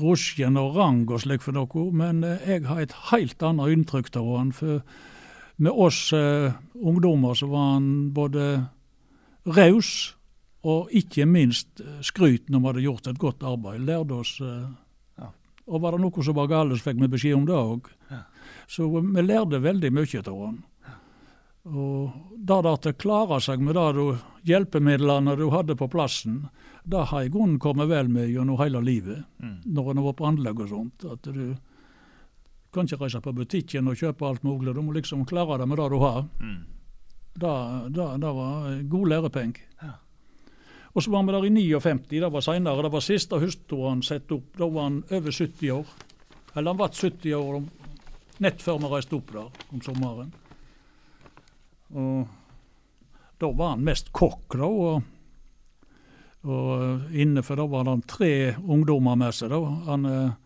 rusjen 0.00 0.56
og 0.60 0.76
rang 0.76 1.02
og 1.10 1.22
slik 1.24 1.42
for 1.42 1.56
noe, 1.56 1.86
men 1.92 2.22
eh, 2.24 2.38
jeg 2.46 2.66
har 2.68 2.80
et 2.82 2.94
helt 3.10 3.42
annet 3.42 3.74
inntrykk 3.74 4.12
av 4.20 4.30
han. 4.36 4.52
For 4.54 4.82
med 5.60 5.72
oss 5.72 6.12
eh, 6.16 6.52
ungdommer 6.74 7.34
så 7.34 7.50
var 7.50 7.74
han 7.74 7.90
både 8.14 8.46
raus 9.50 10.14
og 10.62 10.92
ikke 10.94 11.26
minst 11.26 11.82
eh, 11.82 11.98
skryt 12.04 12.48
når 12.48 12.60
vi 12.60 12.70
hadde 12.70 12.86
gjort 12.86 13.10
et 13.10 13.20
godt 13.20 13.44
arbeid. 13.44 13.84
Lærte 13.88 14.22
oss 14.22 14.38
eh, 14.40 14.70
Ja. 15.20 15.32
Og 15.66 15.82
var 15.82 15.92
det 15.92 16.00
noe 16.00 16.24
som 16.24 16.34
var 16.34 16.48
galt, 16.48 16.72
så 16.78 16.86
fikk 16.90 17.02
vi 17.02 17.10
beskjed 17.12 17.36
om 17.36 17.46
det 17.48 17.56
òg. 17.56 17.90
Ja. 18.10 18.24
Så 18.70 18.86
vi 18.88 19.22
lærte 19.22 19.60
veldig 19.60 19.90
mye 19.92 20.22
av 20.24 20.38
han. 20.46 20.60
Og 21.68 22.36
det 22.36 22.58
at 22.64 22.86
det 22.86 22.98
klarer 23.00 23.42
seg 23.44 23.60
med 23.60 23.76
det 23.76 23.88
du, 23.98 24.04
hjelpemidlene 24.48 25.36
du 25.36 25.50
hadde 25.52 25.76
på 25.76 25.90
plassen, 25.92 26.46
det 26.84 27.02
har 27.10 27.24
i 27.24 27.32
grunnen 27.32 27.58
kommet 27.60 27.90
vel 27.90 28.08
med 28.08 28.30
gjennom 28.32 28.58
hele 28.62 28.80
livet. 28.80 29.26
Mm. 29.38 29.58
Når 29.64 29.90
en 29.90 30.04
var 30.06 30.16
på 30.16 30.28
anlegg 30.30 30.62
og 30.64 30.70
sånt. 30.70 31.04
At 31.04 31.28
du 31.28 31.56
kan 32.72 32.88
ikke 32.88 33.04
reise 33.04 33.20
på 33.20 33.34
butikken 33.36 33.90
og 33.90 33.98
kjøpe 34.00 34.26
alt 34.26 34.44
mulig. 34.46 34.74
Du 34.74 34.82
må 34.82 34.94
liksom 34.96 35.26
klare 35.28 35.58
det 35.60 35.68
med 35.68 35.78
det 35.78 35.88
du 35.92 35.98
har. 36.00 36.22
Mm. 36.40 36.60
Det, 37.40 37.56
det, 37.94 38.06
det 38.20 38.30
var 38.36 38.78
god 38.90 39.08
lærepeng 39.08 39.52
Ja. 39.82 39.92
Og 40.90 41.04
så 41.04 41.10
var 41.12 41.22
vi 41.22 41.32
der 41.32 41.44
i 41.46 41.50
59, 41.78 42.08
det 42.10 42.32
var 42.32 42.42
seinere. 42.42 42.82
Det 42.82 42.90
var 42.90 43.00
siste 43.04 43.38
høsten 43.38 43.82
han 43.84 44.00
satte 44.02 44.34
opp. 44.34 44.56
Da 44.58 44.66
var 44.66 44.88
han 44.88 45.02
over 45.10 45.30
70 45.30 45.70
år. 45.70 45.92
Eller 46.56 46.72
han 46.72 46.80
ble 46.80 46.88
70 46.90 47.34
år 47.36 47.60
nett 48.42 48.62
før 48.62 48.80
vi 48.82 48.90
reiste 48.90 49.14
opp 49.14 49.30
der 49.30 49.68
om 49.70 49.84
sommeren. 49.84 50.32
Og 51.94 52.28
da 53.40 53.50
var 53.56 53.74
han 53.74 53.84
mest 53.84 54.12
kokk, 54.12 54.56
da. 54.58 54.68
Og, 54.68 55.02
og 56.44 57.14
innenfor 57.16 57.58
da 57.60 57.66
var 57.70 57.88
det 57.88 57.96
tre 58.10 58.32
ungdommer 58.60 59.18
med 59.18 59.34
seg. 59.36 59.54
da. 59.54 59.60
Han, 59.88 60.06
eh, 60.06 60.38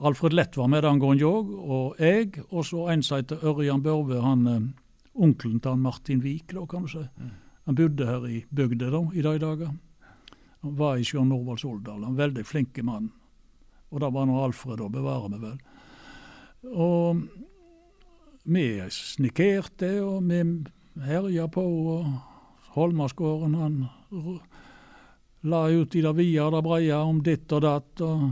Alfred 0.00 0.32
Lett 0.32 0.56
var 0.56 0.70
med 0.72 0.82
den 0.86 1.00
gangen 1.02 1.26
òg, 1.28 1.52
og 1.60 2.00
jeg. 2.00 2.40
Og 2.48 2.64
så 2.64 2.88
en 2.88 3.04
som 3.04 3.20
heter 3.20 3.44
Ørjan 3.44 3.84
Børve, 3.84 4.22
han 4.24 4.46
eh, 4.48 4.66
onkelen 5.14 5.60
til 5.60 5.74
han 5.74 5.84
Martin 5.84 6.24
Vik, 6.24 6.54
da, 6.56 6.64
kan 6.66 6.88
du 6.88 6.92
si. 6.94 7.04
Mm. 7.04 7.30
Han 7.68 7.76
bodde 7.76 8.08
her 8.08 8.26
i 8.26 8.44
bygda 8.48 8.90
da, 8.90 9.04
i 9.12 9.22
de 9.22 9.36
dager. 9.38 9.74
Han 10.64 10.76
var 10.76 10.96
i 10.96 11.04
Sjøen 11.04 11.28
Norvalds 11.28 11.64
Oldal. 11.68 12.04
En 12.04 12.16
veldig 12.16 12.44
flink 12.48 12.80
mann. 12.84 13.12
Og 13.90 14.00
det 14.00 14.10
var 14.14 14.26
nå 14.26 14.40
Alfred, 14.40 14.80
og 14.80 14.92
bevare 14.94 15.28
meg 15.28 15.44
vel. 15.44 15.60
Og 16.70 17.22
vi 18.50 18.64
snikerte, 18.92 19.98
og 20.04 20.24
vi 20.28 20.42
herja 21.06 21.48
på. 21.48 21.64
og 21.96 22.06
Holmarsgården 22.74 23.54
han 23.54 23.76
la 25.42 25.68
ut 25.68 25.94
i 25.96 26.02
det 26.04 26.16
vide 26.16 26.44
og 26.44 26.52
det 26.54 26.64
breie 26.64 26.96
om 26.96 27.22
ditt 27.24 27.52
og 27.52 27.62
datt. 27.64 28.00
og 28.00 28.30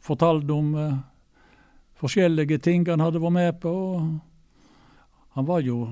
Fortalte 0.00 0.52
om 0.54 0.74
eh, 0.78 0.98
forskjellige 1.98 2.58
ting 2.64 2.86
han 2.88 3.02
hadde 3.02 3.20
vært 3.20 3.36
med 3.36 3.60
på. 3.60 3.72
Han 5.36 5.46
var 5.48 5.60
jo 5.66 5.88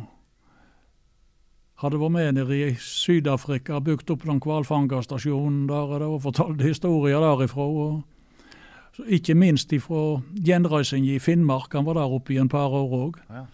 hadde 1.83 2.01
vært 2.01 2.15
med 2.15 2.37
nede 2.39 2.57
i 2.57 2.75
Syd-Afrika, 2.81 3.81
bygd 3.85 4.11
opp 4.15 4.25
den 4.25 4.41
hvalfangerstasjonen 4.41 5.67
der 5.69 6.07
og 6.07 6.23
fortalte 6.25 6.65
historier 6.65 7.21
derifra. 7.21 7.67
og 7.67 8.05
ikke 9.05 9.35
minst 9.35 9.73
ifra 9.73 10.23
gjenreisingen 10.33 11.17
i 11.17 11.19
Finnmark. 11.21 11.75
Han 11.75 11.85
var 11.85 11.99
der 11.99 12.15
oppe 12.17 12.33
i 12.33 12.39
en 12.41 12.49
par 12.49 12.73
år 12.73 12.95
òg. 12.97 13.19
Ja. 13.29 13.45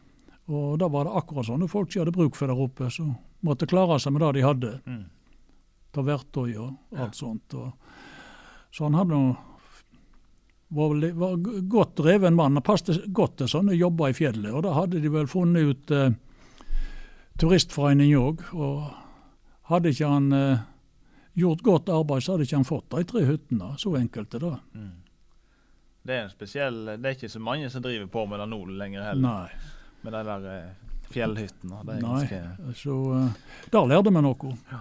Og 0.52 0.78
da 0.80 0.88
var 0.92 1.08
det 1.08 1.16
akkurat 1.16 1.48
sånne 1.48 1.68
folk 1.70 1.92
som 1.92 2.02
hadde 2.02 2.14
bruk 2.14 2.36
for 2.36 2.50
der 2.50 2.60
oppe, 2.60 2.90
som 2.92 3.14
måtte 3.46 3.68
klare 3.70 3.98
seg 4.02 4.14
med 4.14 4.24
det 4.24 4.32
de 4.36 4.44
hadde. 4.46 4.72
Mm. 4.86 5.04
Ta 5.92 6.04
verktøy 6.06 6.50
og 6.60 6.98
alt 7.00 7.16
sånt. 7.18 7.56
Og, 7.56 7.72
så 8.72 8.86
han 8.86 8.96
hadde 8.96 9.16
noe, 9.16 9.34
var, 10.72 10.94
var 11.20 11.36
godt 11.68 11.96
dreven 12.00 12.36
mann. 12.36 12.56
Han 12.56 12.64
passet 12.64 13.04
godt 13.12 13.40
til 13.40 13.50
sånne 13.52 13.76
jobber 13.76 14.12
i 14.12 14.16
fjellet. 14.16 14.52
Og 14.52 14.64
da 14.66 14.76
hadde 14.76 15.02
de 15.02 15.12
vel 15.12 15.28
funnet 15.28 15.68
ut 15.68 15.92
eh, 15.92 16.14
Turistforening 17.40 18.14
òg. 18.16 18.44
Og 18.56 18.88
hadde 19.72 19.92
ikke 19.92 20.08
han 20.08 20.32
eh, 20.36 20.64
gjort 21.38 21.64
godt 21.66 21.92
arbeid, 21.92 22.24
så 22.24 22.34
hadde 22.34 22.48
ikke 22.48 22.60
han 22.60 22.68
fått 22.68 22.88
de 22.94 23.04
tre 23.08 23.24
hyttene. 23.28 23.74
Så 23.80 23.94
enkelt 23.98 24.34
er 24.36 24.46
det. 24.46 24.56
Mm. 24.76 24.90
Det 26.02 26.14
er 26.16 26.24
en 26.24 26.32
spesiell 26.32 26.78
Det 26.98 27.06
er 27.06 27.14
ikke 27.14 27.28
så 27.30 27.38
mange 27.38 27.68
som 27.70 27.82
driver 27.84 28.08
på 28.10 28.24
med 28.26 28.40
det 28.42 28.48
nå 28.50 28.64
lenger 28.80 29.06
heller. 29.10 29.22
Nei. 29.22 29.81
Med 30.02 30.12
de 30.12 30.22
der 30.26 30.46
eh, 30.50 30.92
fjellhyttene. 31.12 31.82
Nei. 31.86 31.98
ganske 32.02 32.74
Så 32.78 32.96
uh, 33.12 33.28
der 33.72 33.86
lærte 33.86 34.10
vi 34.10 34.22
noe. 34.24 34.54
Ja. 34.72 34.80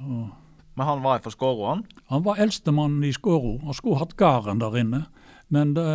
Og, 0.00 0.28
Men 0.74 0.86
han 0.86 1.02
var 1.02 1.18
fra 1.20 1.30
Skåro, 1.34 1.66
han? 1.68 1.84
Han 2.08 2.22
var 2.24 2.38
eldstemann 2.40 3.02
i 3.04 3.12
Skåro 3.12 3.58
og 3.66 3.74
skulle 3.76 3.98
hatt 4.00 4.14
gården 4.16 4.60
der 4.62 4.76
inne. 4.80 5.04
Men 5.48 5.74
det, 5.74 5.86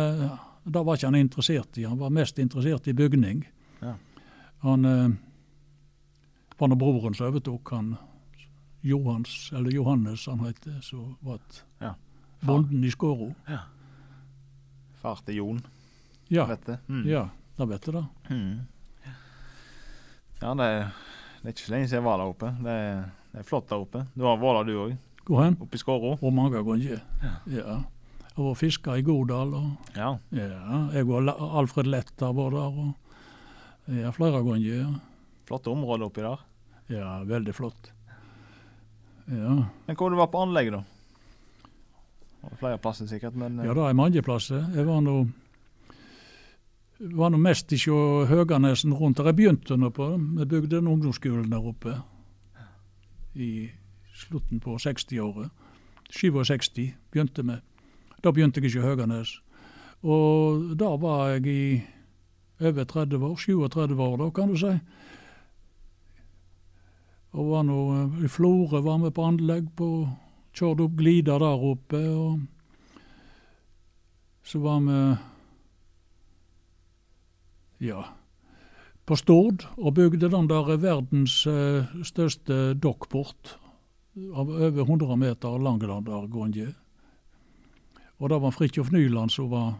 det 0.64 0.82
var 0.84 0.98
ikke 0.98 1.08
han 1.08 1.18
interessert 1.18 1.78
i. 1.78 1.86
Han 1.88 1.98
var 1.98 2.12
mest 2.14 2.38
interessert 2.38 2.86
i 2.86 2.94
bygning. 2.94 3.46
Ja. 3.80 3.94
Han 4.62 4.84
uh, 4.84 5.14
var 6.58 6.68
når 6.68 6.80
broren 6.80 7.16
som 7.16 7.30
overtok, 7.30 7.72
han 7.72 7.96
Johans, 8.86 9.50
eller 9.56 9.74
Johannes 9.74 10.26
han 10.26 10.44
heter, 10.44 10.76
som 10.82 11.16
var 11.20 11.40
Ja. 11.80 11.94
bonden 12.46 12.84
i 12.84 12.90
Skåro. 12.90 13.32
Far 15.00 15.22
til 15.26 15.34
Jon, 15.40 15.64
Ja. 16.30 16.46
Mm. 16.88 17.02
ja, 17.06 17.28
da 17.56 17.64
vet 17.64 17.86
du 17.86 17.92
det. 17.96 18.04
Mm. 18.30 18.60
Ja, 20.42 20.52
det 20.54 20.66
er, 20.68 20.88
det 21.40 21.48
er 21.48 21.54
ikke 21.54 21.64
så 21.64 21.72
lenge 21.72 21.88
siden 21.88 22.00
jeg 22.02 22.06
var 22.06 22.18
der 22.20 22.30
oppe. 22.32 22.50
Det 22.62 22.72
er, 22.76 23.02
det 23.32 23.40
er 23.42 23.46
flott 23.48 23.68
der 23.70 23.82
oppe. 23.84 24.02
Du 24.14 24.24
har 24.28 24.36
vært 24.40 24.58
der 24.60 24.72
du 24.72 24.80
òg, 24.84 24.96
Hvor 25.26 25.42
hen? 25.42 25.56
oppe 25.64 25.78
i 25.78 25.80
Skåro? 25.80 26.12
Og 26.20 26.32
mange 26.36 26.60
ganger. 26.62 27.00
Ja. 27.22 27.32
Ja. 27.56 27.78
var 28.36 28.54
fiska 28.54 28.96
i 28.98 29.02
Godal. 29.02 29.54
og 29.54 29.96
Ja. 29.96 30.18
Ja, 30.30 30.88
jeg 30.92 31.08
og 31.08 31.30
Alfred 31.62 31.86
Lett 31.88 32.12
har 32.20 32.34
vært 32.36 32.52
der. 32.52 32.80
og 32.84 32.94
ja, 33.96 34.10
flere 34.12 34.42
ganger. 34.44 34.60
Ja. 34.66 34.92
Flotte 35.46 35.70
områder 35.70 36.06
oppi 36.10 36.20
der. 36.22 36.38
ja, 36.90 37.22
veldig 37.24 37.54
flott. 37.54 37.92
Ja, 39.26 39.64
Men 39.86 39.96
hvor 39.96 40.10
du 40.10 40.16
var 40.16 40.26
på 40.30 40.38
anlegget, 40.42 40.72
da? 40.72 40.82
Det 42.46 42.58
flere 42.60 42.78
plasser 42.78 43.06
sikkert, 43.10 43.34
men 43.34 43.58
eh, 43.58 43.66
ja 43.66 43.72
det 43.74 43.82
er 43.82 43.96
mange 43.98 44.22
plasser. 44.22 44.62
Jeg 44.74 44.86
var 44.86 45.00
nå 45.02 45.26
var 46.98 47.30
nå 47.30 47.38
mest 47.40 47.72
i 47.72 47.78
sjå 47.80 48.26
Høganesen 48.30 48.94
rundt 48.96 49.18
der. 49.18 49.30
Jeg 49.30 49.36
begynte 49.36 49.76
nå 49.76 49.90
på 49.92 50.08
Vi 50.16 50.44
bygde 50.44 50.78
en 50.78 50.88
ungdomsskolen 50.94 51.50
der 51.50 51.66
oppe 51.66 51.98
i 53.34 53.68
slutten 54.16 54.60
på 54.60 54.76
60-året. 54.80 55.50
67 56.10 56.94
begynte 57.12 57.42
vi. 57.42 57.58
Da 58.24 58.32
begynte 58.32 58.60
jeg 58.60 58.76
i 58.76 58.84
Høganes. 58.84 59.40
Og 60.02 60.76
da 60.78 60.96
var 60.96 61.28
jeg 61.34 61.46
i 61.46 61.82
over 62.60 62.84
30 62.84 63.24
år, 63.24 63.36
37 63.36 64.00
år 64.00 64.16
da, 64.16 64.30
kan 64.30 64.48
du 64.48 64.56
si. 64.56 64.72
Og 67.36 67.50
var 67.50 67.66
nå 67.68 67.80
eh, 67.92 68.24
i 68.24 68.28
Florø 68.32 68.80
var 68.80 69.02
vi 69.02 69.10
på 69.12 69.26
anlegg 69.26 69.68
på 69.76 70.08
Kjørte 70.56 70.86
opp 70.86 70.94
glider 70.96 71.42
der 71.42 71.64
oppe. 71.68 71.98
og 72.16 72.40
Så 74.42 74.58
var 74.58 74.80
vi 74.80 75.00
ja, 77.80 78.02
på 79.06 79.16
Stord 79.16 79.66
og 79.76 79.94
bygde 79.94 80.30
den 80.30 80.48
der 80.50 80.76
verdens 80.76 81.46
eh, 81.46 81.86
største 82.02 82.74
dockport. 82.74 83.58
av 84.16 84.48
over 84.48 84.80
100 84.80 85.16
meter 85.16 85.58
langlandergonje. 85.58 86.70
Og 88.16 88.30
det 88.30 88.38
var 88.40 88.50
Fridtjof 88.50 88.90
Nyland 88.90 89.30
som 89.30 89.50
var 89.50 89.74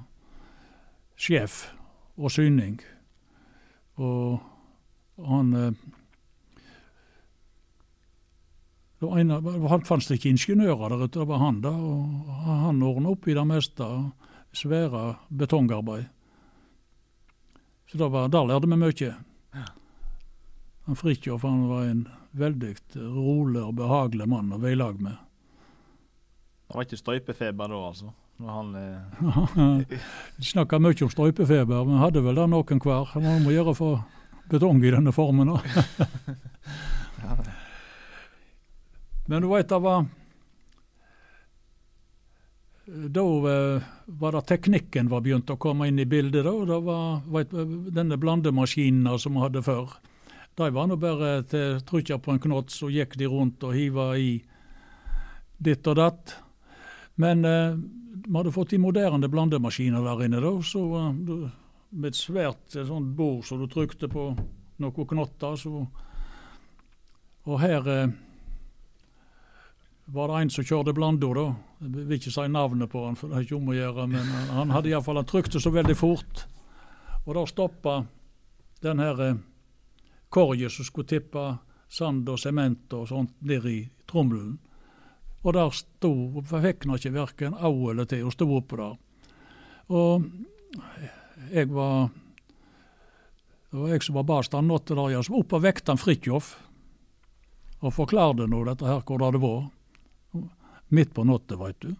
sjef 1.16 1.70
og 2.16 2.30
syning. 2.30 2.80
Og 3.97 4.40
han 5.24 5.55
eh, 5.55 5.72
det 9.01 9.09
var 9.09 9.18
en, 9.20 9.30
Han 9.68 9.84
fantes 9.84 10.11
ikke 10.11 10.28
ingeniører 10.28 10.88
der 10.88 11.05
ute, 11.05 11.18
det 11.20 11.28
var 11.28 11.38
han 11.38 11.61
da. 11.61 11.70
og 11.70 12.28
Han 12.64 12.82
ordna 12.82 13.11
opp 13.12 13.28
i 13.28 13.34
det 13.34 13.47
meste. 13.47 13.84
Svære 14.53 15.16
betongarbeid. 15.28 16.07
Så 17.91 17.99
det 17.99 18.09
var, 18.11 18.28
der 18.28 18.47
lærte 18.49 18.66
vi 18.70 18.76
mye. 18.76 19.14
Han 20.87 20.97
Fridtjof 20.97 21.43
han 21.43 21.68
var 21.68 21.84
en 21.84 22.09
veldig 22.37 22.74
rolig 22.95 23.62
og 23.62 23.74
behagelig 23.78 24.28
mann 24.30 24.53
å 24.55 24.61
være 24.62 24.76
i 24.76 24.78
lag 24.78 25.01
med. 25.03 25.16
Det 26.66 26.74
var 26.74 26.87
ikke 26.87 26.99
støypefeber 26.99 27.70
da, 27.70 27.80
altså? 27.89 28.12
Når 28.43 28.51
han 28.53 28.74
eh... 28.76 29.99
snakka 30.53 30.78
mye 30.82 31.07
om 31.07 31.11
støypefeber, 31.11 31.87
men 31.89 32.03
hadde 32.03 32.22
vel 32.22 32.39
det 32.39 32.47
noen 32.53 32.82
hver. 32.82 33.11
Hva 33.14 33.39
må 33.43 33.55
gjøre 33.55 33.74
for 33.78 34.03
betong 34.51 34.82
i 34.84 34.93
denne 34.95 35.14
formen? 35.14 35.55
da. 35.55 35.59
Men 39.26 39.43
du 39.43 39.49
veit 39.51 39.66
det 39.66 39.78
var 39.82 40.05
Da 43.16 43.24
eh, 43.50 43.86
var 44.20 44.36
det 44.36 44.44
teknikken 44.50 45.08
var 45.08 45.22
begynt 45.24 45.50
å 45.50 45.56
komme 45.56 45.88
inn 45.88 45.98
i 45.98 46.08
bildet. 46.08 46.44
da, 46.44 46.52
Det 46.68 46.80
var 46.84 47.22
vet, 47.32 47.54
denne 47.96 48.18
blandemaskinene 48.20 49.16
som 49.18 49.38
vi 49.38 49.44
hadde 49.44 49.62
før. 49.64 49.94
De 50.56 50.68
var 50.72 50.88
nå 50.88 50.96
bare 51.00 51.42
til 51.48 51.80
trykka 51.84 52.18
på 52.20 52.34
en 52.34 52.40
knott, 52.40 52.72
så 52.72 52.88
gikk 52.92 53.16
de 53.20 53.28
rundt 53.28 53.64
og 53.64 53.74
hiva 53.76 54.10
i 54.16 54.38
ditt 55.56 55.86
og 55.88 55.96
datt. 55.96 56.34
Men 57.16 57.44
eh, 57.44 57.78
vi 58.26 58.34
hadde 58.36 58.52
fått 58.52 58.74
de 58.74 58.80
moderne 58.80 59.28
blandemaskiner 59.32 60.04
der 60.04 60.24
inne, 60.26 60.42
da, 60.44 60.52
så 60.64 60.82
eh, 61.00 61.46
med 61.96 62.10
et 62.10 62.18
svært 62.18 62.76
eh, 62.76 62.84
sånt 62.88 63.14
bord 63.16 63.44
så 63.46 63.56
du 63.60 63.64
trykte 63.70 64.08
på 64.12 64.30
noen 64.82 65.08
knotter. 65.12 65.56
Så, 65.56 65.86
og 67.46 67.60
her 67.62 67.88
eh, 67.92 68.12
var 70.12 70.32
det 70.32 70.42
en 70.42 70.52
som 70.52 70.68
kjørte 70.68 70.96
blanda, 70.96 71.32
da. 71.36 71.46
Jeg 71.80 71.92
vil 71.92 72.16
ikke 72.16 72.32
si 72.32 72.46
navnet 72.48 72.88
på 72.90 73.02
han, 73.04 73.16
for 73.16 73.28
det 73.28 73.36
er 73.36 73.44
ikke 73.44 73.58
om 73.58 73.68
å 73.68 73.76
gjøre, 73.76 74.06
men 74.08 74.30
han, 74.54 74.70
hadde 74.72 74.88
iallfall 74.88 75.20
Han 75.20 75.28
trykte 75.28 75.60
så 75.60 75.70
veldig 75.74 75.96
fort. 75.96 76.46
Og 77.26 77.34
da 77.36 77.44
stoppa 77.48 77.98
den 78.84 79.02
her 79.02 79.16
korgen 79.16 79.44
korget 80.36 80.72
som 80.72 80.84
skulle 80.84 81.08
tippe 81.08 81.42
sand 81.88 82.28
og 82.28 82.38
sement 82.40 82.92
og 82.96 83.08
sånt 83.08 83.34
ned 83.46 83.66
i 83.70 83.78
trommelen. 84.10 84.56
Og 85.46 85.54
der 85.54 85.70
sto 85.70 86.12
Fikk 86.42 86.86
han 86.86 86.96
ikke 86.96 87.14
verken 87.14 87.54
au 87.54 87.90
eller 87.90 88.08
til, 88.10 88.26
og 88.26 88.34
sto 88.34 88.48
oppå 88.56 88.78
der. 88.80 88.96
Og 89.88 90.24
jeg 91.52 91.70
var 91.70 92.10
Det 93.70 93.78
var 93.82 93.88
jeg 93.88 94.02
som 94.02 94.14
var 94.16 94.24
bastand 94.24 94.68
natta 94.68 94.94
der, 94.94 95.10
jeg 95.10 95.24
Så 95.24 95.34
opp 95.36 95.52
og 95.52 95.62
vekte 95.62 95.92
han 95.92 95.98
Fridtjof 95.98 96.56
og 97.84 97.92
forklarte 97.92 98.46
nå 98.48 98.64
dette 98.64 98.86
her 98.88 99.02
hvor 99.04 99.18
det 99.20 99.26
hadde 99.26 99.42
vært. 99.42 99.75
Midt 100.89 101.14
på 101.14 101.24
natta, 101.26 101.59
veit 101.59 101.80
du. 101.82 101.95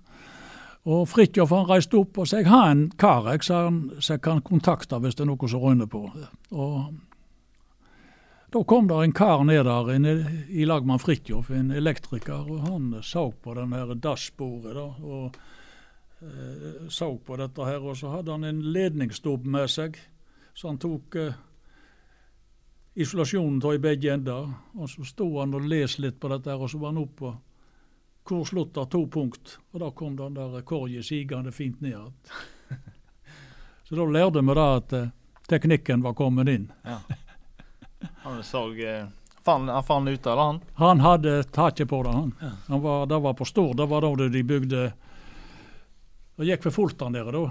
Og 0.87 1.09
Fridtjof 1.11 1.51
han 1.51 1.67
reiste 1.67 1.99
opp 1.99 2.21
og 2.23 2.29
sa 2.31 2.39
jeg 2.39 2.47
har 2.47 2.71
en 2.71 2.85
kar 2.95 3.27
jeg, 3.33 3.43
som 3.49 3.81
kan 4.23 4.43
kontakte 4.47 5.01
hvis 5.03 5.19
det 5.19 5.25
er 5.25 5.31
noe 5.33 5.51
som 5.51 5.65
røyner 5.65 5.89
på. 5.91 6.05
Og 6.55 6.77
da 8.55 8.63
kom 8.63 8.87
det 8.87 9.01
en 9.03 9.13
kar 9.17 9.43
ned 9.45 9.65
der 9.67 9.91
en, 9.97 10.07
i 10.49 10.65
lag 10.65 10.87
med 10.87 11.03
Fridtjof, 11.03 11.51
en 11.51 11.73
elektriker, 11.75 12.47
og 12.47 12.63
han 12.69 12.93
så 13.03 13.33
på 13.43 13.57
den 13.59 13.75
her 13.75 13.91
dassbordet. 13.99 14.77
da, 14.79 14.85
og 15.03 15.35
eh, 16.23 16.87
så 16.89 17.11
på 17.19 17.37
dette 17.37 17.67
her, 17.67 17.83
og 17.83 17.99
så 17.99 18.15
hadde 18.15 18.33
han 18.33 18.47
en 18.47 18.63
ledningsstubb 18.63 19.47
med 19.51 19.67
seg, 19.69 19.99
så 20.55 20.71
han 20.71 20.79
tok 20.79 21.19
eh, 21.19 21.35
isolasjonen 22.95 23.59
av 23.65 23.75
i 23.75 23.83
begge 23.83 24.15
ender. 24.15 24.55
Og 24.79 24.89
så 24.95 25.05
sto 25.05 25.27
han 25.41 25.59
og 25.59 25.67
leste 25.67 26.07
litt 26.07 26.21
på 26.23 26.31
dette, 26.31 26.55
her, 26.55 26.63
og 26.63 26.71
så 26.71 26.79
var 26.79 26.95
han 26.95 27.03
oppe 27.03 27.35
hvor 28.27 28.45
slutta 28.45 28.85
to 28.91 29.07
punkt, 29.07 29.59
og 29.73 29.81
da 29.81 29.91
kom 29.95 30.17
den 30.17 30.35
der 30.35 30.63
korget 30.67 31.07
sigende 31.07 31.53
fint 31.53 31.81
ned 31.81 31.95
igjen. 31.95 32.15
Så 33.89 33.95
da 33.95 34.07
lærte 34.11 34.43
vi 34.43 34.55
da 34.59 34.67
at 34.77 34.93
eh, 34.99 35.13
teknikken 35.47 36.03
var 36.03 36.17
kommet 36.19 36.49
inn. 36.51 36.73
Ja. 36.83 36.99
Han 38.25 38.43
så 38.45 38.65
eh, 38.75 39.07
fan, 39.45 39.69
Han 39.69 39.85
fant 39.85 40.09
ut 40.09 40.27
av 40.27 40.37
det, 40.37 40.43
han? 40.43 40.61
Han 40.75 41.01
hadde 41.01 41.43
taket 41.55 41.89
på 41.89 42.03
det, 42.03 42.13
han. 42.13 42.35
han 42.67 42.83
var, 42.83 43.07
det 43.07 43.19
var 43.19 43.35
på 43.35 43.45
Stord. 43.45 43.77
Det 43.77 43.87
var 43.87 44.03
da 44.03 44.29
de 44.29 44.43
bygde 44.43 44.93
Det 46.37 46.51
gikk 46.51 46.67
for 46.67 46.75
fullt 46.75 46.99
der 46.99 47.15
nede, 47.15 47.33
da. 47.33 47.47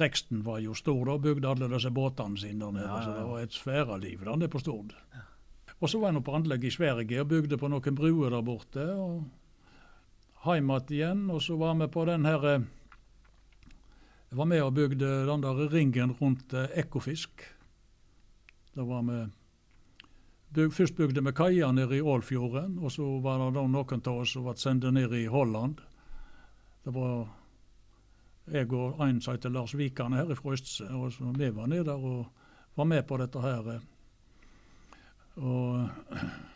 Reksten 0.00 0.40
var 0.42 0.58
jo 0.64 0.74
stor, 0.74 1.04
da. 1.06 1.18
Bygde 1.18 1.50
alle 1.50 1.68
disse 1.68 1.92
båtene 1.92 2.40
sine 2.40 2.64
der 2.64 2.72
nede. 2.72 2.88
Ja, 2.88 2.96
ja, 2.96 2.98
ja. 2.98 3.04
Så 3.04 3.18
det 3.18 3.28
var 3.28 3.44
et 3.44 3.60
svære 3.60 4.00
liv 4.00 4.24
der 4.24 4.36
nede 4.36 4.50
på 4.50 4.64
Stord. 4.64 4.96
Og 5.78 5.90
så 5.90 6.00
var 6.00 6.14
nå 6.16 6.24
på 6.24 6.32
anlegg 6.32 6.64
i 6.64 6.72
Sverige 6.72 7.20
og 7.20 7.28
bygde 7.28 7.60
på 7.60 7.68
noen 7.68 7.96
bruer 7.98 8.32
der 8.32 8.42
borte. 8.42 8.88
og 8.96 9.43
Hjem 10.44 10.70
igjen 10.92 11.30
og 11.32 11.40
så 11.40 11.56
var 11.56 11.72
vi 11.80 11.86
på 11.88 12.02
den 12.04 12.26
her 12.28 12.42
eh, 12.44 12.64
Jeg 14.28 14.36
var 14.36 14.48
med 14.50 14.60
og 14.60 14.74
bygde 14.74 15.08
den 15.24 15.40
der 15.40 15.70
ringen 15.72 16.12
rundt 16.20 16.52
eh, 16.52 16.68
Ekofisk. 16.82 17.46
Da 18.74 18.84
var 18.84 19.02
vi 19.08 19.22
Byg, 20.54 20.72
først 20.72 20.96
bygde 20.96 21.24
vi 21.24 21.32
kaia 21.32 21.72
nede 21.72 21.96
i 21.96 22.02
Ålfjorden, 22.02 22.78
og 22.78 22.92
så 22.92 23.06
var 23.24 23.40
det 23.40 23.54
da 23.56 23.64
noen 23.66 24.02
av 24.06 24.20
oss 24.20 24.36
som 24.36 24.44
ble 24.44 24.54
sendt 24.60 24.84
ned 24.92 25.12
i 25.16 25.24
Holland. 25.26 25.80
Det 26.84 26.92
var 26.94 27.24
jeg 28.52 28.68
og 28.76 29.00
en 29.00 29.20
som 29.24 29.34
heter 29.34 29.50
Lars 29.50 29.74
Vikane 29.74 30.20
her 30.20 30.34
fra 30.36 30.52
Østse, 30.52 30.86
og 30.92 31.12
så 31.12 31.32
vi 31.32 31.48
var 31.50 31.66
nede 31.72 31.88
der 31.88 31.98
og 31.98 32.26
var 32.76 32.84
med 32.84 33.06
på 33.08 33.16
dette 33.16 33.40
her. 33.40 33.72
eh. 33.74 33.80
Og 35.36 35.88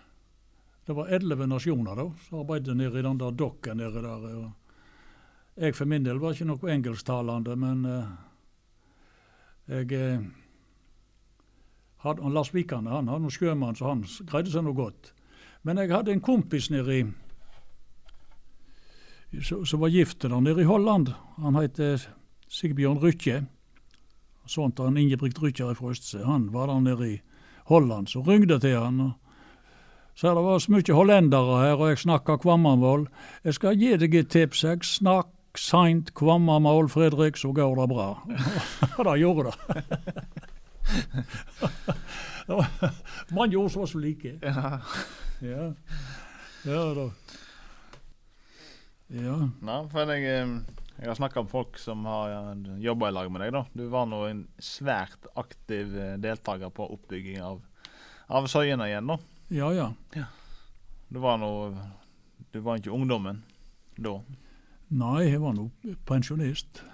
det 0.89 0.95
var 0.97 1.11
elleve 1.12 1.45
nasjoner 1.47 1.99
da, 1.99 2.05
som 2.24 2.39
arbeidet 2.41 2.72
nede 2.76 2.97
i 2.97 3.03
den 3.05 3.18
der 3.20 3.34
dokken 3.36 3.76
nede 3.76 4.01
der. 4.01 4.53
jeg 5.57 5.74
for 5.76 5.84
min 5.84 6.05
del 6.05 6.16
var 6.18 6.32
ikke 6.32 6.47
noe 6.49 6.70
engelsktalende, 6.72 7.57
men 7.57 7.84
eh, 7.84 8.07
jeg 9.68 9.93
eh, 9.93 10.24
hadde, 12.07 12.22
han 12.22 12.32
Lars 12.32 12.55
Vikane 12.55 12.89
han 12.89 13.12
hadde 13.12 13.20
noen 13.20 13.36
sjømann, 13.36 13.76
så 13.76 13.91
han 13.91 14.07
greide 14.30 14.49
seg 14.49 14.64
noe 14.64 14.78
godt. 14.80 15.12
Men 15.62 15.76
jeg 15.76 15.93
hadde 15.93 16.16
en 16.16 16.24
kompis 16.24 16.70
nede 16.72 16.97
i 17.03 17.05
som 19.45 19.80
var 19.84 19.93
gift 19.93 20.22
der 20.22 20.41
nede 20.41 20.64
i 20.64 20.70
Holland. 20.72 21.12
Han 21.36 21.61
het 21.61 21.76
Sigbjørn 22.49 23.05
Rykkje. 23.05 23.45
Til 24.49 24.84
han 24.84 24.97
Ingebrigt 24.97 25.43
Rykkjer 25.43 25.74
fra 25.74 25.91
Østse. 25.93 26.24
Han 26.24 26.49
var 26.53 26.72
der 26.72 26.80
nede 26.80 27.12
i 27.12 27.20
Holland, 27.68 28.09
så 28.09 28.24
ringte 28.24 28.59
til 28.59 28.80
han. 28.80 29.01
og 29.01 29.27
så 30.18 30.34
det 30.34 30.42
var 30.42 30.58
så 30.58 30.72
mye 30.74 30.94
hollendere 30.96 31.58
her, 31.62 31.76
og 31.78 31.92
jeg 31.92 32.00
snakka 32.02 32.40
kvammermål. 32.42 33.04
Jeg 33.46 33.54
skal 33.54 33.76
gi 33.78 33.92
deg 34.02 34.16
et 34.18 34.32
tips. 34.34 34.64
Jeg 34.66 34.82
snakk 34.82 35.30
seint 35.54 36.10
kvammermål, 36.18 36.88
Fredrik, 36.90 37.38
så 37.38 37.52
går 37.54 37.76
det 37.78 37.86
bra. 37.92 38.08
Og 38.98 39.04
det 39.06 39.14
gjorde 39.22 39.52
det. 39.52 39.84
Man 43.36 43.52
gjorde 43.52 43.64
ord 43.64 43.70
som 43.76 43.86
så 43.86 44.02
like. 44.02 44.34
Ja. 44.42 44.80
Ja, 45.44 45.70
ja 46.66 46.82
da. 46.98 47.06
Ja. 49.14 49.38
Nei, 49.70 49.80
for 49.94 50.12
jeg, 50.18 50.22
jeg 50.98 51.08
har 51.12 51.16
snakka 51.22 51.46
med 51.46 51.54
folk 51.54 51.78
som 51.78 52.02
har 52.10 52.56
jobba 52.82 53.12
i 53.12 53.18
lag 53.20 53.30
med 53.30 53.46
deg. 53.46 53.54
da. 53.54 53.62
Du 53.70 53.86
var 53.94 54.10
nå 54.10 54.24
en 54.26 54.46
svært 54.58 55.30
aktiv 55.38 55.94
eh, 55.94 56.16
deltaker 56.18 56.74
på 56.74 56.90
oppbygging 56.98 57.38
av, 57.38 57.62
av 58.26 58.50
Søyene 58.50 58.90
igjen. 58.90 59.14
da. 59.14 59.38
Ja, 59.49 59.68
ja. 60.14 60.24
Du 61.09 61.18
var 61.22 61.38
noe, 61.40 61.72
Du 62.53 62.61
var 62.64 62.78
ikke 62.80 62.92
ungdommen 62.92 63.42
da. 63.96 64.18
Nei, 64.88 65.28
jeg 65.30 65.40
var 65.42 65.57
nå 65.57 65.70
pensjonist. 66.09 66.82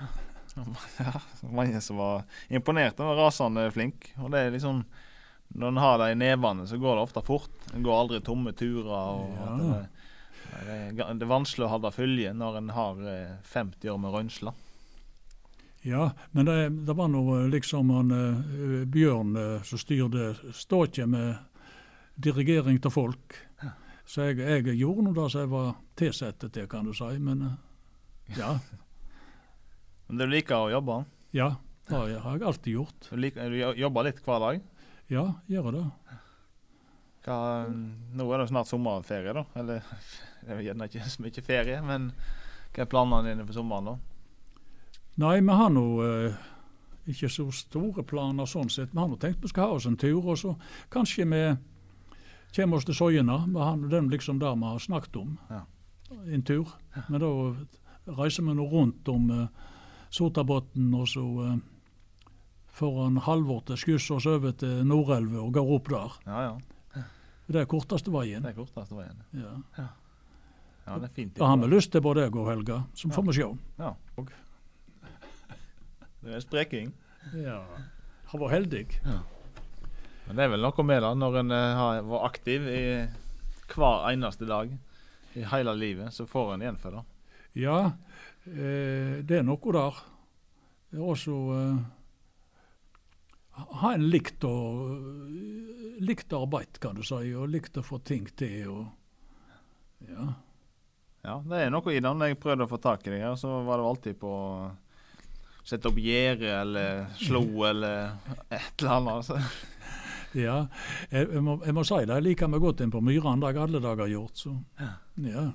Ja, 0.54 1.18
mange 1.50 1.80
som 1.82 1.96
var 1.98 2.20
imponert. 2.46 2.98
Han 3.02 3.08
var 3.10 3.16
rasende 3.24 3.64
flink. 3.74 4.12
Og 4.22 4.28
det 4.30 4.38
er 4.38 4.52
liksom 4.54 4.84
Når 5.50 5.68
en 5.72 5.80
har 5.82 5.98
det 5.98 6.06
i 6.12 6.18
nevene, 6.20 6.66
så 6.70 6.78
går 6.78 6.94
det 6.94 7.02
ofte 7.08 7.22
fort. 7.26 7.50
En 7.74 7.82
går 7.82 7.96
aldri 7.98 8.20
tomme 8.22 8.52
turer. 8.54 8.86
og 8.86 9.34
Ja. 9.34 9.56
det, 9.58 9.80
det, 10.66 10.76
er, 11.02 11.14
det 11.18 11.26
er 11.26 11.32
vanskelig 11.32 11.66
å 11.66 11.80
det 11.82 11.92
følge 11.96 12.32
når 12.38 12.58
en 12.60 12.70
har 12.70 13.02
eh, 13.02 13.34
50 13.50 13.90
år 13.90 13.98
med 13.98 14.14
røynsler. 14.14 14.54
Ja, 15.82 16.12
men 16.30 16.46
det, 16.46 16.56
det 16.86 16.94
var 16.96 17.10
nå 17.10 17.24
liksom 17.52 17.90
han 17.90 18.14
eh, 18.14 18.86
Bjørn 18.86 19.34
eh, 19.36 19.62
som 19.66 19.78
styrte 19.82 20.36
ståket 20.54 21.10
med 21.10 21.34
dirigering 22.16 22.78
til 22.82 22.90
folk. 22.94 23.36
Så 24.06 24.26
jeg, 24.28 24.38
jeg 24.44 24.76
gjorde 24.78 25.02
nå 25.06 25.12
det 25.16 25.26
som 25.32 25.40
jeg 25.44 25.50
var 25.52 25.70
tilsatt 25.96 26.44
til, 26.52 26.66
kan 26.68 26.84
du 26.84 26.92
si. 26.96 27.08
Men 27.18 27.42
eh, 27.46 28.36
ja, 28.38 28.54
Men 30.08 30.20
du 30.20 30.26
liker 30.28 30.66
å 30.66 30.70
jobbe? 30.72 30.98
ja, 31.34 31.54
det 31.88 31.96
har 31.96 32.36
jeg 32.36 32.44
alltid 32.46 32.72
gjort. 32.78 33.06
Du, 33.10 33.16
liker, 33.20 33.48
du 33.50 33.56
jo- 33.58 33.74
jobber 33.76 34.04
litt 34.06 34.20
hver 34.24 34.40
dag? 34.40 34.60
Ja, 35.12 35.24
gjør 35.50 35.66
jeg 35.70 35.74
det. 35.80 36.20
Hva, 37.24 37.36
nå 38.16 38.26
er 38.32 38.42
det 38.42 38.50
snart 38.50 38.68
sommerferie, 38.68 39.32
da. 39.36 39.42
Eller 39.56 39.80
det 40.44 40.52
er 40.54 40.60
gjerne 40.66 40.88
ikke 40.90 41.08
så 41.08 41.24
mye 41.24 41.44
ferie, 41.44 41.80
men 41.84 42.10
hva 42.74 42.84
er 42.84 42.90
planene 42.92 43.30
dine 43.32 43.46
for 43.48 43.56
sommeren, 43.56 43.88
da? 43.94 44.60
Nei, 45.24 45.38
vi 45.40 45.56
har 45.60 45.70
nå 45.72 45.84
eh, 46.04 46.38
ikke 47.12 47.28
så 47.32 47.46
store 47.54 48.04
planer 48.08 48.48
sånn 48.50 48.68
sett. 48.72 48.92
Vi 48.92 49.00
har 49.00 49.08
nå 49.08 49.16
tenkt 49.22 49.40
vi 49.44 49.50
skal 49.52 49.70
ha 49.70 49.76
oss 49.78 49.88
en 49.88 49.96
tur, 50.00 50.20
og 50.24 50.36
så 50.40 50.52
kanskje 50.92 51.24
vi 51.32 51.42
kommer 52.54 52.78
oss 52.78 52.86
til 52.88 52.96
Søyene, 52.96 53.38
den 53.90 54.10
liksom 54.12 54.40
der 54.42 54.56
vi 54.58 54.70
har 54.70 54.82
snakket 54.82 55.16
om. 55.16 55.38
Ja. 55.50 55.62
En 56.30 56.42
tur. 56.46 56.70
Men 57.08 57.20
da 57.20 57.30
reiser 58.20 58.44
vi 58.46 58.54
nå 58.54 58.66
rundt 58.70 59.08
om 59.08 59.30
uh, 59.30 59.46
Sotabotn, 60.10 60.92
og 60.94 61.08
så 61.10 61.24
uh, 61.24 61.56
får 62.74 63.02
han 63.02 63.18
Halvor 63.26 63.64
til 63.66 63.80
skyss 63.80 64.10
oss 64.14 64.28
over 64.30 64.54
til 64.58 64.84
Nordelva 64.86 65.42
og 65.42 65.52
går 65.56 65.74
opp 65.78 65.90
der. 65.90 66.16
Ja, 66.26 66.46
ja. 66.48 67.04
Det 67.44 67.60
er 67.60 67.68
korteste 67.68 68.12
veien. 68.12 68.44
Det 68.44 68.54
er 68.54 68.56
korteste 68.56 68.96
veien. 68.96 69.20
Ja. 69.36 69.88
Ja, 70.84 70.98
det 71.00 71.08
er 71.08 71.14
fint. 71.16 71.36
Da 71.38 71.48
har 71.48 71.60
vi 71.60 71.68
lyst 71.72 71.92
til 71.92 72.02
både 72.04 72.26
jeg 72.26 72.36
og 72.36 72.48
Helga, 72.50 72.82
så 72.96 73.08
får 73.12 73.28
vi 73.28 73.36
se. 73.40 73.50
Ja. 73.80 73.94
Det 76.24 76.32
er 76.32 76.40
spreking. 76.40 76.92
Ja. 77.36 77.58
Har 78.30 78.40
vært 78.40 78.54
heldig. 78.54 78.84
Men 80.26 80.36
det 80.38 80.44
er 80.44 80.54
vel 80.54 80.64
noe 80.64 80.86
med 80.86 81.02
det, 81.04 81.12
når 81.20 81.40
en 81.42 81.54
eh, 81.54 81.80
har 81.80 82.06
vært 82.08 82.28
aktiv 82.30 82.68
i 82.70 82.84
hver 83.74 84.06
eneste 84.12 84.48
dag 84.48 84.70
i 85.34 85.44
hele 85.50 85.74
livet, 85.76 86.14
så 86.14 86.26
får 86.28 86.54
en 86.54 86.64
igjen 86.64 86.80
for 86.80 86.96
det. 86.96 87.02
Ja, 87.60 87.78
eh, 88.48 89.20
det 89.26 89.40
er 89.40 89.46
noe 89.46 89.74
der. 89.76 90.00
Det 90.90 91.00
er 91.00 91.10
også 91.12 91.36
eh, 91.58 91.82
ha 93.54 93.92
en 93.94 94.08
likt, 94.10 94.44
å, 94.46 94.54
likt 96.02 96.32
arbeid, 96.34 96.80
kan 96.82 96.96
du 96.98 97.04
si, 97.06 97.34
og 97.36 97.50
likt 97.52 97.76
å 97.78 97.84
få 97.86 98.00
ting 98.06 98.26
til. 98.38 98.70
Og, 98.72 100.08
ja. 100.08 100.30
Ja, 101.24 101.36
det 101.40 101.60
er 101.60 101.70
noe 101.72 101.92
i 101.92 102.00
det. 102.00 102.08
Når 102.08 102.32
jeg 102.32 102.40
prøvde 102.40 102.66
å 102.66 102.72
få 102.72 102.80
tak 102.82 103.06
i 103.06 103.14
deg 103.14 103.22
her, 103.24 103.36
så 103.40 103.60
var 103.64 103.80
det 103.80 103.90
alltid 103.90 104.18
på 104.20 104.32
sette 105.64 105.88
opp 105.88 105.96
gjerde 105.96 106.50
eller 106.52 107.06
slo 107.16 107.44
eller 107.64 108.18
et 108.52 108.82
eller 108.82 108.98
annet. 108.98 109.30
Ja. 110.34 110.56
Jeg, 111.10 111.28
jeg, 111.28 111.42
må, 111.44 111.58
jeg 111.64 111.74
må 111.76 111.84
si 111.86 112.00
det, 112.02 112.16
jeg 112.16 112.26
liker 112.28 112.50
meg 112.50 112.64
godt 112.64 112.82
inn 112.84 112.92
på 112.94 113.02
Myran, 113.04 113.42
det 113.42 113.50
har 113.50 113.58
jeg 113.58 113.68
alle 113.68 113.82
dager 113.84 114.10
gjort. 114.10 114.40
Så. 114.40 114.54
Ja. 114.80 114.90
ja. 115.30 115.46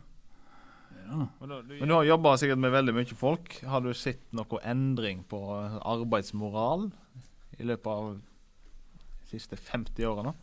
Men 1.39 1.87
du 1.89 1.95
har 1.95 2.05
jobba 2.07 2.35
sikkert 2.37 2.61
med 2.61 2.73
veldig 2.73 2.95
mye 2.95 3.17
folk. 3.17 3.59
Har 3.65 3.83
du 3.83 3.91
sett 3.97 4.21
noe 4.35 4.61
endring 4.67 5.23
på 5.29 5.41
arbeidsmoral 5.81 6.89
i 7.59 7.67
løpet 7.67 7.89
av 7.91 8.13
de 8.13 9.31
siste 9.31 9.57
50 9.57 10.05
årene? 10.09 10.35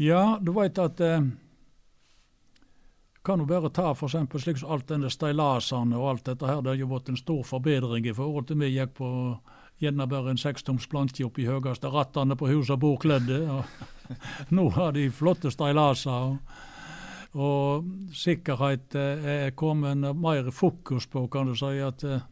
Ja, 0.00 0.38
du 0.40 0.54
veit 0.56 0.78
at 0.80 1.00
eh, 1.04 1.20
kan 3.22 3.38
du 3.38 3.46
bare 3.46 3.70
ta 3.70 3.92
for 3.94 4.08
eksempel 4.08 4.40
slik 4.42 4.58
som 4.58 4.72
alt 4.74 4.88
denne 4.90 5.10
stillasene 5.12 5.98
og 5.98 6.08
alt 6.10 6.30
dette 6.30 6.48
her. 6.48 6.62
Det 6.62 6.72
har 6.72 6.80
jo 6.80 6.90
vært 6.90 7.12
en 7.12 7.20
stor 7.20 7.44
forbedring 7.46 8.08
i 8.08 8.14
forhold 8.16 8.48
til 8.48 8.58
vi 8.64 8.72
gikk 8.72 8.96
på 8.98 9.10
gjerne 9.80 10.06
bare 10.06 10.32
en 10.32 10.40
sekstoms 10.40 10.86
planke 10.90 11.24
oppi 11.26 11.46
høyeste 11.48 11.90
rattene 11.90 12.36
på 12.38 12.50
huset 12.50 12.78
bordkledde. 12.82 13.40
Nå 14.56 14.68
har 14.76 14.92
de 14.96 15.08
flotte 15.14 15.50
seilaser. 15.54 16.34
Og, 16.34 16.60
og 17.32 17.88
sikkerhet 18.16 18.94
eh, 18.98 19.32
er 19.46 19.56
kommet 19.56 20.04
mer 20.16 20.50
fokus 20.52 21.08
på, 21.08 21.26
kan 21.32 21.48
du 21.48 21.56
si. 21.56 21.78
at 21.80 22.04
eh, 22.04 22.28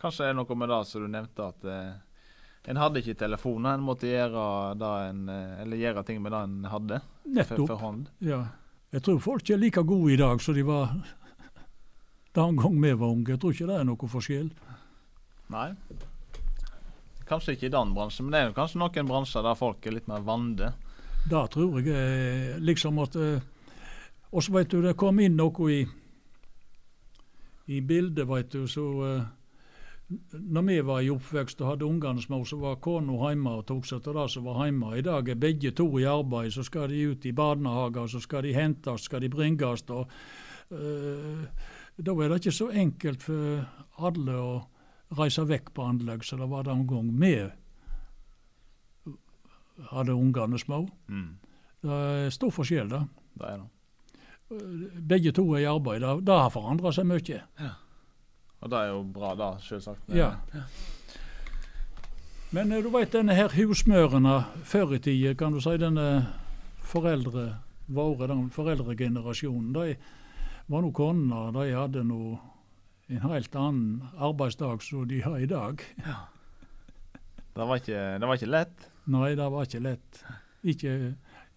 Kanskje 0.00 0.26
det 0.26 0.32
er 0.34 0.36
noe 0.36 0.56
med 0.60 0.68
det 0.68 0.82
som 0.88 1.04
du 1.04 1.08
nevnte, 1.08 1.46
at 1.48 1.64
eh, 1.70 1.92
en 2.68 2.80
hadde 2.80 3.00
ikke 3.00 3.16
telefoner. 3.20 3.76
En 3.76 3.84
måtte 3.84 4.08
gjøre, 4.08 4.44
en, 5.08 5.28
eh, 5.28 5.60
eller 5.62 5.80
gjøre 5.80 6.04
ting 6.08 6.22
med 6.24 6.32
det 6.32 6.42
en 6.46 6.70
hadde 6.72 7.00
Nettopp. 7.24 7.68
For, 7.68 7.78
for. 7.80 8.00
Ja. 8.24 8.44
Jeg 8.94 9.02
tror 9.02 9.18
folk 9.18 9.50
er 9.50 9.58
like 9.58 9.82
gode 9.82 10.12
i 10.14 10.16
dag 10.20 10.40
som 10.40 10.54
de 10.54 10.62
var 10.64 10.92
den 12.38 12.56
gang 12.60 12.80
vi 12.82 12.92
var 12.92 13.12
unge. 13.12 13.30
Jeg 13.34 13.40
tror 13.42 13.56
ikke 13.56 13.68
det 13.68 13.78
er 13.80 13.88
noe 13.88 14.10
forskjell. 14.16 14.50
Nei. 15.52 15.68
Kanskje 17.28 17.54
ikke 17.56 17.70
i 17.70 17.72
den 17.72 17.94
bransjen, 17.96 18.26
men 18.26 18.34
det 18.34 18.40
er 18.40 18.56
kanskje 18.56 18.80
noen 18.82 19.08
bransjer 19.08 19.44
der 19.46 19.56
folk 19.56 19.86
er 19.86 19.96
litt 19.96 20.08
mer 20.10 20.24
vande. 20.24 20.74
Det 21.24 21.44
tror 21.54 21.78
jeg 21.80 21.94
er 21.96 22.58
liksom 22.60 22.98
at 23.00 23.16
eh, 23.16 23.40
Og 24.34 24.42
så 24.42 24.52
vet 24.52 24.72
du, 24.72 24.82
det 24.82 24.96
kom 24.98 25.20
inn 25.22 25.36
noe 25.38 25.68
i, 25.70 25.84
i 27.70 27.80
bildet, 27.80 28.26
vet 28.26 28.48
du, 28.50 28.64
så 28.66 28.82
uh, 28.82 29.22
når 30.32 30.64
vi 30.66 30.78
var 30.82 31.04
i 31.04 31.12
oppvekst 31.14 31.62
og 31.62 31.68
hadde 31.68 31.86
ungene 31.86 32.20
små, 32.20 32.40
så 32.44 32.58
var 32.58 32.80
kona 32.82 33.14
hjemme 33.28 33.52
og 33.60 33.62
tok 33.68 33.86
seg 33.86 34.02
til 34.02 34.18
det 34.18 34.26
som 34.34 34.48
var 34.48 34.64
hjemme. 34.64 34.90
I 34.98 35.06
dag 35.06 35.30
er 35.30 35.38
begge 35.38 35.70
to 35.70 35.86
i 36.02 36.08
arbeid, 36.10 36.50
så 36.50 36.66
skal 36.66 36.90
de 36.90 37.04
ut 37.12 37.28
i 37.30 37.32
barnehager, 37.32 38.10
så 38.10 38.20
skal 38.20 38.42
de 38.42 38.56
hentes, 38.58 39.06
skal 39.06 39.22
de 39.22 39.30
bringes. 39.30 39.86
Og, 39.94 40.10
uh, 40.74 41.46
da 41.94 42.18
er 42.18 42.34
det 42.34 42.42
ikke 42.42 42.58
så 42.58 42.72
enkelt 42.74 43.22
for 43.22 43.62
alle 44.02 44.34
å 44.34 44.52
reise 45.18 45.44
vekk 45.48 45.72
på 45.74 45.86
anlegg 45.88 46.24
så 46.24 46.38
det 46.40 46.48
var 46.50 46.66
det 46.66 46.72
en 46.74 46.86
gang 46.88 47.12
vi 47.20 47.34
hadde 49.90 50.14
ungene 50.14 50.58
små. 50.58 50.84
Mm. 51.08 51.30
Det 51.84 52.00
er 52.00 52.34
stor 52.34 52.52
forskjell, 52.54 52.88
da. 52.88 53.04
Det 53.34 53.48
er 53.50 53.62
det. 53.62 53.70
Begge 55.08 55.32
to 55.34 55.46
er 55.54 55.64
i 55.64 55.68
arbeid. 55.68 56.04
Det 56.24 56.36
har 56.36 56.52
forandra 56.52 56.92
seg 56.94 57.08
mye. 57.08 57.40
Ja. 57.58 57.72
Og 58.64 58.70
det 58.70 58.78
er 58.80 58.92
jo 58.94 59.02
bra, 59.12 59.34
da, 59.36 59.50
selvsagt. 59.60 60.08
Ja. 60.14 60.30
Men 62.54 62.70
du 62.70 62.88
veit 62.94 63.12
denne 63.12 63.34
her 63.34 63.52
husmørene 63.52 64.38
før 64.64 64.94
i 64.94 65.00
tida, 65.02 65.34
kan 65.34 65.52
du 65.52 65.60
si 65.60 65.74
denne 65.80 66.06
foreldre 66.84 67.48
våre, 67.86 68.28
den 68.30 68.46
foreldregenerasjonen, 68.54 69.72
de 69.74 69.96
var 70.70 70.84
nå 70.84 70.92
koner, 70.96 71.50
de 71.52 71.74
hadde 71.74 72.04
nå 72.06 72.38
en 73.08 73.20
helt 73.20 73.56
annen 73.56 74.02
arbeidsdag 74.16 74.82
som 74.82 75.08
de 75.08 75.20
har 75.24 75.38
i 75.38 75.48
dag. 75.50 75.82
Ja. 76.04 76.16
Det 77.54 77.66
var, 77.68 77.78
ikke, 77.78 77.98
det 78.18 78.26
var 78.26 78.38
ikke 78.38 78.50
lett? 78.50 78.88
Nei, 79.14 79.34
det 79.38 79.44
var 79.52 79.66
ikke 79.68 79.82
lett. 79.84 80.22
Ikke, 80.64 80.94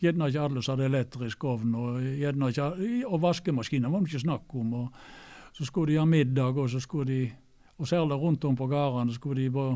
gjerne 0.03 0.27
ikke 0.29 0.43
alle 0.43 0.61
som 0.61 0.75
hadde 0.75 0.89
elektrisk 0.91 1.45
ovn, 1.47 1.73
og, 1.79 2.03
ikke, 2.03 2.67
og 3.07 3.21
vaskemaskiner 3.23 3.89
var 3.89 4.03
det 4.03 4.11
ikke 4.11 4.25
snakk 4.27 4.53
om. 4.59 4.75
og 4.83 5.55
så 5.57 5.65
skulle 5.65 5.93
de 5.93 5.97
ha 5.97 6.05
middag, 6.05 6.57
og 6.57 6.69
så 6.69 6.79
skulle 6.79 7.07
de 7.11 7.33
Og 7.77 7.87
særlig 7.87 8.15
rundt 8.17 8.43
om 8.43 8.55
på 8.57 8.65
gårdene 8.65 9.13
skulle 9.13 9.41
de 9.41 9.51
både, 9.51 9.75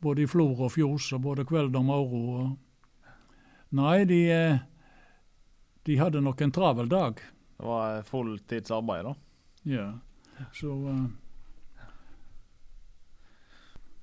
både 0.00 0.22
i 0.22 0.26
flor 0.26 0.58
og 0.66 0.72
fjos, 0.72 1.12
og 1.12 1.22
både 1.22 1.46
kveld 1.48 1.76
og 1.76 1.84
morgen. 1.84 2.58
Nei, 3.70 4.04
de, 4.04 4.18
eh, 4.28 4.58
de 5.86 5.96
hadde 5.96 6.20
nok 6.20 6.42
en 6.42 6.52
travel 6.52 6.90
dag. 6.90 7.14
Det 7.56 7.64
var 7.66 8.02
fulltidsarbeid, 8.02 9.04
da? 9.04 9.14
Ja. 9.64 9.86
Så 10.56 10.72
uh, 10.72 11.06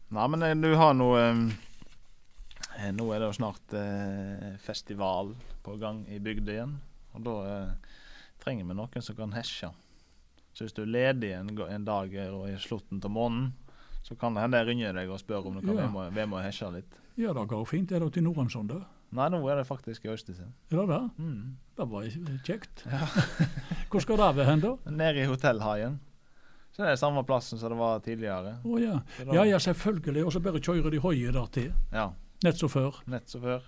Nei, 0.09 0.27
men 0.27 0.43
eh, 0.43 0.55
du 0.57 0.71
har 0.75 0.95
nå 0.97 1.09
eh, 1.19 2.89
Nå 2.95 3.09
er 3.13 3.21
det 3.21 3.29
jo 3.29 3.37
snart 3.37 3.75
eh, 3.77 4.55
festival 4.63 5.35
på 5.65 5.75
gang 5.77 6.01
i 6.09 6.17
bygda 6.23 6.53
igjen. 6.55 6.77
Og 7.13 7.25
da 7.25 7.35
eh, 7.45 7.97
trenger 8.41 8.65
vi 8.65 8.77
noen 8.79 9.05
som 9.05 9.17
kan 9.17 9.35
hesje. 9.35 9.69
Så 10.55 10.65
hvis 10.65 10.73
du 10.77 10.81
er 10.85 10.93
ledig 10.95 11.33
en, 11.35 11.51
en 11.51 11.85
dag 11.85 12.13
i 12.15 12.55
slutten 12.59 13.03
av 13.03 13.11
måneden, 13.13 13.51
så 14.07 14.15
kan 14.17 14.33
det 14.33 14.45
hende 14.45 14.61
jeg 14.63 14.69
ringer 14.71 14.95
deg 14.97 15.11
og 15.11 15.19
spør 15.21 15.51
om 15.51 15.59
du 15.59 15.61
kan 15.67 15.77
ja. 15.77 15.89
være 15.91 16.25
med 16.25 16.39
og 16.39 16.45
hesje 16.47 16.71
litt. 16.73 16.97
Ja, 17.19 17.35
det 17.35 17.45
går 17.51 17.67
fint. 17.69 17.91
Er 17.91 18.01
det 18.01 18.13
til 18.15 18.25
Norheimsson, 18.25 18.71
da? 18.71 18.79
Nei, 19.15 19.27
nå 19.33 19.43
er 19.49 19.59
det 19.59 19.67
faktisk 19.67 20.07
i 20.07 20.13
Øystese. 20.13 20.47
Er 20.71 20.79
det 20.79 20.87
det? 20.89 21.01
Mm. 21.19 21.57
Det 21.77 21.89
var 21.91 22.09
kjekt. 22.47 22.85
Ja. 22.89 23.05
Hvor 23.91 24.05
skal 24.05 24.21
det 24.21 24.35
være 24.39 24.49
hen, 24.49 24.63
da? 24.65 24.75
Nede 25.03 25.25
i 25.25 25.29
Hotellhaien. 25.29 25.99
Så 26.79 26.85
det 26.85 26.93
er 26.93 26.99
samme 27.01 27.25
plassen 27.27 27.59
som 27.59 27.73
det 27.73 27.75
var 27.75 27.99
tidligere. 27.99 28.53
Oh, 28.63 28.77
ja. 28.79 29.01
ja, 29.27 29.43
ja, 29.43 29.57
selvfølgelig. 29.59 30.21
Og 30.23 30.31
så 30.31 30.39
bare 30.39 30.61
kjører 30.63 30.93
de 30.93 31.01
høye 31.03 31.33
der 31.35 31.49
til. 31.51 31.73
Ja. 31.91 32.05
Nett 32.45 32.61
som 32.61 32.71
før. 32.71 33.01
Nett 33.11 33.27
som 33.27 33.43
før. 33.43 33.65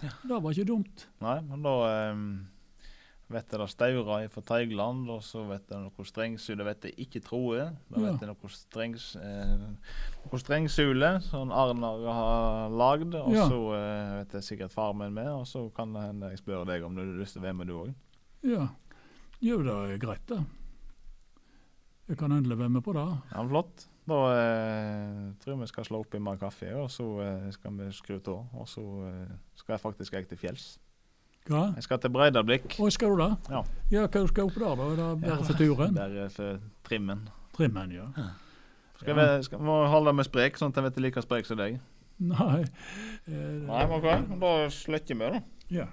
Ja. 0.00 0.14
Det 0.24 0.38
var 0.40 0.54
ikke 0.54 0.70
dumt. 0.72 1.04
Nei, 1.20 1.36
men 1.44 1.60
da 1.66 1.74
um 2.14 2.24
vet 3.34 3.52
jeg 3.52 3.60
det 3.60 3.66
Staura 3.72 4.16
fra 4.30 4.42
Teigland, 4.48 5.04
og 5.10 5.20
så 5.24 5.44
vet 5.48 5.68
jeg 5.68 5.80
noe 5.80 6.06
strengsule, 6.08 6.64
vet 6.68 6.88
jeg 6.88 7.06
ikke 7.06 7.22
Troe. 7.24 7.68
Da 7.90 8.00
vet 8.02 8.22
jeg 8.22 8.30
noe, 8.30 8.50
strengs, 8.52 9.10
eh, 9.20 9.54
noe 10.24 10.40
strengsule 10.40 11.10
som 11.24 11.52
Arnar 11.52 12.04
har 12.04 12.74
lagd, 12.74 13.16
og 13.18 13.32
ja. 13.34 13.46
så 13.50 13.60
eh, 13.78 14.16
vet 14.20 14.36
jeg 14.38 14.48
sikkert 14.50 14.76
far 14.76 14.96
min 14.96 15.16
med, 15.16 15.32
og 15.32 15.48
så 15.50 15.66
kan 15.76 15.96
det 15.96 16.04
hende 16.08 16.34
jeg 16.34 16.44
spør 16.44 16.68
deg 16.68 16.84
om 16.86 16.96
du 16.96 17.04
har 17.04 17.14
lyst 17.20 17.36
til 17.36 17.44
å 17.44 17.46
være 17.48 17.58
med 17.60 17.72
du 17.72 17.78
òg. 17.80 17.94
Ja. 18.44 18.68
Jo, 19.44 19.60
det 19.64 19.72
er 19.74 20.04
greit, 20.04 20.28
det. 20.30 20.42
Jeg 22.08 22.18
kan 22.20 22.32
endelig 22.32 22.58
være 22.58 22.68
med 22.68 22.82
på 22.84 22.92
det. 22.92 23.04
Ja, 23.32 23.42
Flott. 23.48 23.88
Da 24.04 24.16
eh, 24.36 25.20
tror 25.40 25.54
jeg 25.54 25.60
vi 25.62 25.66
skal 25.70 25.84
slå 25.88 26.02
opp 26.04 26.14
i 26.14 26.20
mer 26.20 26.36
kaffe, 26.36 26.68
og 26.76 26.90
så 26.92 27.06
eh, 27.24 27.46
skal 27.54 27.72
vi 27.78 27.86
skru 27.96 28.18
av. 28.18 28.42
Og 28.60 28.68
så 28.68 28.82
eh, 29.08 29.30
skal 29.56 29.78
jeg 29.78 29.80
faktisk 29.80 30.12
jeg 30.12 30.28
til 30.28 30.38
fjells. 30.38 30.66
Hva? 31.48 31.70
Jeg 31.76 31.86
skal 31.86 32.00
til 32.00 32.12
Breidablikk. 32.12 32.76
Å, 32.80 32.90
skal 32.92 33.14
du 33.14 33.22
det? 33.22 33.30
Ja. 33.52 33.62
ja 33.92 34.04
hva 34.04 34.26
skal 34.28 34.50
opp 34.50 34.60
der, 34.60 34.76
da? 34.76 34.90
Er 34.90 35.00
det 35.00 35.08
bare 35.22 35.32
ja, 35.32 35.40
for 35.48 35.60
turen? 35.60 35.96
Bare 35.96 36.28
for 36.36 36.60
trimmen. 36.88 37.26
Trimmen, 37.56 37.96
ja. 37.96 38.06
Skal 39.00 39.16
vi, 39.18 39.26
skal, 39.48 39.64
må 39.64 39.80
holde 39.88 40.14
med 40.16 40.28
sprek, 40.28 40.60
sånn 40.60 40.72
at 40.72 40.80
jeg 40.80 40.88
vet 40.90 41.02
like 41.04 41.24
sprek 41.24 41.48
som 41.48 41.60
deg. 41.60 41.80
Nei. 42.20 42.60
Eh, 43.26 43.60
Nei, 43.64 43.84
men 43.88 43.96
ok. 43.98 44.38
Da 44.44 44.54
slutter 44.72 45.20
vi, 45.20 45.32
da. 45.36 45.44
Ja. 45.72 45.88